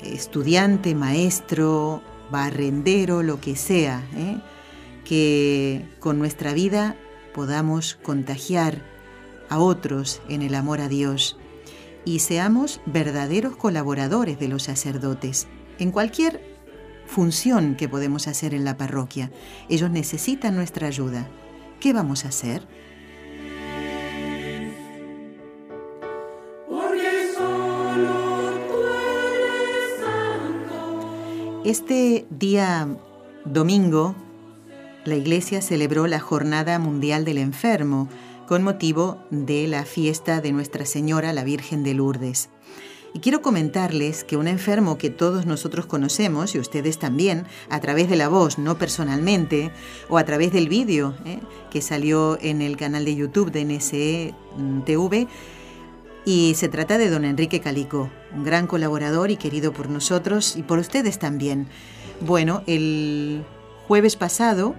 estudiante, 0.02 0.94
maestro, 0.94 2.02
barrendero, 2.30 3.22
lo 3.22 3.40
que 3.40 3.56
sea, 3.56 4.06
¿eh? 4.14 4.36
que 5.06 5.88
con 5.98 6.18
nuestra 6.18 6.52
vida 6.52 6.94
podamos 7.36 7.96
contagiar 8.02 8.82
a 9.50 9.58
otros 9.58 10.22
en 10.30 10.40
el 10.40 10.54
amor 10.54 10.80
a 10.80 10.88
Dios 10.88 11.36
y 12.06 12.20
seamos 12.20 12.80
verdaderos 12.86 13.56
colaboradores 13.56 14.40
de 14.40 14.48
los 14.48 14.62
sacerdotes 14.62 15.46
en 15.78 15.90
cualquier 15.90 16.40
función 17.04 17.76
que 17.76 17.90
podemos 17.90 18.26
hacer 18.26 18.54
en 18.54 18.64
la 18.64 18.78
parroquia. 18.78 19.30
Ellos 19.68 19.90
necesitan 19.90 20.56
nuestra 20.56 20.88
ayuda. 20.88 21.28
¿Qué 21.78 21.92
vamos 21.92 22.24
a 22.24 22.28
hacer? 22.28 22.66
Este 31.64 32.26
día 32.30 32.88
domingo 33.44 34.14
la 35.06 35.16
Iglesia 35.16 35.62
celebró 35.62 36.06
la 36.06 36.20
Jornada 36.20 36.78
Mundial 36.78 37.24
del 37.24 37.38
Enfermo 37.38 38.08
con 38.46 38.62
motivo 38.62 39.18
de 39.30 39.68
la 39.68 39.84
fiesta 39.84 40.40
de 40.40 40.52
Nuestra 40.52 40.84
Señora 40.84 41.32
la 41.32 41.44
Virgen 41.44 41.82
de 41.84 41.94
Lourdes. 41.94 42.48
Y 43.14 43.20
quiero 43.20 43.40
comentarles 43.40 44.24
que 44.24 44.36
un 44.36 44.46
enfermo 44.46 44.98
que 44.98 45.10
todos 45.10 45.46
nosotros 45.46 45.86
conocemos, 45.86 46.54
y 46.54 46.58
ustedes 46.58 46.98
también, 46.98 47.46
a 47.70 47.80
través 47.80 48.10
de 48.10 48.16
la 48.16 48.28
voz, 48.28 48.58
no 48.58 48.78
personalmente, 48.78 49.70
o 50.08 50.18
a 50.18 50.24
través 50.24 50.52
del 50.52 50.68
vídeo 50.68 51.14
¿eh? 51.24 51.38
que 51.70 51.80
salió 51.80 52.36
en 52.42 52.60
el 52.60 52.76
canal 52.76 53.04
de 53.04 53.16
YouTube 53.16 53.52
de 53.52 53.64
NSE 53.64 54.34
TV, 54.84 55.28
y 56.24 56.54
se 56.56 56.68
trata 56.68 56.98
de 56.98 57.08
don 57.08 57.24
Enrique 57.24 57.60
Calico, 57.60 58.10
un 58.34 58.44
gran 58.44 58.66
colaborador 58.66 59.30
y 59.30 59.36
querido 59.36 59.72
por 59.72 59.88
nosotros 59.88 60.56
y 60.56 60.62
por 60.62 60.78
ustedes 60.78 61.18
también. 61.18 61.68
Bueno, 62.20 62.64
el 62.66 63.44
jueves 63.86 64.16
pasado 64.16 64.74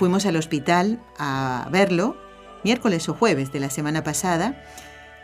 Fuimos 0.00 0.24
al 0.24 0.36
hospital 0.36 0.98
a 1.18 1.68
verlo, 1.70 2.16
miércoles 2.64 3.06
o 3.10 3.12
jueves 3.12 3.52
de 3.52 3.60
la 3.60 3.68
semana 3.68 4.02
pasada, 4.02 4.64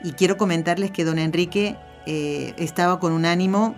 y 0.04 0.12
quiero 0.12 0.36
comentarles 0.36 0.90
que 0.90 1.02
don 1.02 1.18
Enrique 1.18 1.78
eh, 2.04 2.52
estaba 2.58 3.00
con 3.00 3.14
un 3.14 3.24
ánimo 3.24 3.74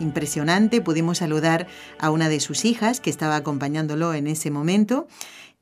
impresionante. 0.00 0.82
Pudimos 0.82 1.16
saludar 1.16 1.66
a 1.98 2.10
una 2.10 2.28
de 2.28 2.40
sus 2.40 2.66
hijas 2.66 3.00
que 3.00 3.08
estaba 3.08 3.36
acompañándolo 3.36 4.12
en 4.12 4.26
ese 4.26 4.50
momento 4.50 5.06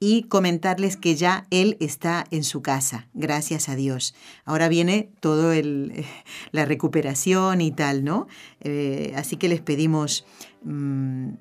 y 0.01 0.25
comentarles 0.25 0.97
que 0.97 1.15
ya 1.15 1.47
él 1.51 1.77
está 1.79 2.25
en 2.33 2.43
su 2.43 2.61
casa, 2.61 3.07
gracias 3.15 3.69
a 3.69 3.77
Dios. 3.77 4.17
Ahora 4.45 4.67
viene 4.67 5.13
todo 5.21 5.53
el, 5.53 6.05
la 6.51 6.65
recuperación 6.65 7.61
y 7.61 7.71
tal, 7.71 8.03
¿no? 8.03 8.27
Eh, 8.59 9.13
así 9.15 9.37
que 9.37 9.49
les 9.49 9.61
pedimos, 9.61 10.27
mm, 10.65 11.35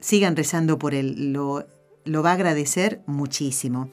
sigan 0.00 0.36
rezando 0.36 0.78
por 0.78 0.94
él. 0.94 1.34
Lo, 1.34 1.66
lo 2.04 2.22
va 2.22 2.30
a 2.30 2.34
agradecer 2.34 3.02
muchísimo. 3.06 3.90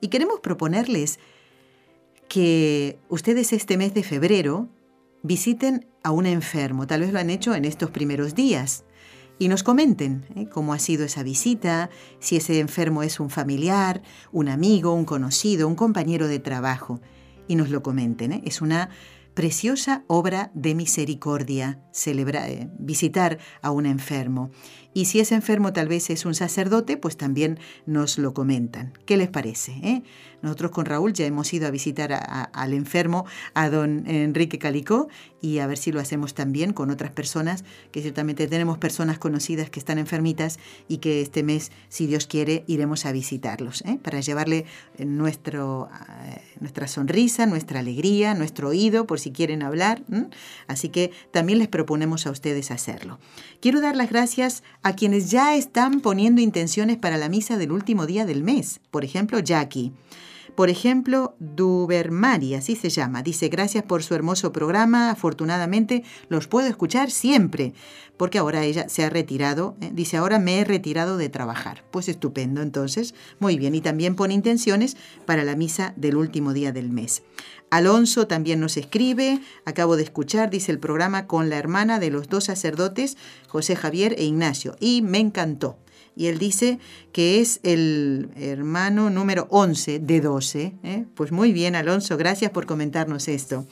Y 0.00 0.08
queremos 0.08 0.40
proponerles 0.40 1.18
que 2.28 2.98
ustedes 3.08 3.52
este 3.52 3.76
mes 3.76 3.94
de 3.94 4.02
febrero 4.02 4.68
visiten 5.22 5.86
a 6.02 6.10
un 6.10 6.26
enfermo, 6.26 6.86
tal 6.86 7.00
vez 7.00 7.12
lo 7.12 7.18
han 7.18 7.30
hecho 7.30 7.54
en 7.54 7.64
estos 7.64 7.90
primeros 7.90 8.34
días, 8.34 8.84
y 9.38 9.48
nos 9.48 9.62
comenten 9.62 10.26
¿eh? 10.36 10.48
cómo 10.48 10.74
ha 10.74 10.78
sido 10.78 11.04
esa 11.04 11.22
visita, 11.22 11.90
si 12.20 12.36
ese 12.36 12.60
enfermo 12.60 13.02
es 13.02 13.18
un 13.18 13.30
familiar, 13.30 14.02
un 14.32 14.48
amigo, 14.48 14.92
un 14.92 15.04
conocido, 15.04 15.66
un 15.66 15.74
compañero 15.74 16.28
de 16.28 16.38
trabajo, 16.38 17.00
y 17.48 17.56
nos 17.56 17.70
lo 17.70 17.82
comenten. 17.82 18.32
¿eh? 18.32 18.42
Es 18.44 18.62
una 18.62 18.90
preciosa 19.34 20.04
obra 20.06 20.50
de 20.54 20.74
misericordia 20.74 21.80
celebrar, 21.92 22.48
eh, 22.48 22.70
visitar 22.78 23.38
a 23.62 23.70
un 23.70 23.86
enfermo. 23.86 24.50
Y 24.94 25.06
si 25.06 25.20
ese 25.20 25.34
enfermo 25.34 25.72
tal 25.72 25.88
vez 25.88 26.08
es 26.08 26.24
un 26.24 26.34
sacerdote, 26.34 26.96
pues 26.96 27.16
también 27.16 27.58
nos 27.84 28.16
lo 28.16 28.32
comentan. 28.32 28.92
¿Qué 29.04 29.16
les 29.16 29.28
parece? 29.28 29.72
Eh? 29.82 30.02
Nosotros 30.40 30.70
con 30.70 30.84
Raúl 30.84 31.12
ya 31.14 31.26
hemos 31.26 31.52
ido 31.52 31.66
a 31.66 31.70
visitar 31.70 32.12
al 32.12 32.74
enfermo, 32.74 33.24
a 33.54 33.70
don 33.70 34.06
Enrique 34.06 34.58
Calicó, 34.58 35.08
y 35.40 35.58
a 35.58 35.66
ver 35.66 35.78
si 35.78 35.90
lo 35.90 36.00
hacemos 36.00 36.34
también 36.34 36.72
con 36.72 36.90
otras 36.90 37.10
personas, 37.10 37.64
que 37.90 38.02
ciertamente 38.02 38.46
tenemos 38.46 38.78
personas 38.78 39.18
conocidas 39.18 39.70
que 39.70 39.78
están 39.78 39.98
enfermitas 39.98 40.58
y 40.86 40.98
que 40.98 41.22
este 41.22 41.42
mes, 41.42 41.72
si 41.88 42.06
Dios 42.06 42.26
quiere, 42.26 42.64
iremos 42.66 43.06
a 43.06 43.12
visitarlos, 43.12 43.82
¿eh? 43.82 43.98
para 44.02 44.20
llevarle 44.20 44.66
nuestro, 44.98 45.88
eh, 46.26 46.42
nuestra 46.60 46.88
sonrisa, 46.88 47.46
nuestra 47.46 47.80
alegría, 47.80 48.34
nuestro 48.34 48.68
oído, 48.68 49.06
por 49.06 49.20
si 49.20 49.32
quieren 49.32 49.62
hablar. 49.62 50.02
Así 50.66 50.90
que 50.90 51.10
también 51.30 51.58
les 51.58 51.68
proponemos 51.68 52.26
a 52.26 52.30
ustedes 52.30 52.70
hacerlo. 52.70 53.18
Quiero 53.60 53.80
dar 53.80 53.96
las 53.96 54.10
gracias 54.10 54.62
a 54.84 54.94
quienes 54.94 55.30
ya 55.30 55.56
están 55.56 56.00
poniendo 56.00 56.42
intenciones 56.42 56.98
para 56.98 57.16
la 57.16 57.30
misa 57.30 57.56
del 57.56 57.72
último 57.72 58.06
día 58.06 58.26
del 58.26 58.42
mes. 58.42 58.80
Por 58.90 59.02
ejemplo, 59.02 59.38
Jackie. 59.40 59.92
Por 60.54 60.70
ejemplo, 60.70 61.34
Dubermari, 61.40 62.54
así 62.54 62.76
se 62.76 62.88
llama, 62.88 63.24
dice 63.24 63.48
gracias 63.48 63.82
por 63.82 64.04
su 64.04 64.14
hermoso 64.14 64.52
programa, 64.52 65.10
afortunadamente 65.10 66.04
los 66.28 66.46
puedo 66.46 66.68
escuchar 66.68 67.10
siempre, 67.10 67.74
porque 68.16 68.38
ahora 68.38 68.62
ella 68.62 68.88
se 68.88 69.02
ha 69.02 69.10
retirado, 69.10 69.76
¿eh? 69.80 69.90
dice 69.92 70.16
ahora 70.16 70.38
me 70.38 70.60
he 70.60 70.64
retirado 70.64 71.16
de 71.16 71.28
trabajar. 71.28 71.84
Pues 71.90 72.08
estupendo, 72.08 72.62
entonces, 72.62 73.16
muy 73.40 73.58
bien, 73.58 73.74
y 73.74 73.80
también 73.80 74.14
pone 74.14 74.34
intenciones 74.34 74.96
para 75.26 75.42
la 75.42 75.56
misa 75.56 75.92
del 75.96 76.16
último 76.16 76.52
día 76.52 76.70
del 76.70 76.90
mes. 76.90 77.24
Alonso 77.70 78.28
también 78.28 78.60
nos 78.60 78.76
escribe, 78.76 79.40
acabo 79.64 79.96
de 79.96 80.04
escuchar, 80.04 80.50
dice 80.50 80.70
el 80.70 80.78
programa, 80.78 81.26
con 81.26 81.50
la 81.50 81.58
hermana 81.58 81.98
de 81.98 82.10
los 82.10 82.28
dos 82.28 82.44
sacerdotes, 82.44 83.16
José 83.48 83.74
Javier 83.74 84.14
e 84.18 84.24
Ignacio, 84.24 84.76
y 84.78 85.02
me 85.02 85.18
encantó 85.18 85.78
y 86.16 86.26
él 86.26 86.38
dice 86.38 86.78
que 87.12 87.40
es 87.40 87.60
el 87.62 88.30
hermano 88.36 89.10
número 89.10 89.46
11 89.50 89.98
de 89.98 90.20
12. 90.20 90.72
¿eh? 90.82 91.04
Pues 91.14 91.32
muy 91.32 91.52
bien, 91.52 91.74
Alonso, 91.74 92.16
gracias 92.16 92.50
por 92.50 92.66
comentarnos 92.66 93.28
esto. 93.28 93.66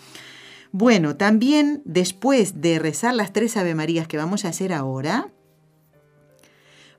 Bueno, 0.72 1.16
también 1.16 1.82
después 1.84 2.60
de 2.60 2.78
rezar 2.78 3.14
las 3.14 3.32
tres 3.32 3.56
Ave 3.56 3.74
Marías 3.74 4.08
que 4.08 4.16
vamos 4.16 4.44
a 4.44 4.48
hacer 4.48 4.72
ahora, 4.72 5.30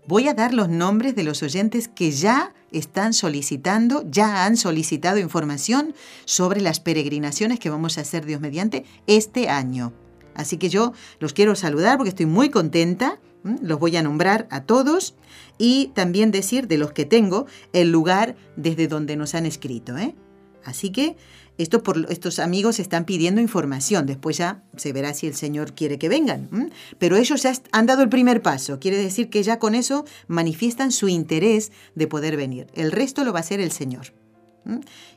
voy 0.08 0.28
a 0.28 0.34
dar 0.34 0.54
los 0.54 0.70
nombres 0.70 1.16
de 1.16 1.24
los 1.24 1.41
oyentes 1.44 1.88
que 1.88 2.12
ya 2.12 2.54
están 2.72 3.14
solicitando, 3.14 4.04
ya 4.10 4.46
han 4.46 4.58
solicitado 4.58 5.18
información 5.18 5.94
sobre 6.26 6.62
las 6.62 6.80
peregrinaciones 6.80 7.60
que 7.60 7.70
vamos 7.70 7.98
a 7.98 8.02
hacer 8.02 8.26
Dios 8.26 8.41
mediante 8.41 8.86
este 9.08 9.50
año. 9.50 9.94
Así 10.36 10.58
que 10.58 10.70
yo 10.70 10.94
los 11.20 11.34
quiero 11.34 11.56
saludar 11.56 11.98
porque 11.98 12.10
estoy 12.10 12.26
muy 12.26 12.50
contenta 12.50 13.20
los 13.44 13.80
voy 13.80 13.96
a 13.98 14.04
nombrar 14.04 14.48
a 14.50 14.64
todos 14.64 15.16
y 15.58 15.91
también 15.94 16.32
decir 16.32 16.68
de 16.68 16.78
los 16.78 16.91
que 16.91 17.06
tengo 17.06 17.46
el 17.74 17.91
lugar 17.91 18.36
desde 18.56 18.88
donde 18.88 19.16
nos 19.16 19.36
han 19.36 19.46
escrito. 19.46 19.98
¿eh? 19.98 20.16
Así 20.64 20.91
que 20.91 21.16
estos 21.58 22.39
amigos 22.39 22.80
están 22.80 23.06
pidiendo 23.06 23.41
información, 23.41 24.06
después 24.06 24.38
ya 24.38 24.64
se 24.76 24.91
verá 24.91 25.14
si 25.14 25.28
el 25.28 25.36
Señor 25.36 25.74
quiere 25.74 26.00
que 26.00 26.10
vengan. 26.10 26.72
Pero 26.98 27.16
ellos 27.16 27.44
ya 27.44 27.54
han 27.72 27.86
dado 27.86 28.02
el 28.02 28.10
primer 28.10 28.41
paso, 28.41 28.80
quiere 28.80 28.98
decir 28.98 29.30
que 29.30 29.44
ya 29.44 29.60
con 29.60 29.76
eso 29.76 30.06
manifiestan 30.28 30.91
su 30.91 31.10
interés 31.10 31.72
de 31.96 32.08
poder 32.08 32.38
venir. 32.38 32.68
El 32.74 32.91
resto 32.91 33.24
lo 33.24 33.34
va 33.34 33.39
a 33.39 33.41
hacer 33.41 33.60
el 33.60 33.72
Señor. 33.72 34.23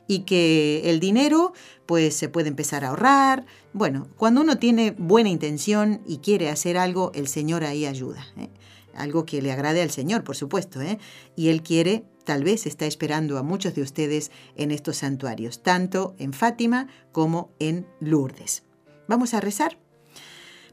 Y 0.07 0.19
que 0.19 0.89
el 0.89 0.99
dinero, 0.99 1.53
pues 1.85 2.15
se 2.15 2.29
puede 2.29 2.49
empezar 2.49 2.83
a 2.83 2.89
ahorrar. 2.89 3.45
Bueno, 3.73 4.07
cuando 4.17 4.41
uno 4.41 4.57
tiene 4.57 4.91
buena 4.91 5.29
intención 5.29 6.01
y 6.05 6.17
quiere 6.17 6.49
hacer 6.49 6.77
algo, 6.77 7.11
el 7.13 7.27
Señor 7.27 7.63
ahí 7.63 7.85
ayuda. 7.85 8.25
¿eh? 8.37 8.49
Algo 8.95 9.25
que 9.25 9.41
le 9.41 9.51
agrade 9.51 9.81
al 9.81 9.91
Señor, 9.91 10.23
por 10.23 10.35
supuesto. 10.35 10.81
¿eh? 10.81 10.99
Y 11.35 11.49
Él 11.49 11.61
quiere 11.61 12.05
tal 12.27 12.43
vez 12.43 12.65
está 12.67 12.85
esperando 12.85 13.37
a 13.37 13.43
muchos 13.43 13.73
de 13.73 13.81
ustedes 13.81 14.31
en 14.57 14.71
estos 14.71 14.97
santuarios, 14.97 15.63
tanto 15.63 16.13
en 16.19 16.33
Fátima 16.33 16.89
como 17.13 17.51
en 17.57 17.87
Lourdes. 18.01 18.63
Vamos 19.07 19.33
a 19.33 19.39
rezar. 19.39 19.79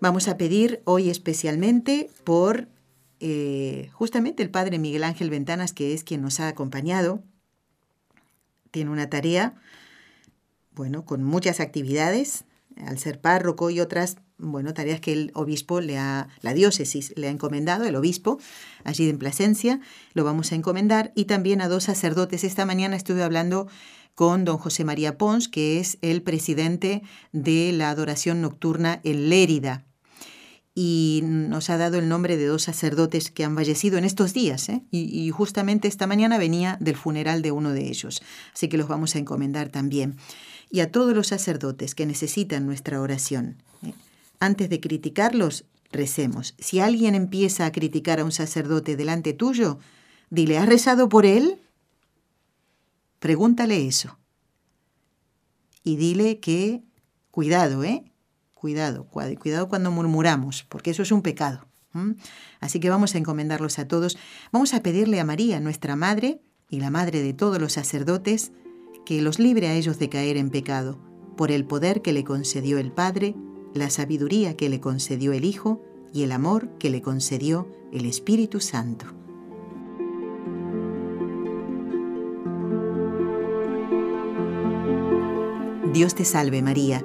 Vamos 0.01 0.27
a 0.27 0.37
pedir 0.37 0.83
hoy 0.85 1.11
especialmente 1.11 2.11
por 2.25 2.67
eh, 3.21 3.89
justamente 3.93 4.43
el 4.43 4.51
Padre 4.51 4.81
Miguel 4.81 5.05
Ángel 5.05 5.31
Ventanas, 5.31 5.73
que 5.73 5.95
es 5.95 6.03
quien 6.03 6.23
nos 6.23 6.41
ha 6.41 6.49
acompañado. 6.49 7.23
Tiene 8.75 8.91
una 8.91 9.09
tarea, 9.09 9.55
bueno, 10.73 11.05
con 11.05 11.23
muchas 11.23 11.61
actividades, 11.61 12.45
al 12.77 12.99
ser 12.99 13.21
párroco 13.21 13.71
y 13.71 13.79
otras 13.79 14.17
bueno, 14.37 14.75
tareas 14.75 14.99
que 14.99 15.13
el 15.13 15.31
obispo 15.35 15.81
le 15.81 15.97
ha, 15.97 16.27
la 16.41 16.55
diócesis 16.55 17.13
le 17.17 17.29
ha 17.29 17.31
encomendado, 17.31 17.85
el 17.85 17.95
obispo, 17.95 18.41
allí 18.83 19.09
en 19.09 19.19
Plasencia, 19.19 19.79
lo 20.13 20.25
vamos 20.25 20.51
a 20.51 20.57
encomendar, 20.57 21.13
y 21.15 21.27
también 21.27 21.61
a 21.61 21.69
dos 21.69 21.85
sacerdotes. 21.85 22.43
Esta 22.43 22.67
mañana 22.67 22.97
estuve 22.97 23.23
hablando 23.23 23.69
con 24.17 24.45
don 24.45 24.59
José 24.59 24.83
María 24.83 25.19
Pons, 25.19 25.47
que 25.47 25.79
es 25.79 25.99
el 26.03 26.23
presidente 26.23 27.03
de 27.31 27.71
la 27.71 27.91
adoración 27.91 28.41
nocturna 28.41 29.01
en 29.05 29.29
Lérida, 29.29 29.87
y 30.75 31.21
nos 31.23 31.71
ha 31.71 31.77
dado 31.77 31.99
el 31.99 32.09
nombre 32.09 32.37
de 32.37 32.47
dos 32.47 32.63
sacerdotes 32.63 33.31
que 33.31 33.45
han 33.45 33.55
fallecido 33.55 33.97
en 33.97 34.05
estos 34.05 34.35
días, 34.35 34.69
¿eh? 34.69 34.83
y, 34.91 35.31
justamente 35.31 35.87
esta 35.87 36.09
mañana 36.09 36.37
venía 36.37 36.77
del 36.81 36.97
funeral 36.97 37.43
de 37.43 37.53
uno 37.53 37.73
de 37.73 37.87
ellos, 37.87 38.23
así 38.53 38.69
que 38.69 38.77
los 38.77 38.89
vamos 38.89 39.15
a 39.15 39.19
encomendar 39.19 39.69
también. 39.69 40.17
Y 40.71 40.81
a 40.81 40.91
todos 40.91 41.15
los 41.15 41.29
sacerdotes 41.29 41.95
que 41.95 42.07
necesitan 42.07 42.67
nuestra 42.67 43.01
oración. 43.01 43.63
¿eh? 43.87 43.95
Antes 44.41 44.69
de 44.69 44.81
criticarlos, 44.81 45.65
recemos. 45.93 46.55
Si 46.59 46.81
alguien 46.81 47.15
empieza 47.15 47.67
a 47.67 47.73
criticar 47.73 48.19
a 48.19 48.25
un 48.25 48.33
sacerdote 48.33 48.97
delante 48.97 49.33
tuyo, 49.33 49.79
dile, 50.31 50.59
¿has 50.59 50.67
rezado 50.67 51.09
por 51.09 51.25
él? 51.25 51.61
Pregúntale 53.21 53.87
eso. 53.87 54.19
Y 55.85 55.97
dile 55.97 56.41
que, 56.41 56.83
cuidado, 57.31 57.85
¿eh? 57.85 58.05
Cuidado, 58.65 59.07
cuidado 59.11 59.69
cuando 59.69 59.91
murmuramos, 59.91 60.65
porque 60.71 60.93
eso 60.93 61.03
es 61.03 61.13
un 61.13 61.21
pecado. 61.21 61.69
Así 62.61 62.81
que 62.81 62.89
vamos 62.89 63.15
a 63.15 63.19
encomendarlos 63.19 63.79
a 63.79 63.87
todos. 63.87 64.17
Vamos 64.53 64.73
a 64.73 64.83
pedirle 64.83 65.21
a 65.21 65.25
María, 65.27 65.61
nuestra 65.61 65.97
Madre, 65.97 66.41
y 66.71 66.81
la 66.81 66.89
Madre 66.89 67.21
de 67.21 67.35
todos 67.35 67.61
los 67.61 67.75
sacerdotes, 67.75 68.53
que 69.05 69.21
los 69.21 69.39
libre 69.39 69.69
a 69.69 69.75
ellos 69.75 69.99
de 69.99 70.09
caer 70.09 70.39
en 70.39 70.49
pecado, 70.49 70.99
por 71.37 71.51
el 71.51 71.67
poder 71.67 72.01
que 72.01 72.15
le 72.15 72.25
concedió 72.25 72.79
el 72.79 72.91
Padre, 72.91 73.35
la 73.75 73.91
sabiduría 73.91 74.57
que 74.57 74.71
le 74.71 74.81
concedió 74.81 75.35
el 75.35 75.45
Hijo 75.45 75.83
y 76.15 76.23
el 76.23 76.33
amor 76.33 76.71
que 76.79 76.89
le 76.89 77.03
concedió 77.03 77.69
el 77.93 78.07
Espíritu 78.07 78.61
Santo. 78.61 79.05
Dios 85.93 86.15
te 86.15 86.25
salve 86.25 86.63
María, 86.63 87.05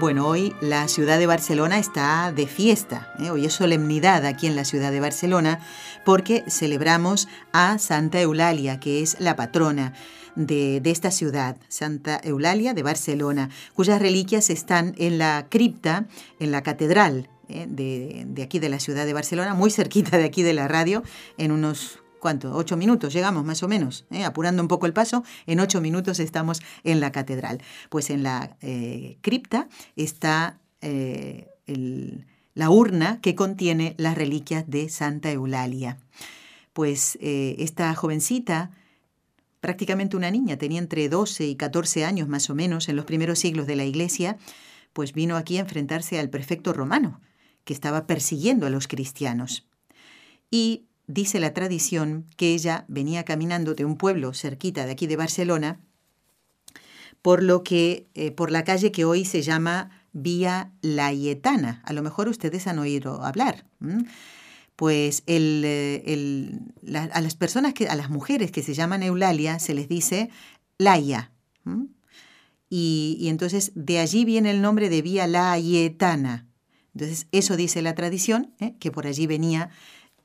Bueno, 0.00 0.26
hoy 0.26 0.54
la 0.62 0.88
ciudad 0.88 1.18
de 1.18 1.26
Barcelona 1.26 1.78
está 1.78 2.32
de 2.32 2.46
fiesta, 2.46 3.12
¿eh? 3.18 3.28
hoy 3.28 3.44
es 3.44 3.52
solemnidad 3.52 4.24
aquí 4.24 4.46
en 4.46 4.56
la 4.56 4.64
ciudad 4.64 4.90
de 4.90 4.98
Barcelona 4.98 5.60
porque 6.06 6.42
celebramos 6.48 7.28
a 7.52 7.78
Santa 7.78 8.18
Eulalia, 8.18 8.80
que 8.80 9.02
es 9.02 9.20
la 9.20 9.36
patrona 9.36 9.92
de, 10.36 10.80
esta 10.86 11.10
ciudad, 11.10 11.58
Santa 11.68 12.18
Eulalia 12.24 12.72
de 12.72 12.82
Barcelona, 12.82 13.50
cuyas 13.74 14.00
reliquias 14.00 14.48
están 14.48 14.94
en 14.96 15.18
la 15.18 15.48
cripta, 15.50 16.06
en 16.38 16.50
la 16.50 16.62
catedral 16.62 17.28
¿eh? 17.50 17.66
de, 17.68 18.24
de 18.26 18.42
aquí 18.42 18.58
de 18.58 18.70
la 18.70 18.80
ciudad 18.80 19.04
de 19.04 19.12
Barcelona, 19.12 19.52
muy 19.52 19.70
cerquita 19.70 20.16
de 20.16 20.24
aquí 20.24 20.42
de 20.42 20.54
la 20.54 20.66
radio, 20.66 21.02
en 21.36 21.52
unos 21.52 21.98
¿cuánto? 22.20 22.54
Ocho 22.54 22.76
minutos 22.76 23.12
llegamos 23.12 23.44
más 23.44 23.62
o 23.64 23.68
menos, 23.68 24.04
¿eh? 24.10 24.24
apurando 24.24 24.62
un 24.62 24.68
poco 24.68 24.86
el 24.86 24.92
paso, 24.92 25.24
en 25.46 25.58
ocho 25.58 25.80
minutos 25.80 26.20
estamos 26.20 26.62
en 26.84 27.00
la 27.00 27.10
catedral. 27.10 27.60
Pues 27.88 28.10
en 28.10 28.22
la 28.22 28.56
eh, 28.60 29.18
cripta 29.22 29.68
está 29.96 30.60
eh, 30.82 31.48
la 32.54 32.70
urna 32.70 33.20
que 33.20 33.34
contiene 33.34 33.94
las 33.96 34.16
reliquias 34.16 34.68
de 34.68 34.88
Santa 34.88 35.32
Eulalia. 35.32 35.98
Pues 36.72 37.18
esta 37.20 37.94
jovencita, 37.94 38.70
prácticamente 39.60 40.16
una 40.16 40.30
niña, 40.30 40.56
tenía 40.56 40.78
entre 40.78 41.08
12 41.08 41.46
y 41.46 41.56
14 41.56 42.04
años 42.04 42.28
más 42.28 42.48
o 42.48 42.54
menos 42.54 42.88
en 42.88 42.96
los 42.96 43.04
primeros 43.04 43.40
siglos 43.40 43.66
de 43.66 43.76
la 43.76 43.84
Iglesia, 43.84 44.38
pues 44.92 45.12
vino 45.12 45.36
aquí 45.36 45.58
a 45.58 45.60
enfrentarse 45.60 46.18
al 46.18 46.30
prefecto 46.30 46.72
romano, 46.72 47.20
que 47.64 47.72
estaba 47.72 48.06
persiguiendo 48.06 48.66
a 48.66 48.70
los 48.70 48.88
cristianos. 48.88 49.66
Y 50.50 50.86
dice 51.12 51.40
la 51.40 51.52
tradición 51.52 52.26
que 52.36 52.54
ella 52.54 52.84
venía 52.88 53.24
caminando 53.24 53.74
de 53.74 53.84
un 53.84 53.96
pueblo 53.96 54.32
cerquita 54.32 54.86
de 54.86 54.92
aquí 54.92 55.06
de 55.06 55.16
Barcelona, 55.16 55.80
por 57.22 57.42
lo 57.42 57.62
que 57.62 58.08
eh, 58.14 58.30
por 58.30 58.50
la 58.50 58.64
calle 58.64 58.92
que 58.92 59.04
hoy 59.04 59.24
se 59.24 59.42
llama 59.42 59.90
Vía 60.12 60.72
Laietana. 60.82 61.82
A 61.84 61.92
lo 61.92 62.02
mejor 62.02 62.28
ustedes 62.28 62.66
han 62.66 62.78
oído 62.78 63.22
hablar. 63.24 63.64
Pues 64.76 65.22
eh, 65.26 66.58
a 67.12 67.20
las 67.20 67.34
personas 67.34 67.74
que, 67.74 67.88
a 67.88 67.94
las 67.94 68.08
mujeres 68.08 68.50
que 68.50 68.62
se 68.62 68.74
llaman 68.74 69.02
Eulalia 69.02 69.58
se 69.58 69.74
les 69.74 69.88
dice 69.88 70.30
Laia. 70.78 71.32
Y, 72.70 73.26
entonces 73.28 73.72
de 73.74 73.98
allí 73.98 74.24
viene 74.24 74.50
el 74.50 74.62
nombre 74.62 74.88
de 74.88 75.02
Vía 75.02 75.26
Laietana. 75.26 76.46
Entonces 76.94 77.26
eso 77.32 77.56
dice 77.56 77.82
la 77.82 77.94
tradición, 77.94 78.54
¿eh? 78.58 78.74
que 78.80 78.90
por 78.90 79.06
allí 79.06 79.26
venía 79.26 79.70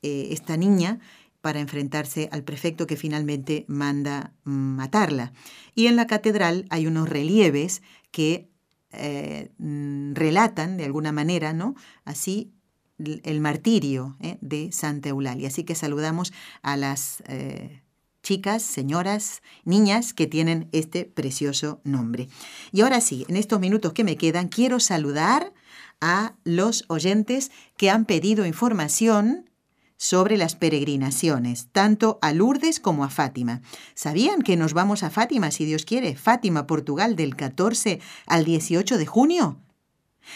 eh, 0.06 0.28
esta 0.30 0.56
niña 0.56 1.00
para 1.42 1.60
enfrentarse 1.60 2.30
al 2.32 2.44
prefecto 2.44 2.86
que 2.86 2.96
finalmente 2.96 3.66
manda 3.68 4.34
matarla. 4.44 5.34
Y 5.74 5.88
en 5.88 5.96
la 5.96 6.06
catedral 6.06 6.68
hay 6.70 6.86
unos 6.86 7.10
relieves 7.10 7.82
que 8.12 8.48
eh, 8.92 9.50
mm, 9.58 10.14
relatan 10.14 10.78
de 10.78 10.86
alguna 10.86 11.12
manera, 11.12 11.54
¿no? 11.54 11.74
Así 12.04 12.52
el 13.00 13.42
martirio 13.42 14.16
¿eh? 14.22 14.38
de 14.42 14.72
Santa 14.72 15.10
Eulalia. 15.10 15.48
Así 15.48 15.64
que 15.64 15.74
saludamos 15.74 16.34
a 16.62 16.78
las 16.78 17.24
chicas, 18.22 18.62
señoras, 18.62 19.42
niñas 19.64 20.14
que 20.14 20.28
tienen 20.28 20.70
este 20.72 21.06
precioso 21.06 21.82
nombre. 21.84 22.28
Y 22.72 22.82
ahora 22.82 23.02
sí, 23.02 23.26
en 23.28 23.38
estos 23.38 23.60
minutos 23.60 23.94
que 23.94 24.04
me 24.04 24.18
quedan, 24.18 24.50
quiero 24.50 24.80
saludar 24.80 25.52
a 26.00 26.36
los 26.44 26.86
oyentes 26.90 27.52
que 27.78 27.90
han 27.90 28.06
pedido 28.06 28.46
información 28.46 29.50
sobre 29.98 30.38
las 30.38 30.56
peregrinaciones, 30.56 31.68
tanto 31.72 32.20
a 32.22 32.34
Lourdes 32.34 32.80
como 32.80 33.04
a 33.04 33.10
Fátima. 33.10 33.62
¿Sabían 33.94 34.42
que 34.42 34.58
nos 34.58 34.74
vamos 34.74 35.04
a 35.04 35.10
Fátima, 35.10 35.52
si 35.52 35.66
Dios 35.66 35.86
quiere? 35.86 36.16
Fátima, 36.16 36.68
Portugal, 36.68 37.16
del 37.16 37.36
14 37.36 38.00
al 38.26 38.46
18 38.46 38.98
de 38.98 39.06
junio. 39.06 39.60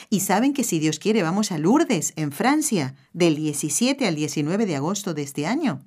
Y 0.09 0.21
saben 0.21 0.53
que 0.53 0.63
si 0.63 0.79
Dios 0.79 0.99
quiere 0.99 1.23
vamos 1.23 1.51
a 1.51 1.57
Lourdes, 1.57 2.13
en 2.15 2.31
Francia, 2.31 2.95
del 3.13 3.35
17 3.35 4.07
al 4.07 4.15
19 4.15 4.65
de 4.65 4.75
agosto 4.75 5.13
de 5.13 5.23
este 5.23 5.45
año. 5.45 5.81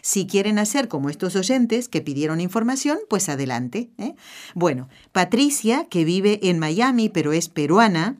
Si 0.00 0.26
quieren 0.26 0.58
hacer 0.58 0.88
como 0.88 1.10
estos 1.10 1.34
oyentes 1.36 1.88
que 1.88 2.00
pidieron 2.00 2.40
información, 2.40 2.98
pues 3.08 3.28
adelante. 3.28 3.90
¿eh? 3.98 4.14
Bueno, 4.54 4.88
Patricia, 5.12 5.86
que 5.90 6.04
vive 6.04 6.38
en 6.42 6.58
Miami 6.58 7.08
pero 7.08 7.32
es 7.32 7.48
peruana, 7.48 8.18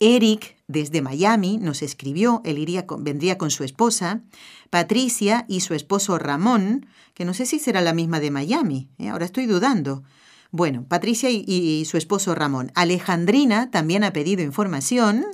Eric, 0.00 0.56
desde 0.68 1.02
Miami, 1.02 1.58
nos 1.58 1.82
escribió, 1.82 2.40
él 2.44 2.58
iría 2.58 2.86
vendría 2.98 3.36
con 3.36 3.50
su 3.50 3.64
esposa, 3.64 4.22
Patricia 4.70 5.44
y 5.48 5.60
su 5.60 5.74
esposo 5.74 6.18
Ramón, 6.18 6.86
que 7.14 7.24
no 7.24 7.34
sé 7.34 7.46
si 7.46 7.58
será 7.58 7.80
la 7.80 7.94
misma 7.94 8.20
de 8.20 8.30
Miami, 8.30 8.88
¿eh? 8.98 9.08
ahora 9.08 9.24
estoy 9.24 9.46
dudando. 9.46 10.04
Bueno, 10.50 10.84
Patricia 10.88 11.28
y, 11.30 11.84
su 11.84 11.98
esposo 11.98 12.34
Ramón. 12.34 12.72
Alejandrina 12.74 13.70
también 13.70 14.02
ha 14.02 14.12
pedido 14.12 14.42
información. 14.42 15.26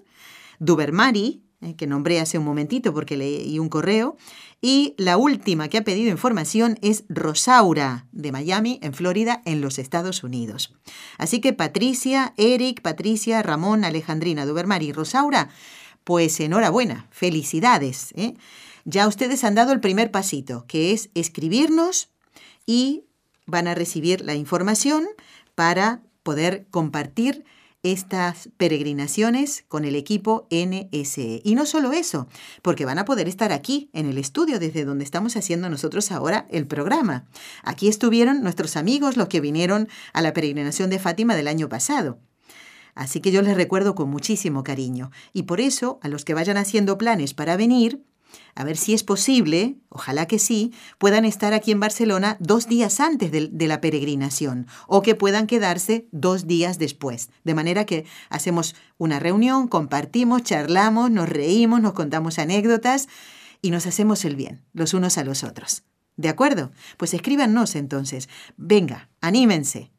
Dubermari, 0.58 1.43
eh, 1.64 1.74
que 1.76 1.86
nombré 1.86 2.20
hace 2.20 2.38
un 2.38 2.44
momentito 2.44 2.92
porque 2.92 3.16
leí 3.16 3.58
un 3.58 3.68
correo. 3.68 4.16
Y 4.60 4.94
la 4.96 5.16
última 5.16 5.68
que 5.68 5.78
ha 5.78 5.84
pedido 5.84 6.10
información 6.10 6.78
es 6.80 7.04
Rosaura, 7.08 8.06
de 8.12 8.32
Miami, 8.32 8.78
en 8.82 8.94
Florida, 8.94 9.42
en 9.44 9.60
los 9.60 9.78
Estados 9.78 10.24
Unidos. 10.24 10.74
Así 11.18 11.40
que 11.40 11.52
Patricia, 11.52 12.32
Eric, 12.36 12.80
Patricia, 12.80 13.42
Ramón, 13.42 13.84
Alejandrina, 13.84 14.46
Dubermari 14.46 14.86
y 14.86 14.92
Rosaura, 14.92 15.50
pues 16.04 16.38
enhorabuena, 16.40 17.08
felicidades. 17.10 18.12
¿eh? 18.16 18.34
Ya 18.84 19.08
ustedes 19.08 19.44
han 19.44 19.54
dado 19.54 19.72
el 19.72 19.80
primer 19.80 20.10
pasito, 20.10 20.64
que 20.66 20.92
es 20.92 21.10
escribirnos 21.14 22.10
y 22.66 23.04
van 23.46 23.68
a 23.68 23.74
recibir 23.74 24.22
la 24.22 24.34
información 24.34 25.06
para 25.54 26.02
poder 26.22 26.66
compartir 26.70 27.44
estas 27.84 28.48
peregrinaciones 28.56 29.64
con 29.68 29.84
el 29.84 29.94
equipo 29.94 30.48
NSE. 30.50 31.42
Y 31.44 31.54
no 31.54 31.66
solo 31.66 31.92
eso, 31.92 32.26
porque 32.62 32.84
van 32.84 32.98
a 32.98 33.04
poder 33.04 33.28
estar 33.28 33.52
aquí 33.52 33.90
en 33.92 34.06
el 34.06 34.18
estudio 34.18 34.58
desde 34.58 34.84
donde 34.84 35.04
estamos 35.04 35.36
haciendo 35.36 35.68
nosotros 35.68 36.10
ahora 36.10 36.48
el 36.50 36.66
programa. 36.66 37.26
Aquí 37.62 37.86
estuvieron 37.86 38.42
nuestros 38.42 38.76
amigos, 38.76 39.16
los 39.16 39.28
que 39.28 39.40
vinieron 39.40 39.88
a 40.12 40.22
la 40.22 40.32
peregrinación 40.32 40.90
de 40.90 40.98
Fátima 40.98 41.36
del 41.36 41.46
año 41.46 41.68
pasado. 41.68 42.18
Así 42.94 43.20
que 43.20 43.32
yo 43.32 43.42
les 43.42 43.56
recuerdo 43.56 43.94
con 43.94 44.08
muchísimo 44.08 44.64
cariño. 44.64 45.10
Y 45.32 45.42
por 45.44 45.60
eso, 45.60 45.98
a 46.02 46.08
los 46.08 46.24
que 46.24 46.34
vayan 46.34 46.56
haciendo 46.56 46.96
planes 46.96 47.34
para 47.34 47.56
venir, 47.56 48.02
a 48.54 48.64
ver 48.64 48.76
si 48.76 48.94
es 48.94 49.02
posible, 49.02 49.76
ojalá 49.88 50.26
que 50.26 50.38
sí, 50.38 50.72
puedan 50.98 51.24
estar 51.24 51.54
aquí 51.54 51.72
en 51.72 51.80
Barcelona 51.80 52.36
dos 52.40 52.68
días 52.68 53.00
antes 53.00 53.30
de, 53.30 53.66
la 53.66 53.80
peregrinación 53.80 54.66
o 54.86 55.02
que 55.02 55.14
puedan 55.14 55.46
quedarse 55.46 56.06
dos 56.12 56.46
días 56.46 56.78
después. 56.78 57.30
De 57.44 57.54
manera 57.54 57.86
que 57.86 58.04
hacemos 58.28 58.74
una 58.98 59.20
reunión, 59.20 59.68
compartimos, 59.68 60.42
charlamos, 60.42 61.10
nos 61.10 61.28
reímos, 61.28 61.80
nos 61.80 61.94
contamos 61.94 62.38
anécdotas 62.38 63.08
y 63.62 63.70
nos 63.70 63.86
hacemos 63.86 64.24
el 64.24 64.36
bien 64.36 64.62
los 64.72 64.94
unos 64.94 65.18
a 65.18 65.24
los 65.24 65.44
otros. 65.44 65.84
¿De 66.16 66.28
acuerdo? 66.28 66.70
Pues 66.96 67.14
escríbanos 67.14 67.74
entonces. 67.74 68.28
Venga, 68.56 69.08
anímense. 69.20 69.93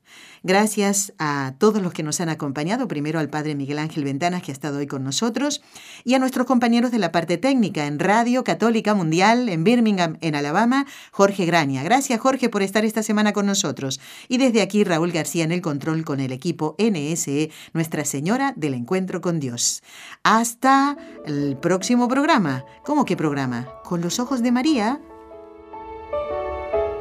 Gracias 0.48 1.12
a 1.18 1.56
todos 1.58 1.82
los 1.82 1.92
que 1.92 2.04
nos 2.04 2.22
han 2.22 2.30
acompañado, 2.30 2.88
primero 2.88 3.18
al 3.18 3.32
Padre 3.32 3.56
Miguel 3.56 3.80
Ángel 3.80 4.04
Ventanas, 4.04 4.44
que 4.44 4.52
ha 4.52 4.54
estado 4.54 4.78
hoy 4.78 4.86
con 4.86 5.04
nosotros, 5.04 5.64
y 6.04 6.14
a 6.14 6.20
nuestros 6.20 6.46
compañeros 6.46 6.92
de 6.92 7.00
la 7.00 7.12
parte 7.12 7.40
técnica 7.40 7.88
en 7.88 7.98
Radio 7.98 8.44
Católica 8.44 8.94
Mundial 8.94 9.50
en 9.50 9.64
Birmingham, 9.64 10.20
en 10.22 10.36
Alabama, 10.36 10.86
Jorge 11.12 11.48
Graña. 11.48 11.82
Gracias, 11.82 12.20
Jorge, 12.20 12.50
por 12.50 12.62
estar 12.62 12.86
esta 12.86 13.02
semana 13.02 13.34
con 13.34 13.48
nosotros. 13.48 14.00
Y 14.28 14.38
desde 14.38 14.62
aquí, 14.62 14.84
Raúl 14.84 15.12
García 15.12 15.46
en 15.46 15.52
el 15.52 15.64
control 15.64 16.06
con 16.06 16.20
el 16.20 16.32
equipo 16.32 16.76
NSE, 16.78 17.50
Nuestra 17.74 18.06
Señora 18.06 18.54
del 18.56 18.76
Encuentro 18.76 19.22
con 19.22 19.40
Dios. 19.40 19.82
Hasta 20.22 20.96
el 21.26 21.58
próximo 21.58 22.08
programa. 22.08 22.66
¿Cómo 22.84 23.04
qué 23.06 23.18
programa? 23.18 23.68
Con 23.84 24.00
los 24.02 24.20
ojos 24.20 24.44
de 24.44 24.52
María 24.52 25.02